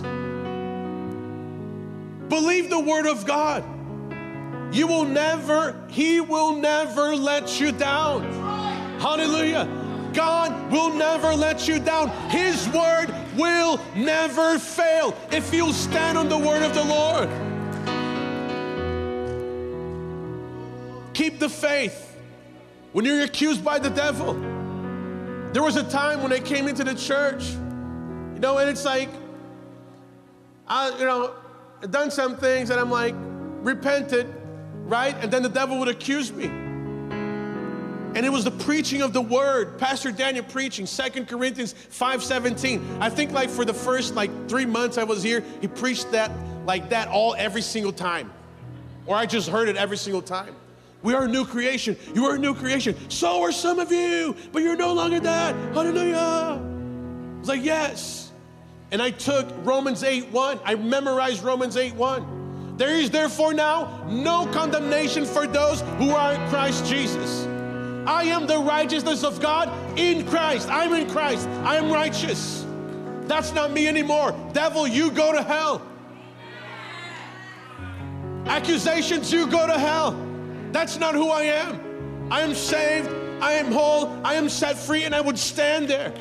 Believe 2.30 2.70
the 2.70 2.80
word 2.80 3.06
of 3.06 3.26
God. 3.26 3.64
You 4.74 4.88
will 4.88 5.06
never, 5.06 5.80
he 5.88 6.20
will 6.20 6.56
never 6.56 7.16
let 7.16 7.60
you 7.60 7.72
down. 7.72 8.24
Hallelujah. 9.00 9.68
God 10.14 10.72
will 10.72 10.94
never 10.94 11.34
let 11.34 11.68
you 11.68 11.80
down. 11.80 12.10
His 12.30 12.68
word 12.70 13.14
will 13.36 13.80
never 13.96 14.58
fail 14.58 15.16
if 15.32 15.54
you'll 15.54 15.74
stand 15.74 16.18
on 16.18 16.28
the 16.28 16.38
word 16.38 16.64
of 16.64 16.74
the 16.74 16.84
Lord. 16.84 17.30
Keep 21.14 21.40
the 21.40 21.50
faith. 21.50 22.18
When 22.92 23.06
you're 23.06 23.24
accused 23.24 23.64
by 23.64 23.80
the 23.80 23.90
devil, 23.90 24.34
there 25.54 25.64
was 25.64 25.76
a 25.76 25.84
time 25.84 26.22
when 26.24 26.34
I 26.34 26.40
came 26.40 26.68
into 26.68 26.84
the 26.84 26.96
church, 26.96 27.52
you 27.52 28.40
know, 28.40 28.58
and 28.58 28.70
it's 28.70 28.86
like, 28.86 29.10
I, 30.68 30.90
you 30.98 31.06
know, 31.06 31.34
done 31.90 32.12
some 32.12 32.38
things 32.38 32.70
and 32.70 32.80
I'm 32.80 32.90
like, 32.90 33.16
repented, 33.62 34.34
right? 34.86 35.16
And 35.22 35.32
then 35.32 35.44
the 35.44 35.50
devil 35.50 35.80
would 35.80 35.88
accuse 35.88 36.32
me. 36.32 36.46
And 36.46 38.26
it 38.28 38.32
was 38.32 38.44
the 38.44 38.52
preaching 38.52 39.02
of 39.02 39.12
the 39.12 39.22
word, 39.22 39.80
Pastor 39.80 40.12
Daniel 40.12 40.46
preaching, 40.46 40.86
Second 40.86 41.28
Corinthians 41.28 41.74
5:17. 41.74 43.02
I 43.02 43.10
think 43.10 43.32
like 43.32 43.50
for 43.50 43.66
the 43.66 43.74
first 43.74 44.14
like 44.14 44.30
three 44.48 44.66
months 44.66 45.00
I 45.00 45.04
was 45.04 45.24
here, 45.24 45.44
he 45.62 45.68
preached 45.68 46.12
that 46.12 46.30
like 46.66 46.90
that 46.90 47.08
all 47.08 47.34
every 47.38 47.64
single 47.64 47.92
time. 47.92 48.32
Or 49.08 49.16
I 49.16 49.26
just 49.26 49.50
heard 49.50 49.68
it 49.68 49.78
every 49.78 49.98
single 49.98 50.22
time. 50.22 50.56
We 51.04 51.14
are 51.14 51.26
a 51.26 51.28
new 51.28 51.46
creation. 51.46 51.98
You 52.16 52.26
are 52.26 52.36
a 52.36 52.40
new 52.40 52.56
creation. 52.56 52.96
So 53.10 53.42
are 53.44 53.52
some 53.52 53.80
of 53.80 53.92
you, 53.92 54.36
but 54.54 54.64
you're 54.64 54.78
no 54.78 54.94
longer 54.94 55.20
that. 55.20 55.54
Hallelujah. 55.74 56.18
I 56.18 57.40
was 57.40 57.50
like, 57.50 57.64
yes. 57.64 58.32
And 58.92 59.02
I 59.02 59.12
took 59.12 59.48
Romans 59.66 60.04
8 60.04 60.32
1. 60.32 60.60
I 60.64 60.76
memorized 60.76 61.44
Romans 61.44 61.76
8 61.76 61.94
1. 61.96 62.78
There 62.78 62.96
is 62.96 63.12
therefore 63.12 63.54
now 63.54 64.06
no 64.10 64.48
condemnation 64.48 65.26
for 65.26 65.46
those 65.46 65.82
who 65.98 66.12
are 66.12 66.34
in 66.34 66.50
Christ 66.50 66.86
Jesus. 66.86 67.46
I 68.08 68.24
am 68.26 68.48
the 68.48 68.58
righteousness 68.58 69.24
of 69.24 69.42
God 69.42 69.72
in 69.98 70.26
Christ. 70.28 70.70
I'm 70.70 70.94
in 70.94 71.10
Christ. 71.10 71.48
I 71.64 71.76
am 71.76 71.92
righteous. 71.92 72.66
That's 73.28 73.54
not 73.54 73.72
me 73.72 73.88
anymore. 73.88 74.36
Devil, 74.54 74.88
you 74.88 75.12
go 75.12 75.34
to 75.34 75.42
hell. 75.42 75.82
Accusations, 78.46 79.32
you 79.32 79.48
go 79.48 79.68
to 79.68 79.78
hell. 79.78 80.33
That's 80.74 81.00
not 81.00 81.16
who 81.16 81.30
I 81.30 81.44
am. 81.44 82.28
I 82.30 82.42
am 82.42 82.54
saved. 82.54 83.08
I 83.42 83.54
am 83.54 83.72
whole. 83.72 84.10
I 84.26 84.34
am 84.34 84.50
set 84.50 84.78
free, 84.78 85.04
and 85.04 85.14
I 85.14 85.22
would 85.22 85.40
stand 85.40 85.88
there. 85.88 86.14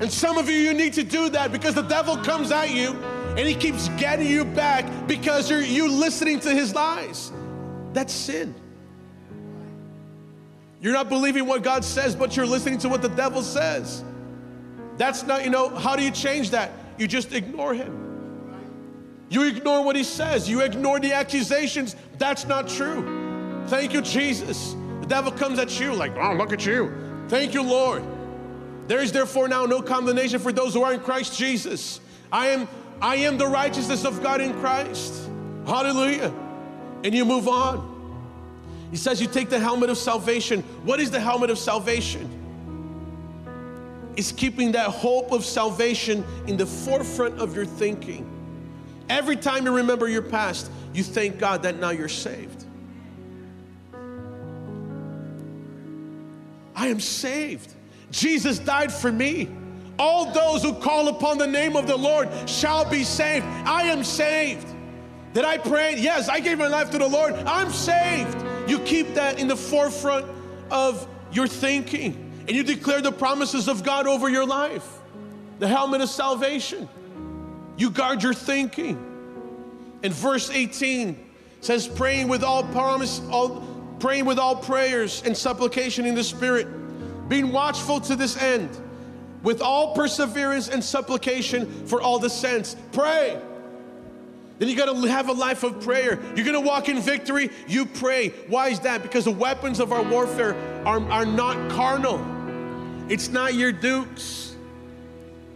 And 0.00 0.12
some 0.12 0.36
of 0.36 0.48
you, 0.48 0.56
you 0.56 0.74
need 0.74 0.92
to 0.94 1.02
do 1.02 1.28
that 1.30 1.52
because 1.52 1.74
the 1.74 1.82
devil 1.82 2.16
comes 2.16 2.52
at 2.52 2.70
you 2.70 2.90
and 3.36 3.40
he 3.40 3.54
keeps 3.54 3.88
getting 3.90 4.26
you 4.26 4.44
back 4.44 4.84
because 5.06 5.50
you're 5.50 5.62
you 5.62 5.88
listening 5.88 6.40
to 6.40 6.50
his 6.50 6.74
lies. 6.74 7.32
That's 7.92 8.12
sin. 8.12 8.54
You're 10.80 10.92
not 10.92 11.08
believing 11.08 11.46
what 11.46 11.62
God 11.62 11.84
says, 11.84 12.14
but 12.14 12.36
you're 12.36 12.46
listening 12.46 12.78
to 12.78 12.88
what 12.88 13.02
the 13.02 13.08
devil 13.08 13.42
says. 13.42 14.04
That's 14.96 15.24
not, 15.24 15.44
you 15.44 15.50
know, 15.50 15.68
how 15.68 15.96
do 15.96 16.04
you 16.04 16.12
change 16.12 16.50
that? 16.50 16.72
You 16.96 17.08
just 17.08 17.32
ignore 17.32 17.74
him. 17.74 18.04
You 19.28 19.48
ignore 19.48 19.84
what 19.84 19.96
he 19.96 20.04
says. 20.04 20.48
You 20.48 20.60
ignore 20.60 21.00
the 21.00 21.12
accusations. 21.12 21.96
That's 22.18 22.46
not 22.46 22.68
true. 22.68 23.17
Thank 23.68 23.92
you, 23.92 24.02
Jesus. 24.02 24.74
The 25.00 25.06
devil 25.06 25.30
comes 25.30 25.58
at 25.58 25.78
you 25.78 25.94
like, 25.94 26.16
oh, 26.16 26.34
look 26.34 26.52
at 26.52 26.64
you. 26.64 26.92
Thank 27.28 27.54
you, 27.54 27.62
Lord. 27.62 28.02
There 28.86 29.00
is 29.00 29.12
therefore 29.12 29.48
now 29.48 29.66
no 29.66 29.82
condemnation 29.82 30.40
for 30.40 30.52
those 30.52 30.72
who 30.72 30.82
are 30.82 30.94
in 30.94 31.00
Christ 31.00 31.38
Jesus. 31.38 32.00
I 32.32 32.48
am, 32.48 32.66
I 33.02 33.16
am 33.16 33.36
the 33.36 33.46
righteousness 33.46 34.04
of 34.04 34.22
God 34.22 34.40
in 34.40 34.54
Christ. 34.54 35.28
Hallelujah. 35.66 36.32
And 37.04 37.14
you 37.14 37.24
move 37.26 37.48
on. 37.48 37.96
He 38.90 38.96
says 38.96 39.20
you 39.20 39.26
take 39.26 39.50
the 39.50 39.60
helmet 39.60 39.90
of 39.90 39.98
salvation. 39.98 40.62
What 40.84 41.00
is 41.00 41.10
the 41.10 41.20
helmet 41.20 41.50
of 41.50 41.58
salvation? 41.58 42.34
It's 44.16 44.32
keeping 44.32 44.72
that 44.72 44.88
hope 44.90 45.30
of 45.30 45.44
salvation 45.44 46.24
in 46.46 46.56
the 46.56 46.66
forefront 46.66 47.38
of 47.38 47.54
your 47.54 47.66
thinking. 47.66 48.26
Every 49.10 49.36
time 49.36 49.64
you 49.66 49.76
remember 49.76 50.08
your 50.08 50.22
past, 50.22 50.70
you 50.92 51.04
thank 51.04 51.38
God 51.38 51.62
that 51.62 51.78
now 51.78 51.90
you're 51.90 52.08
saved. 52.08 52.57
I 56.78 56.86
am 56.86 57.00
saved. 57.00 57.74
Jesus 58.12 58.60
died 58.60 58.92
for 58.92 59.10
me. 59.10 59.48
All 59.98 60.32
those 60.32 60.62
who 60.62 60.74
call 60.74 61.08
upon 61.08 61.36
the 61.36 61.46
name 61.46 61.74
of 61.74 61.88
the 61.88 61.96
Lord 61.96 62.28
shall 62.48 62.88
be 62.88 63.02
saved. 63.02 63.44
I 63.66 63.82
am 63.82 64.04
saved. 64.04 64.66
Did 65.34 65.44
I 65.44 65.58
pray? 65.58 65.98
Yes, 65.98 66.28
I 66.28 66.38
gave 66.38 66.56
my 66.56 66.68
life 66.68 66.90
to 66.90 66.98
the 66.98 67.08
Lord. 67.08 67.34
I'm 67.34 67.72
saved. 67.72 68.44
You 68.70 68.78
keep 68.78 69.14
that 69.14 69.40
in 69.40 69.48
the 69.48 69.56
forefront 69.56 70.26
of 70.70 71.04
your 71.32 71.48
thinking 71.48 72.24
and 72.46 72.56
you 72.56 72.62
declare 72.62 73.00
the 73.00 73.12
promises 73.12 73.66
of 73.66 73.82
God 73.82 74.06
over 74.06 74.28
your 74.28 74.46
life. 74.46 74.86
The 75.58 75.66
helmet 75.66 76.00
of 76.00 76.08
salvation. 76.08 76.88
You 77.76 77.90
guard 77.90 78.22
your 78.22 78.34
thinking. 78.34 79.04
And 80.04 80.14
verse 80.14 80.48
18 80.48 81.18
says, 81.60 81.88
praying 81.88 82.28
with 82.28 82.44
all 82.44 82.62
promise, 82.62 83.20
all 83.30 83.60
praying 84.00 84.24
with 84.24 84.38
all 84.38 84.56
prayers 84.56 85.22
and 85.24 85.36
supplication 85.36 86.06
in 86.06 86.14
the 86.14 86.24
Spirit 86.24 86.66
being 87.28 87.52
watchful 87.52 88.00
to 88.00 88.16
this 88.16 88.40
end, 88.40 88.70
with 89.42 89.60
all 89.60 89.94
perseverance 89.94 90.68
and 90.68 90.82
supplication 90.82 91.86
for 91.86 92.00
all 92.00 92.18
the 92.18 92.30
saints. 92.30 92.74
Pray. 92.92 93.38
Then 94.58 94.68
you 94.68 94.74
got 94.76 94.86
to 94.86 95.08
have 95.08 95.28
a 95.28 95.32
life 95.32 95.62
of 95.62 95.80
prayer. 95.80 96.18
You're 96.34 96.44
going 96.44 96.54
to 96.54 96.60
walk 96.60 96.88
in 96.88 97.00
victory, 97.00 97.50
you 97.68 97.86
pray. 97.86 98.30
Why 98.48 98.68
is 98.68 98.80
that? 98.80 99.02
Because 99.02 99.24
the 99.24 99.30
weapons 99.30 99.78
of 99.78 99.92
our 99.92 100.02
warfare 100.02 100.56
are, 100.84 101.00
are 101.10 101.26
not 101.26 101.70
carnal. 101.70 102.24
It's 103.08 103.28
not 103.28 103.54
your 103.54 103.70
dukes. 103.70 104.56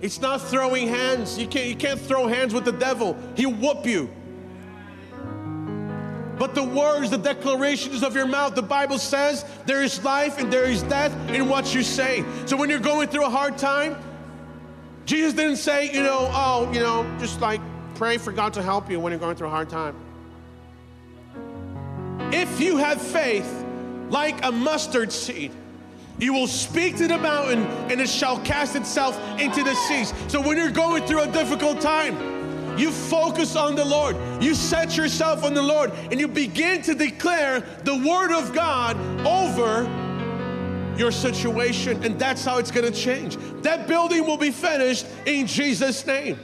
It's 0.01 0.20
not 0.20 0.40
throwing 0.40 0.88
hands. 0.88 1.38
You 1.38 1.47
can't, 1.49 1.68
you 1.68 1.76
can't 1.76 2.01
throw 2.01 2.26
hands 2.26 2.55
with 2.55 2.64
the 2.64 2.72
devil. 2.72 3.16
He'll 3.36 3.53
whoop 3.53 3.86
you 3.86 4.11
but 6.43 6.57
the 6.57 6.64
words, 6.64 7.09
the 7.09 7.18
declarations 7.18 8.03
of 8.03 8.16
your 8.16 8.26
mouth. 8.26 8.57
The 8.57 8.62
Bible 8.62 8.99
says 8.99 9.45
there 9.64 9.80
is 9.80 10.03
life 10.03 10.40
and 10.40 10.53
there 10.53 10.64
is 10.64 10.82
death 10.82 11.12
in 11.30 11.49
what 11.49 11.72
you 11.72 11.84
say. 11.84 12.24
So 12.47 12.57
when 12.57 12.68
you're 12.68 12.80
going 12.80 13.07
through 13.07 13.26
a 13.26 13.30
hard 13.30 13.57
time, 13.57 13.97
Jesus 15.05 15.34
didn't 15.34 15.59
say, 15.59 15.93
you 15.93 16.03
know, 16.03 16.28
oh, 16.32 16.68
you 16.72 16.80
know, 16.80 17.07
just 17.20 17.40
like 17.40 17.61
pray 17.95 18.18
for 18.18 18.32
God 18.32 18.55
to 18.55 18.62
help 18.62 18.90
you 18.90 18.99
when 18.99 19.12
you're 19.12 19.20
going 19.20 19.36
through 19.36 19.47
a 19.47 19.51
hard 19.51 19.70
time. 19.70 19.95
If 22.32 22.61
you 22.61 22.76
have 22.76 23.01
faith 23.01 23.64
like 24.11 24.45
a 24.45 24.51
mustard 24.51 25.12
seed, 25.12 25.53
you 26.18 26.32
will 26.32 26.49
speak 26.49 26.97
to 26.97 27.07
the 27.07 27.18
mountain 27.18 27.62
and 27.88 28.01
it 28.01 28.09
shall 28.09 28.40
cast 28.40 28.74
itself 28.74 29.16
into 29.38 29.62
the 29.62 29.76
seas. 29.76 30.12
So 30.26 30.40
when 30.40 30.57
you're 30.57 30.72
going 30.72 31.07
through 31.07 31.20
a 31.20 31.28
difficult 31.28 31.80
time, 31.80 32.41
you 32.79 32.91
focus 32.91 33.57
on 33.57 33.75
the 33.75 33.85
Lord. 33.85 34.16
You 34.43 34.55
set 34.55 34.97
yourself 34.97 35.45
on 35.45 35.55
the 35.55 35.62
Lord 35.62 35.93
and 36.11 36.18
you 36.18 36.29
begin 36.29 36.83
to 36.83 36.95
declare 36.95 37.61
the 37.85 37.97
Word 37.97 38.33
of 38.33 38.53
God 38.53 38.97
over 39.27 39.85
your 40.97 41.11
situation. 41.11 42.05
And 42.05 42.18
that's 42.18 42.45
how 42.45 42.59
it's 42.59 42.70
going 42.70 42.91
to 42.91 42.99
change. 42.99 43.37
That 43.62 43.89
building 43.89 44.27
will 44.27 44.37
be 44.37 44.51
finished 44.51 45.07
in 45.27 45.47
Jesus' 45.47 46.07
name. 46.07 46.39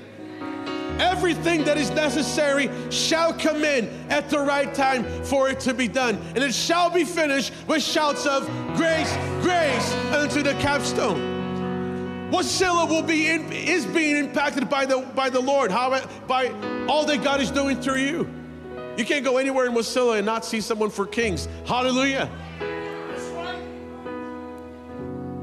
Everything 0.99 1.63
that 1.65 1.79
is 1.79 1.91
necessary 1.91 2.69
shall 2.91 3.33
come 3.33 3.63
in 3.63 3.89
at 4.11 4.29
the 4.31 4.39
right 4.39 4.75
time 4.75 5.05
for 5.23 5.49
it 5.49 5.61
to 5.61 5.73
be 5.73 5.87
done. 5.87 6.17
And 6.35 6.39
it 6.39 6.53
shall 6.53 6.91
be 6.91 7.05
finished 7.05 7.53
with 7.69 7.83
shouts 7.83 8.27
of 8.27 8.47
grace, 8.77 9.17
grace 9.43 9.95
unto 10.13 10.43
the 10.43 10.55
capstone. 10.55 11.38
Wasilla 12.31 12.87
will 12.89 13.03
be 13.03 13.29
in, 13.29 13.51
is 13.53 13.87
being 13.87 14.17
impacted 14.17 14.69
by 14.69 14.85
the 14.85 14.99
by 15.15 15.31
the 15.31 15.41
Lord, 15.41 15.71
how 15.71 15.99
by 16.27 16.49
all 16.87 17.07
that 17.07 17.23
God 17.25 17.41
is 17.41 17.51
doing 17.51 17.81
through 17.81 17.99
you. 17.99 18.29
You 18.99 19.05
can't 19.05 19.25
go 19.25 19.39
anywhere 19.39 19.67
in 19.67 19.73
Wasilla 19.73 20.19
and 20.19 20.27
not 20.27 20.45
see 20.45 20.61
someone 20.61 20.91
for 20.91 21.07
kings. 21.07 21.49
Hallelujah. 21.67 22.29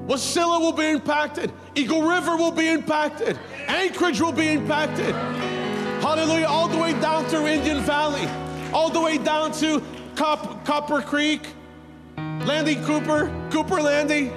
Wasilla 0.06 0.60
will 0.60 0.74
be 0.74 0.86
impacted. 0.86 1.52
Eagle 1.74 2.04
River 2.04 2.38
will 2.38 2.52
be 2.52 2.68
impacted. 2.68 3.40
Anchorage 3.68 4.22
will 4.22 4.32
be 4.32 4.50
impacted. 4.50 5.16
Hallelujah. 6.04 6.46
All 6.46 6.68
the 6.68 6.78
way 6.78 6.94
down 7.02 7.26
through 7.26 7.48
Indian 7.48 7.82
Valley, 7.82 8.28
all 8.72 8.90
the 8.90 9.02
way 9.02 9.18
down 9.18 9.52
to 9.54 9.82
Cop, 10.16 10.64
Copper 10.66 11.02
Creek, 11.02 11.48
Landing 12.18 12.84
Cooper, 12.84 13.34
Cooper 13.50 13.82
Landing 13.82 14.32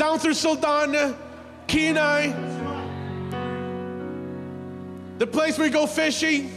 down 0.00 0.18
through 0.18 0.32
Soldotna, 0.32 1.14
Kenai, 1.66 2.28
the 5.18 5.26
place 5.26 5.58
we 5.58 5.68
go 5.68 5.86
fishing, 5.86 6.50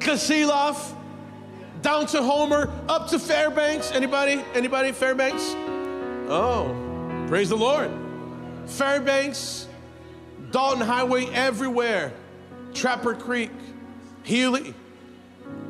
Kasilof, 0.00 0.94
down 1.80 2.04
to 2.08 2.22
Homer, 2.22 2.70
up 2.90 3.08
to 3.08 3.18
Fairbanks. 3.18 3.90
Anybody? 3.92 4.44
Anybody? 4.52 4.92
Fairbanks? 4.92 5.54
Oh, 6.28 6.76
praise 7.26 7.48
the 7.48 7.56
Lord. 7.56 7.90
Fairbanks, 8.66 9.68
Dalton 10.50 10.82
Highway, 10.82 11.24
everywhere. 11.32 12.12
Trapper 12.74 13.14
Creek, 13.14 13.50
Healy. 14.24 14.74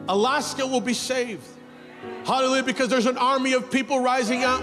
Alaska 0.08 0.66
will 0.66 0.80
be 0.80 0.94
saved. 0.94 1.46
Hallelujah, 2.24 2.64
because 2.64 2.88
there's 2.88 3.06
an 3.06 3.18
army 3.18 3.52
of 3.52 3.70
people 3.70 4.00
rising 4.00 4.42
up 4.42 4.60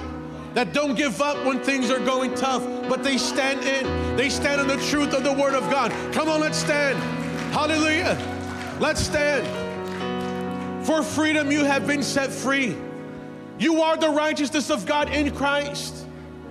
that 0.59 0.73
don't 0.73 0.95
give 0.95 1.21
up 1.21 1.45
when 1.45 1.57
things 1.63 1.89
are 1.89 2.01
going 2.01 2.35
tough, 2.35 2.61
but 2.89 3.01
they 3.01 3.17
stand 3.17 3.63
in. 3.63 4.17
They 4.17 4.27
stand 4.29 4.59
on 4.59 4.67
the 4.67 4.75
truth 4.87 5.13
of 5.13 5.23
the 5.23 5.31
Word 5.31 5.53
of 5.53 5.63
God. 5.71 5.89
Come 6.11 6.27
on, 6.27 6.41
let's 6.41 6.57
stand. 6.57 6.99
Hallelujah. 7.53 8.17
Let's 8.77 8.99
stand. 8.99 9.47
For 10.85 11.01
freedom, 11.01 11.49
you 11.49 11.63
have 11.63 11.87
been 11.87 12.03
set 12.03 12.29
free. 12.29 12.75
You 13.57 13.81
are 13.81 13.95
the 13.95 14.09
righteousness 14.09 14.69
of 14.69 14.85
God 14.85 15.09
in 15.13 15.33
Christ. 15.33 16.05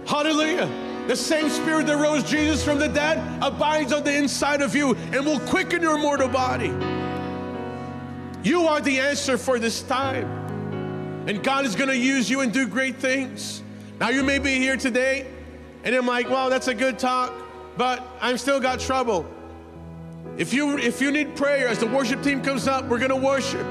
Hallelujah. 0.06 0.70
The 1.06 1.14
same 1.14 1.50
spirit 1.50 1.86
that 1.88 1.98
rose 1.98 2.24
Jesus 2.24 2.64
from 2.64 2.78
the 2.78 2.88
dead 2.88 3.18
abides 3.42 3.92
on 3.92 4.04
the 4.04 4.16
inside 4.16 4.62
of 4.62 4.74
you 4.74 4.94
and 5.12 5.26
will 5.26 5.40
quicken 5.40 5.82
your 5.82 5.98
mortal 5.98 6.28
body. 6.28 6.72
You 8.42 8.68
are 8.68 8.80
the 8.80 9.00
answer 9.00 9.36
for 9.36 9.58
this 9.58 9.82
time. 9.82 10.24
And 11.28 11.44
God 11.44 11.66
is 11.66 11.76
going 11.76 11.90
to 11.90 11.98
use 11.98 12.30
you 12.30 12.40
and 12.40 12.50
do 12.50 12.66
great 12.66 12.96
things. 12.96 13.62
Now 14.00 14.10
you 14.10 14.22
may 14.22 14.38
be 14.38 14.58
here 14.58 14.76
today 14.76 15.26
and 15.82 15.94
I'm 15.94 16.06
like, 16.06 16.28
well, 16.30 16.50
that's 16.50 16.68
a 16.68 16.74
good 16.74 16.98
talk, 16.98 17.32
but 17.76 18.06
I'm 18.20 18.38
still 18.38 18.60
got 18.60 18.78
trouble. 18.78 19.26
If 20.36 20.52
you 20.52 20.78
if 20.78 21.00
you 21.00 21.10
need 21.10 21.34
prayer 21.34 21.66
as 21.66 21.80
the 21.80 21.86
worship 21.86 22.22
team 22.22 22.42
comes 22.42 22.68
up, 22.68 22.84
we're 22.84 23.00
gonna 23.00 23.16
worship. 23.16 23.66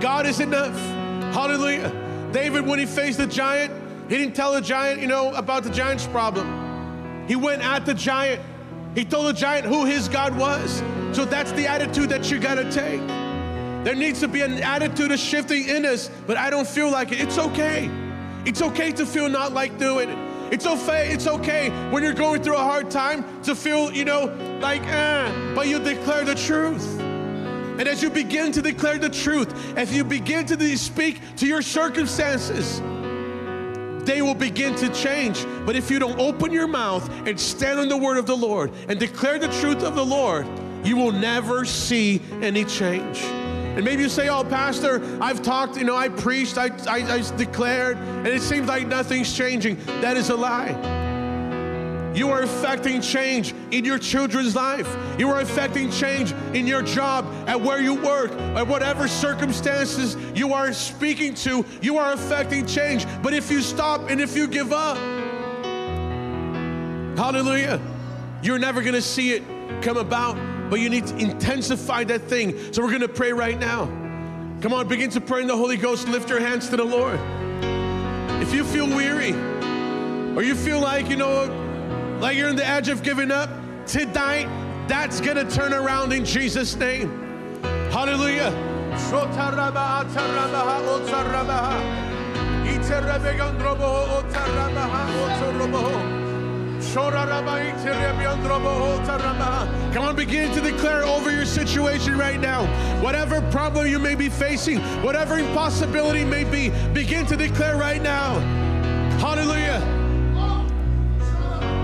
God 0.00 0.26
is 0.26 0.40
enough. 0.40 0.76
Hallelujah. 1.32 1.92
David, 2.32 2.66
when 2.66 2.80
he 2.80 2.86
faced 2.86 3.18
the 3.18 3.26
giant, 3.26 3.72
he 4.08 4.16
didn't 4.16 4.34
tell 4.34 4.52
the 4.52 4.60
giant, 4.60 5.00
you 5.00 5.06
know, 5.06 5.32
about 5.34 5.62
the 5.62 5.70
giant's 5.70 6.06
problem. 6.08 7.26
He 7.28 7.36
went 7.36 7.62
at 7.62 7.86
the 7.86 7.94
giant. 7.94 8.42
He 8.96 9.04
told 9.04 9.26
the 9.26 9.32
giant 9.32 9.66
who 9.66 9.84
his 9.84 10.08
God 10.08 10.36
was. 10.36 10.82
So 11.12 11.24
that's 11.24 11.52
the 11.52 11.66
attitude 11.68 12.08
that 12.08 12.30
you 12.30 12.40
gotta 12.40 12.68
take. 12.72 13.06
There 13.84 13.94
needs 13.94 14.18
to 14.20 14.28
be 14.28 14.40
an 14.40 14.54
attitude 14.54 15.12
of 15.12 15.20
shifting 15.20 15.68
in 15.68 15.86
us, 15.86 16.10
but 16.26 16.36
I 16.36 16.50
don't 16.50 16.66
feel 16.66 16.90
like 16.90 17.12
it. 17.12 17.20
It's 17.20 17.38
okay. 17.38 17.88
It's 18.44 18.62
okay 18.62 18.92
to 18.92 19.04
feel 19.06 19.28
not 19.28 19.52
like 19.52 19.78
doing 19.78 20.08
it. 20.08 20.52
It's 20.52 20.66
okay, 20.66 21.10
it's 21.12 21.26
okay 21.26 21.68
when 21.90 22.02
you're 22.02 22.14
going 22.14 22.42
through 22.42 22.56
a 22.56 22.64
hard 22.64 22.90
time 22.90 23.42
to 23.42 23.54
feel, 23.54 23.92
you 23.92 24.04
know, 24.04 24.26
like, 24.62 24.82
eh, 24.86 25.52
but 25.54 25.68
you 25.68 25.78
declare 25.78 26.24
the 26.24 26.34
truth. 26.34 26.98
And 27.00 27.86
as 27.86 28.02
you 28.02 28.10
begin 28.10 28.50
to 28.52 28.62
declare 28.62 28.98
the 28.98 29.10
truth, 29.10 29.54
as 29.76 29.94
you 29.94 30.04
begin 30.04 30.46
to 30.46 30.78
speak 30.78 31.20
to 31.36 31.46
your 31.46 31.62
circumstances, 31.62 32.80
they 34.04 34.22
will 34.22 34.34
begin 34.34 34.74
to 34.76 34.88
change. 34.88 35.44
But 35.66 35.76
if 35.76 35.90
you 35.90 35.98
don't 35.98 36.18
open 36.18 36.50
your 36.50 36.66
mouth 36.66 37.08
and 37.26 37.38
stand 37.38 37.78
on 37.78 37.88
the 37.88 37.96
word 37.96 38.16
of 38.16 38.24
the 38.24 38.36
Lord 38.36 38.72
and 38.88 38.98
declare 38.98 39.38
the 39.38 39.48
truth 39.60 39.82
of 39.82 39.94
the 39.94 40.04
Lord, 40.04 40.46
you 40.82 40.96
will 40.96 41.12
never 41.12 41.66
see 41.66 42.22
any 42.40 42.64
change. 42.64 43.22
And 43.78 43.84
maybe 43.84 44.02
you 44.02 44.08
say, 44.08 44.28
oh, 44.28 44.42
Pastor, 44.42 45.00
I've 45.22 45.40
talked, 45.40 45.76
you 45.76 45.84
know, 45.84 45.94
I 45.94 46.08
preached, 46.08 46.58
I, 46.58 46.66
I, 46.88 46.96
I 46.96 47.36
declared, 47.36 47.96
and 47.96 48.26
it 48.26 48.42
seems 48.42 48.66
like 48.66 48.88
nothing's 48.88 49.32
changing. 49.32 49.76
That 50.00 50.16
is 50.16 50.30
a 50.30 50.34
lie. 50.34 50.72
You 52.12 52.28
are 52.30 52.42
affecting 52.42 53.00
change 53.00 53.54
in 53.70 53.84
your 53.84 54.00
children's 54.00 54.56
life. 54.56 54.92
You 55.16 55.30
are 55.30 55.42
affecting 55.42 55.92
change 55.92 56.32
in 56.54 56.66
your 56.66 56.82
job, 56.82 57.24
at 57.46 57.60
where 57.60 57.80
you 57.80 57.94
work, 57.94 58.32
at 58.32 58.66
whatever 58.66 59.06
circumstances 59.06 60.16
you 60.34 60.52
are 60.54 60.72
speaking 60.72 61.34
to. 61.34 61.64
You 61.80 61.98
are 61.98 62.14
affecting 62.14 62.66
change. 62.66 63.06
But 63.22 63.32
if 63.32 63.48
you 63.48 63.60
stop 63.60 64.10
and 64.10 64.20
if 64.20 64.36
you 64.36 64.48
give 64.48 64.72
up, 64.72 64.96
hallelujah, 67.16 67.80
you're 68.42 68.58
never 68.58 68.82
gonna 68.82 69.00
see 69.00 69.34
it 69.34 69.44
come 69.82 69.98
about. 69.98 70.57
But 70.68 70.80
you 70.80 70.90
need 70.90 71.06
to 71.06 71.16
intensify 71.16 72.04
that 72.04 72.22
thing. 72.22 72.72
So 72.72 72.82
we're 72.82 72.92
gonna 72.92 73.08
pray 73.08 73.32
right 73.32 73.58
now. 73.58 73.86
Come 74.60 74.72
on, 74.72 74.88
begin 74.88 75.10
to 75.10 75.20
pray 75.20 75.40
in 75.40 75.46
the 75.46 75.56
Holy 75.56 75.76
Ghost. 75.76 76.08
Lift 76.08 76.28
your 76.28 76.40
hands 76.40 76.68
to 76.70 76.76
the 76.76 76.84
Lord. 76.84 77.18
If 78.42 78.52
you 78.52 78.64
feel 78.64 78.86
weary, 78.86 79.32
or 80.36 80.42
you 80.42 80.54
feel 80.54 80.80
like, 80.80 81.08
you 81.08 81.16
know, 81.16 81.46
like 82.20 82.36
you're 82.36 82.48
on 82.48 82.56
the 82.56 82.66
edge 82.66 82.88
of 82.88 83.02
giving 83.02 83.30
up, 83.30 83.50
tonight, 83.86 84.48
that's 84.88 85.20
gonna 85.20 85.48
turn 85.48 85.72
around 85.72 86.12
in 86.12 86.24
Jesus' 86.24 86.76
name. 86.76 87.08
Hallelujah. 87.90 88.50
Come 99.92 100.04
on, 100.04 100.16
begin 100.16 100.54
to 100.54 100.60
declare 100.62 101.02
over 101.04 101.30
your 101.30 101.44
situation 101.44 102.16
right 102.16 102.40
now. 102.40 102.66
Whatever 103.02 103.42
problem 103.50 103.86
you 103.86 103.98
may 103.98 104.14
be 104.14 104.30
facing, 104.30 104.78
whatever 105.02 105.38
impossibility 105.38 106.24
may 106.24 106.44
be, 106.44 106.70
begin 106.94 107.26
to 107.26 107.36
declare 107.36 107.76
right 107.76 108.00
now. 108.00 108.38
Hallelujah. 109.18 109.80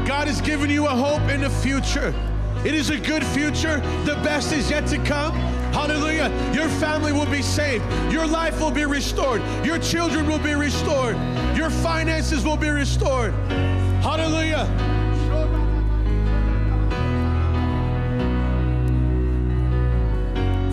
God 0.06 0.26
has 0.26 0.40
given 0.40 0.70
you 0.70 0.86
a 0.86 0.90
hope 0.90 1.28
in 1.30 1.42
the 1.42 1.50
future. 1.50 2.14
It 2.64 2.74
is 2.74 2.88
a 2.88 2.98
good 2.98 3.24
future. 3.26 3.80
The 4.06 4.14
best 4.24 4.52
is 4.52 4.70
yet 4.70 4.86
to 4.86 4.96
come. 4.98 5.34
Hallelujah. 5.74 6.30
Your 6.54 6.68
family 6.68 7.12
will 7.12 7.30
be 7.30 7.42
saved. 7.42 7.84
Your 8.10 8.26
life 8.26 8.58
will 8.58 8.70
be 8.70 8.86
restored. 8.86 9.42
Your 9.66 9.78
children 9.78 10.26
will 10.26 10.38
be 10.38 10.54
restored. 10.54 11.16
Your 11.54 11.68
finances 11.68 12.42
will 12.42 12.56
be 12.56 12.70
restored. 12.70 13.34
Hallelujah. 14.02 14.93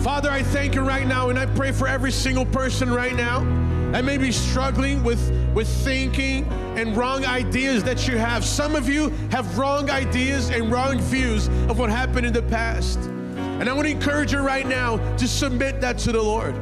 Father, 0.02 0.30
I 0.30 0.42
thank 0.42 0.74
you 0.74 0.80
right 0.80 1.06
now 1.06 1.30
and 1.30 1.38
I 1.38 1.46
pray 1.46 1.70
for 1.70 1.86
every 1.86 2.10
single 2.10 2.44
person 2.44 2.92
right 2.92 3.14
now 3.14 3.44
that 3.92 4.04
may 4.04 4.18
be 4.18 4.32
struggling 4.32 5.04
with, 5.04 5.30
with 5.54 5.68
thinking 5.68 6.44
and 6.76 6.96
wrong 6.96 7.24
ideas 7.24 7.84
that 7.84 8.08
you 8.08 8.16
have. 8.18 8.44
Some 8.44 8.74
of 8.74 8.88
you 8.88 9.10
have 9.30 9.56
wrong 9.56 9.90
ideas 9.90 10.50
and 10.50 10.72
wrong 10.72 10.98
views 10.98 11.46
of 11.68 11.78
what 11.78 11.88
happened 11.88 12.26
in 12.26 12.32
the 12.32 12.42
past. 12.42 12.98
And 12.98 13.68
I 13.68 13.72
want 13.74 13.86
to 13.86 13.92
encourage 13.92 14.32
you 14.32 14.40
right 14.40 14.66
now 14.66 14.96
to 15.18 15.28
submit 15.28 15.80
that 15.82 15.98
to 15.98 16.10
the 16.10 16.20
Lord. 16.20 16.56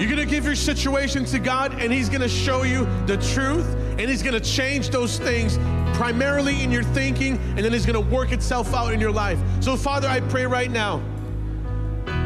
You're 0.00 0.10
going 0.10 0.16
to 0.16 0.26
give 0.26 0.44
your 0.44 0.56
situation 0.56 1.24
to 1.26 1.38
God, 1.38 1.80
and 1.80 1.92
He's 1.92 2.08
going 2.08 2.22
to 2.22 2.28
show 2.28 2.64
you 2.64 2.86
the 3.06 3.18
truth, 3.18 3.76
and 4.00 4.00
He's 4.00 4.22
going 4.22 4.34
to 4.34 4.40
change 4.40 4.90
those 4.90 5.16
things 5.16 5.58
primarily 5.96 6.64
in 6.64 6.72
your 6.72 6.82
thinking, 6.82 7.36
and 7.36 7.58
then 7.58 7.72
He's 7.72 7.86
going 7.86 8.02
to 8.02 8.10
work 8.12 8.32
itself 8.32 8.74
out 8.74 8.92
in 8.92 8.98
your 8.98 9.12
life. 9.12 9.38
So, 9.60 9.76
Father, 9.76 10.08
I 10.08 10.18
pray 10.18 10.44
right 10.44 10.70
now, 10.70 11.00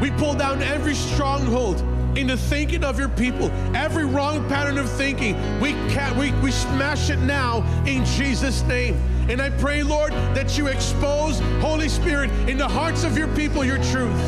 we 0.01 0.11
pull 0.11 0.33
down 0.33 0.61
every 0.61 0.95
stronghold 0.95 1.79
in 2.17 2.27
the 2.27 2.37
thinking 2.37 2.83
of 2.83 2.97
your 2.97 3.09
people, 3.09 3.51
every 3.75 4.05
wrong 4.05 4.47
pattern 4.49 4.77
of 4.77 4.89
thinking, 4.89 5.35
we 5.59 5.73
can 5.89 6.17
we, 6.17 6.31
we 6.41 6.51
smash 6.51 7.09
it 7.09 7.19
now 7.19 7.63
in 7.85 8.03
Jesus' 8.05 8.63
name. 8.63 8.95
And 9.29 9.41
I 9.41 9.49
pray, 9.49 9.83
Lord, 9.83 10.13
that 10.33 10.57
you 10.57 10.67
expose, 10.67 11.39
Holy 11.59 11.89
Spirit, 11.89 12.31
in 12.49 12.57
the 12.57 12.67
hearts 12.67 13.03
of 13.03 13.17
your 13.17 13.27
people 13.35 13.63
your 13.63 13.77
truth. 13.83 14.19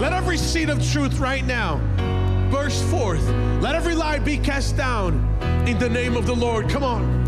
Let 0.00 0.12
every 0.12 0.36
seed 0.36 0.70
of 0.70 0.86
truth 0.92 1.18
right 1.18 1.44
now 1.44 1.78
burst 2.50 2.84
forth. 2.84 3.26
Let 3.60 3.74
every 3.74 3.94
lie 3.94 4.18
be 4.18 4.38
cast 4.38 4.76
down 4.76 5.14
in 5.66 5.78
the 5.78 5.88
name 5.88 6.16
of 6.16 6.26
the 6.26 6.34
Lord. 6.34 6.68
Come 6.68 6.84
on. 6.84 7.18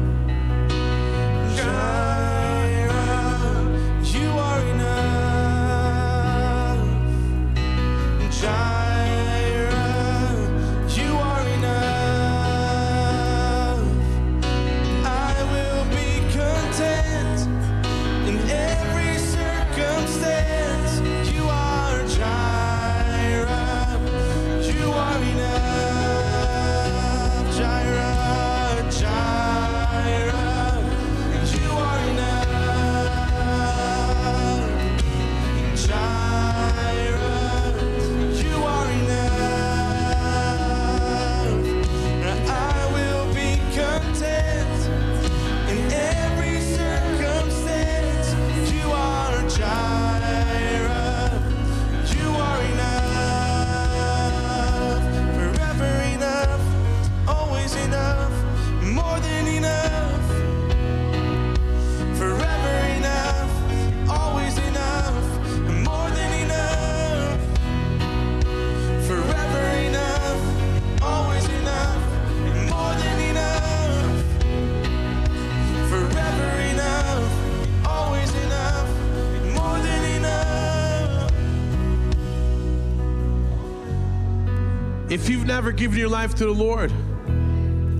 Never 85.50 85.72
given 85.72 85.98
your 85.98 86.08
life 86.08 86.32
to 86.36 86.44
the 86.44 86.52
Lord, 86.52 86.92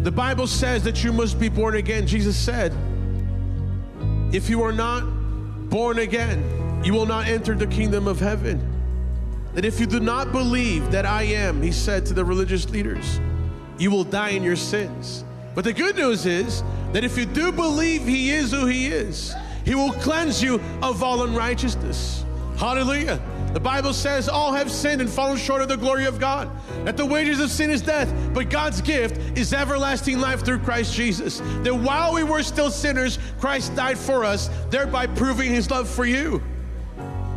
the 0.04 0.12
Bible 0.12 0.46
says 0.46 0.84
that 0.84 1.02
you 1.02 1.12
must 1.12 1.40
be 1.40 1.48
born 1.48 1.74
again. 1.74 2.06
Jesus 2.06 2.36
said, 2.36 2.72
if 4.32 4.48
you 4.48 4.62
are 4.62 4.72
not 4.72 5.00
born 5.68 5.98
again, 5.98 6.80
you 6.84 6.92
will 6.92 7.06
not 7.06 7.26
enter 7.26 7.56
the 7.56 7.66
kingdom 7.66 8.06
of 8.06 8.20
heaven. 8.20 8.64
That 9.54 9.64
if 9.64 9.80
you 9.80 9.86
do 9.86 9.98
not 9.98 10.30
believe 10.30 10.92
that 10.92 11.04
I 11.04 11.24
am, 11.24 11.60
he 11.60 11.72
said 11.72 12.06
to 12.06 12.14
the 12.14 12.24
religious 12.24 12.70
leaders, 12.70 13.18
you 13.78 13.90
will 13.90 14.04
die 14.04 14.30
in 14.30 14.44
your 14.44 14.54
sins. 14.54 15.24
But 15.56 15.64
the 15.64 15.72
good 15.72 15.96
news 15.96 16.26
is 16.26 16.62
that 16.92 17.02
if 17.02 17.18
you 17.18 17.26
do 17.26 17.50
believe 17.50 18.06
he 18.06 18.30
is 18.30 18.52
who 18.52 18.66
he 18.66 18.86
is, 18.86 19.34
he 19.64 19.74
will 19.74 19.92
cleanse 19.94 20.40
you 20.40 20.60
of 20.82 21.02
all 21.02 21.24
unrighteousness. 21.24 22.24
Hallelujah. 22.56 23.20
The 23.52 23.60
Bible 23.60 23.92
says 23.92 24.28
all 24.28 24.52
have 24.52 24.70
sinned 24.70 25.00
and 25.00 25.10
fallen 25.10 25.36
short 25.36 25.60
of 25.60 25.68
the 25.68 25.76
glory 25.76 26.06
of 26.06 26.20
God. 26.20 26.48
That 26.84 26.96
the 26.96 27.04
wages 27.04 27.40
of 27.40 27.50
sin 27.50 27.70
is 27.70 27.82
death, 27.82 28.12
but 28.32 28.48
God's 28.48 28.80
gift 28.80 29.36
is 29.36 29.52
everlasting 29.52 30.20
life 30.20 30.44
through 30.44 30.60
Christ 30.60 30.94
Jesus. 30.94 31.40
That 31.62 31.74
while 31.74 32.14
we 32.14 32.22
were 32.22 32.42
still 32.42 32.70
sinners, 32.70 33.18
Christ 33.40 33.74
died 33.74 33.98
for 33.98 34.24
us, 34.24 34.48
thereby 34.70 35.06
proving 35.08 35.50
his 35.50 35.70
love 35.70 35.88
for 35.88 36.04
you. 36.04 36.42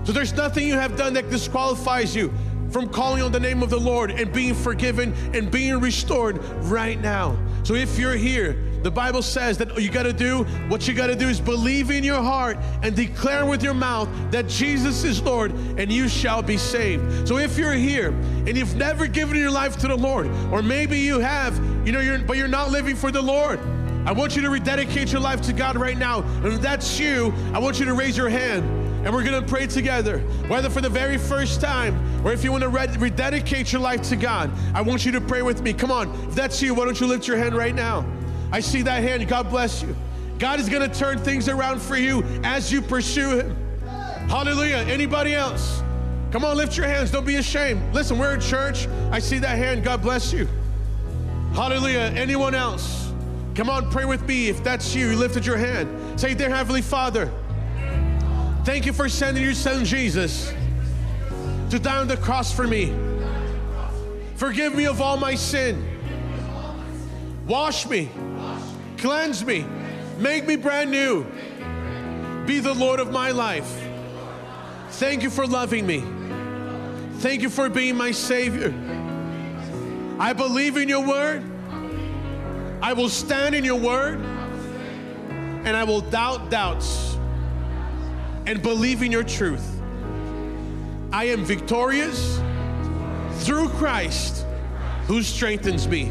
So 0.04 0.12
there's 0.12 0.34
nothing 0.34 0.68
you 0.68 0.76
have 0.76 0.98
done 0.98 1.14
that 1.14 1.30
disqualifies 1.30 2.16
you 2.16 2.32
from 2.70 2.90
calling 2.90 3.22
on 3.22 3.32
the 3.32 3.40
name 3.40 3.64
of 3.64 3.70
the 3.70 3.80
Lord 3.80 4.12
and 4.12 4.34
being 4.34 4.54
forgiven 4.54 5.14
and 5.34 5.50
being 5.50 5.80
restored 5.80 6.44
right 6.64 7.00
now. 7.00 7.38
So 7.64 7.76
if 7.76 7.98
you're 7.98 8.16
here, 8.16 8.58
the 8.84 8.92
Bible 8.92 9.22
says 9.22 9.58
that 9.60 9.82
you 9.82 9.90
got 9.90 10.04
to 10.04 10.14
do 10.14 10.44
what 10.68 10.88
you 10.88 10.94
got 10.94 11.08
to 11.08 11.16
do 11.16 11.30
is 11.30 11.40
believe 11.40 11.90
in 11.90 12.04
your 12.04 12.22
heart 12.22 12.58
and 12.82 12.96
declare 12.96 13.46
with 13.46 13.64
your 13.64 13.74
mouth 13.74 14.10
that 14.32 14.48
Jesus 14.48 15.04
is 15.06 15.22
Lord 15.22 15.52
and 15.78 15.92
you 15.92 16.10
shall 16.10 16.42
be 16.42 16.58
saved. 16.58 17.28
So 17.28 17.38
if 17.38 17.58
you're 17.58 17.74
here 17.74 18.10
and 18.10 18.58
you've 18.58 18.76
never 18.76 19.08
given 19.08 19.38
your 19.38 19.52
life 19.52 19.78
to 19.78 19.88
the 19.88 19.96
Lord 19.96 20.28
or 20.52 20.62
maybe 20.62 21.00
you 21.00 21.20
have, 21.20 21.56
you 21.86 21.94
know, 21.94 22.02
you're, 22.02 22.20
but 22.20 22.38
you're 22.38 22.48
not 22.48 22.72
living 22.72 22.96
for 22.96 23.10
the 23.10 23.22
Lord. 23.22 23.60
I 24.06 24.12
want 24.12 24.36
you 24.36 24.42
to 24.42 24.50
rededicate 24.50 25.14
your 25.14 25.22
life 25.22 25.42
to 25.44 25.54
God 25.54 25.78
right 25.78 25.98
now. 25.98 26.22
And 26.22 26.48
if 26.48 26.62
that's 26.62 27.00
you, 27.00 27.34
I 27.54 27.60
want 27.60 27.80
you 27.80 27.86
to 27.86 27.94
raise 27.94 28.18
your 28.18 28.28
hand 28.28 28.64
and 29.06 29.14
we're 29.14 29.24
going 29.24 29.42
to 29.42 29.48
pray 29.48 29.66
together, 29.68 30.20
whether 30.48 30.70
for 30.70 30.82
the 30.82 30.90
very 30.90 31.18
first 31.18 31.62
time 31.62 32.26
or 32.26 32.34
if 32.34 32.44
you 32.44 32.52
want 32.52 32.64
to 32.64 32.70
red- 32.70 33.02
rededicate 33.02 33.72
your 33.72 33.82
life 33.82 34.02
to 34.10 34.18
God. 34.18 34.52
I 34.74 34.82
want 34.82 35.06
you 35.06 35.14
to 35.14 35.22
pray 35.22 35.42
with 35.42 35.62
me. 35.62 35.72
Come 35.72 35.92
on, 35.92 36.10
if 36.28 36.36
that's 36.36 36.62
you, 36.62 36.74
why 36.74 36.84
don't 36.84 37.00
you 37.00 37.08
lift 37.08 37.28
your 37.28 37.38
hand 37.38 37.56
right 37.56 37.76
now? 37.76 38.06
I 38.54 38.60
see 38.60 38.84
that 38.84 39.02
hand. 39.04 39.28
God 39.28 39.50
bless 39.50 39.82
you. 39.82 39.96
God 40.38 40.60
is 40.60 40.70
going 40.70 40.88
to 40.88 41.00
turn 41.00 41.18
things 41.18 41.50
around 41.50 41.82
for 41.82 41.98
you 41.98 42.24
as 42.44 42.72
you 42.72 42.84
pursue 42.84 43.40
Him. 43.40 43.58
Hallelujah. 44.30 44.78
Anybody 44.88 45.34
else? 45.34 45.82
Come 46.32 46.46
on, 46.46 46.56
lift 46.56 46.78
your 46.78 46.86
hands. 46.86 47.10
Don't 47.10 47.26
be 47.26 47.38
ashamed. 47.38 47.94
Listen, 47.96 48.20
we're 48.20 48.36
in 48.36 48.42
church. 48.42 48.88
I 49.12 49.18
see 49.18 49.40
that 49.40 49.58
hand. 49.58 49.84
God 49.84 50.04
bless 50.04 50.32
you. 50.32 50.48
Hallelujah. 51.54 52.12
Anyone 52.16 52.54
else? 52.54 53.12
Come 53.56 53.72
on, 53.72 53.90
pray 53.90 54.06
with 54.06 54.26
me. 54.28 54.50
If 54.50 54.64
that's 54.64 54.94
you, 54.94 55.10
you 55.10 55.18
lifted 55.18 55.48
your 55.48 55.58
hand. 55.58 56.20
Say, 56.20 56.36
Dear 56.36 56.50
Heavenly 56.50 56.84
Father, 56.84 57.32
thank 58.66 58.86
you 58.86 58.94
for 58.94 59.10
sending 59.10 59.44
your 59.44 59.56
son 59.56 59.84
Jesus 59.84 60.54
to 61.72 61.80
die 61.80 61.98
on 61.98 62.08
the 62.08 62.18
cross 62.18 62.54
for 62.54 62.68
me. 62.68 62.94
Forgive 64.36 64.76
me 64.76 64.86
of 64.86 65.02
all 65.02 65.18
my 65.18 65.34
sin. 65.34 65.90
Wash 67.48 67.88
me, 67.88 68.10
cleanse 69.04 69.44
me, 69.44 69.66
make 70.18 70.48
me 70.48 70.56
brand 70.56 70.90
new. 70.90 71.26
Be 72.46 72.62
the 72.62 72.74
Lord 72.74 73.02
of 73.02 73.12
my 73.12 73.32
life. 73.32 73.70
Thank 74.92 75.24
you 75.24 75.30
for 75.30 75.46
loving 75.46 75.86
me. 75.86 76.02
Thank 77.18 77.42
you 77.42 77.50
for 77.50 77.68
being 77.68 77.98
my 77.98 78.12
Savior. 78.12 78.74
I 80.20 80.32
believe 80.32 80.78
in 80.78 80.88
your 80.88 81.06
word. 81.06 81.44
I 82.82 82.94
will 82.94 83.10
stand 83.10 83.56
in 83.56 83.66
your 83.66 83.78
word. 83.78 84.22
And 85.66 85.76
I 85.76 85.84
will 85.84 86.00
doubt 86.00 86.50
doubts 86.50 87.18
and 88.46 88.62
believe 88.62 89.04
in 89.04 89.12
your 89.12 89.24
truth. 89.26 89.82
I 91.12 91.26
am 91.26 91.44
victorious 91.44 92.40
through 93.40 93.68
Christ 93.68 94.46
who 95.08 95.22
strengthens 95.24 95.90
me. 95.90 96.10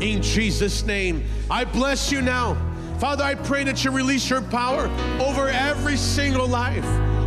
In 0.00 0.22
Jesus' 0.22 0.82
name, 0.82 1.24
I 1.50 1.64
bless 1.64 2.12
you 2.12 2.22
now. 2.22 2.56
Father, 2.98 3.24
I 3.24 3.34
pray 3.34 3.64
that 3.64 3.84
you 3.84 3.90
release 3.90 4.28
your 4.30 4.42
power 4.42 4.84
over 5.20 5.48
every 5.48 5.96
single 5.96 6.46
life. 6.46 6.84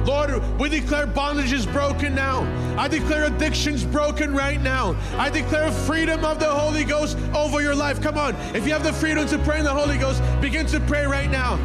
Lord, 0.08 0.44
we 0.60 0.70
declare 0.70 1.08
bondage 1.08 1.52
is 1.52 1.66
broken 1.66 2.14
now. 2.14 2.44
I 2.78 2.88
declare 2.88 3.26
addictions 3.26 3.84
broken 3.84 4.34
right 4.34 4.62
now. 4.62 4.96
I 5.18 5.30
declare 5.30 5.72
freedom 5.72 6.24
of 6.26 6.40
the 6.40 6.50
Holy 6.50 6.84
Ghost 6.84 7.18
over 7.34 7.62
your 7.62 7.76
life. 7.76 8.02
Come 8.02 8.18
on, 8.18 8.36
if 8.56 8.66
you 8.66 8.74
have 8.74 8.84
the 8.84 8.94
freedom 8.94 9.28
to 9.28 9.38
pray 9.40 9.60
in 9.60 9.66
the 9.66 9.74
Holy 9.74 9.98
Ghost, 9.98 10.22
begin 10.42 10.66
to 10.68 10.80
pray 10.82 11.06
right 11.06 11.30
now. 11.30 11.56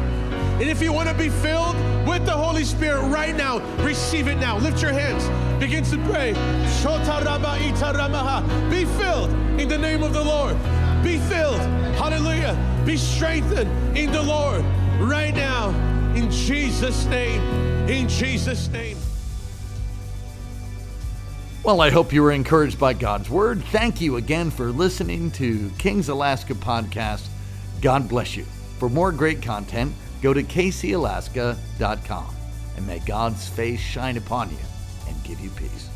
And 0.59 0.69
if 0.69 0.81
you 0.81 0.91
want 0.91 1.07
to 1.07 1.15
be 1.15 1.29
filled 1.29 1.75
with 2.07 2.25
the 2.25 2.35
Holy 2.35 2.65
Spirit 2.65 3.03
right 3.09 3.35
now, 3.35 3.59
receive 3.83 4.27
it 4.27 4.35
now. 4.35 4.57
Lift 4.57 4.81
your 4.81 4.91
hands. 4.91 5.23
Begin 5.59 5.83
to 5.85 5.97
pray. 6.09 6.33
Shota 6.81 7.21
raba 7.23 7.57
itarabah. 7.57 8.69
Be 8.69 8.85
filled 8.85 9.29
in 9.59 9.69
the 9.69 9.77
name 9.77 10.03
of 10.03 10.13
the 10.13 10.23
Lord. 10.23 10.57
Be 11.03 11.17
filled. 11.17 11.78
Hallelujah. 11.99 12.57
Be 12.85 12.95
strengthened 12.95 13.97
in 13.97 14.09
the 14.13 14.23
Lord 14.23 14.63
right 15.01 15.35
now. 15.35 15.69
In 16.15 16.31
Jesus' 16.31 17.05
name. 17.07 17.41
In 17.89 18.07
Jesus' 18.07 18.69
name. 18.69 18.97
Well, 21.61 21.81
I 21.81 21.89
hope 21.89 22.13
you 22.13 22.23
were 22.23 22.31
encouraged 22.31 22.79
by 22.79 22.93
God's 22.93 23.29
word. 23.29 23.61
Thank 23.65 23.99
you 23.99 24.15
again 24.15 24.49
for 24.49 24.71
listening 24.71 25.29
to 25.31 25.69
King's 25.77 26.07
Alaska 26.07 26.53
podcast. 26.53 27.27
God 27.81 28.07
bless 28.07 28.37
you. 28.37 28.45
For 28.77 28.87
more 28.87 29.11
great 29.11 29.41
content, 29.41 29.93
go 30.21 30.33
to 30.33 30.41
kcalaska.com 30.41 32.35
and 32.77 32.87
may 32.87 32.99
God's 32.99 33.49
face 33.49 33.81
shine 33.81 34.15
upon 34.15 34.49
you 34.51 34.57
and 35.09 35.21
give 35.25 35.41
you 35.41 35.49
peace. 35.49 35.88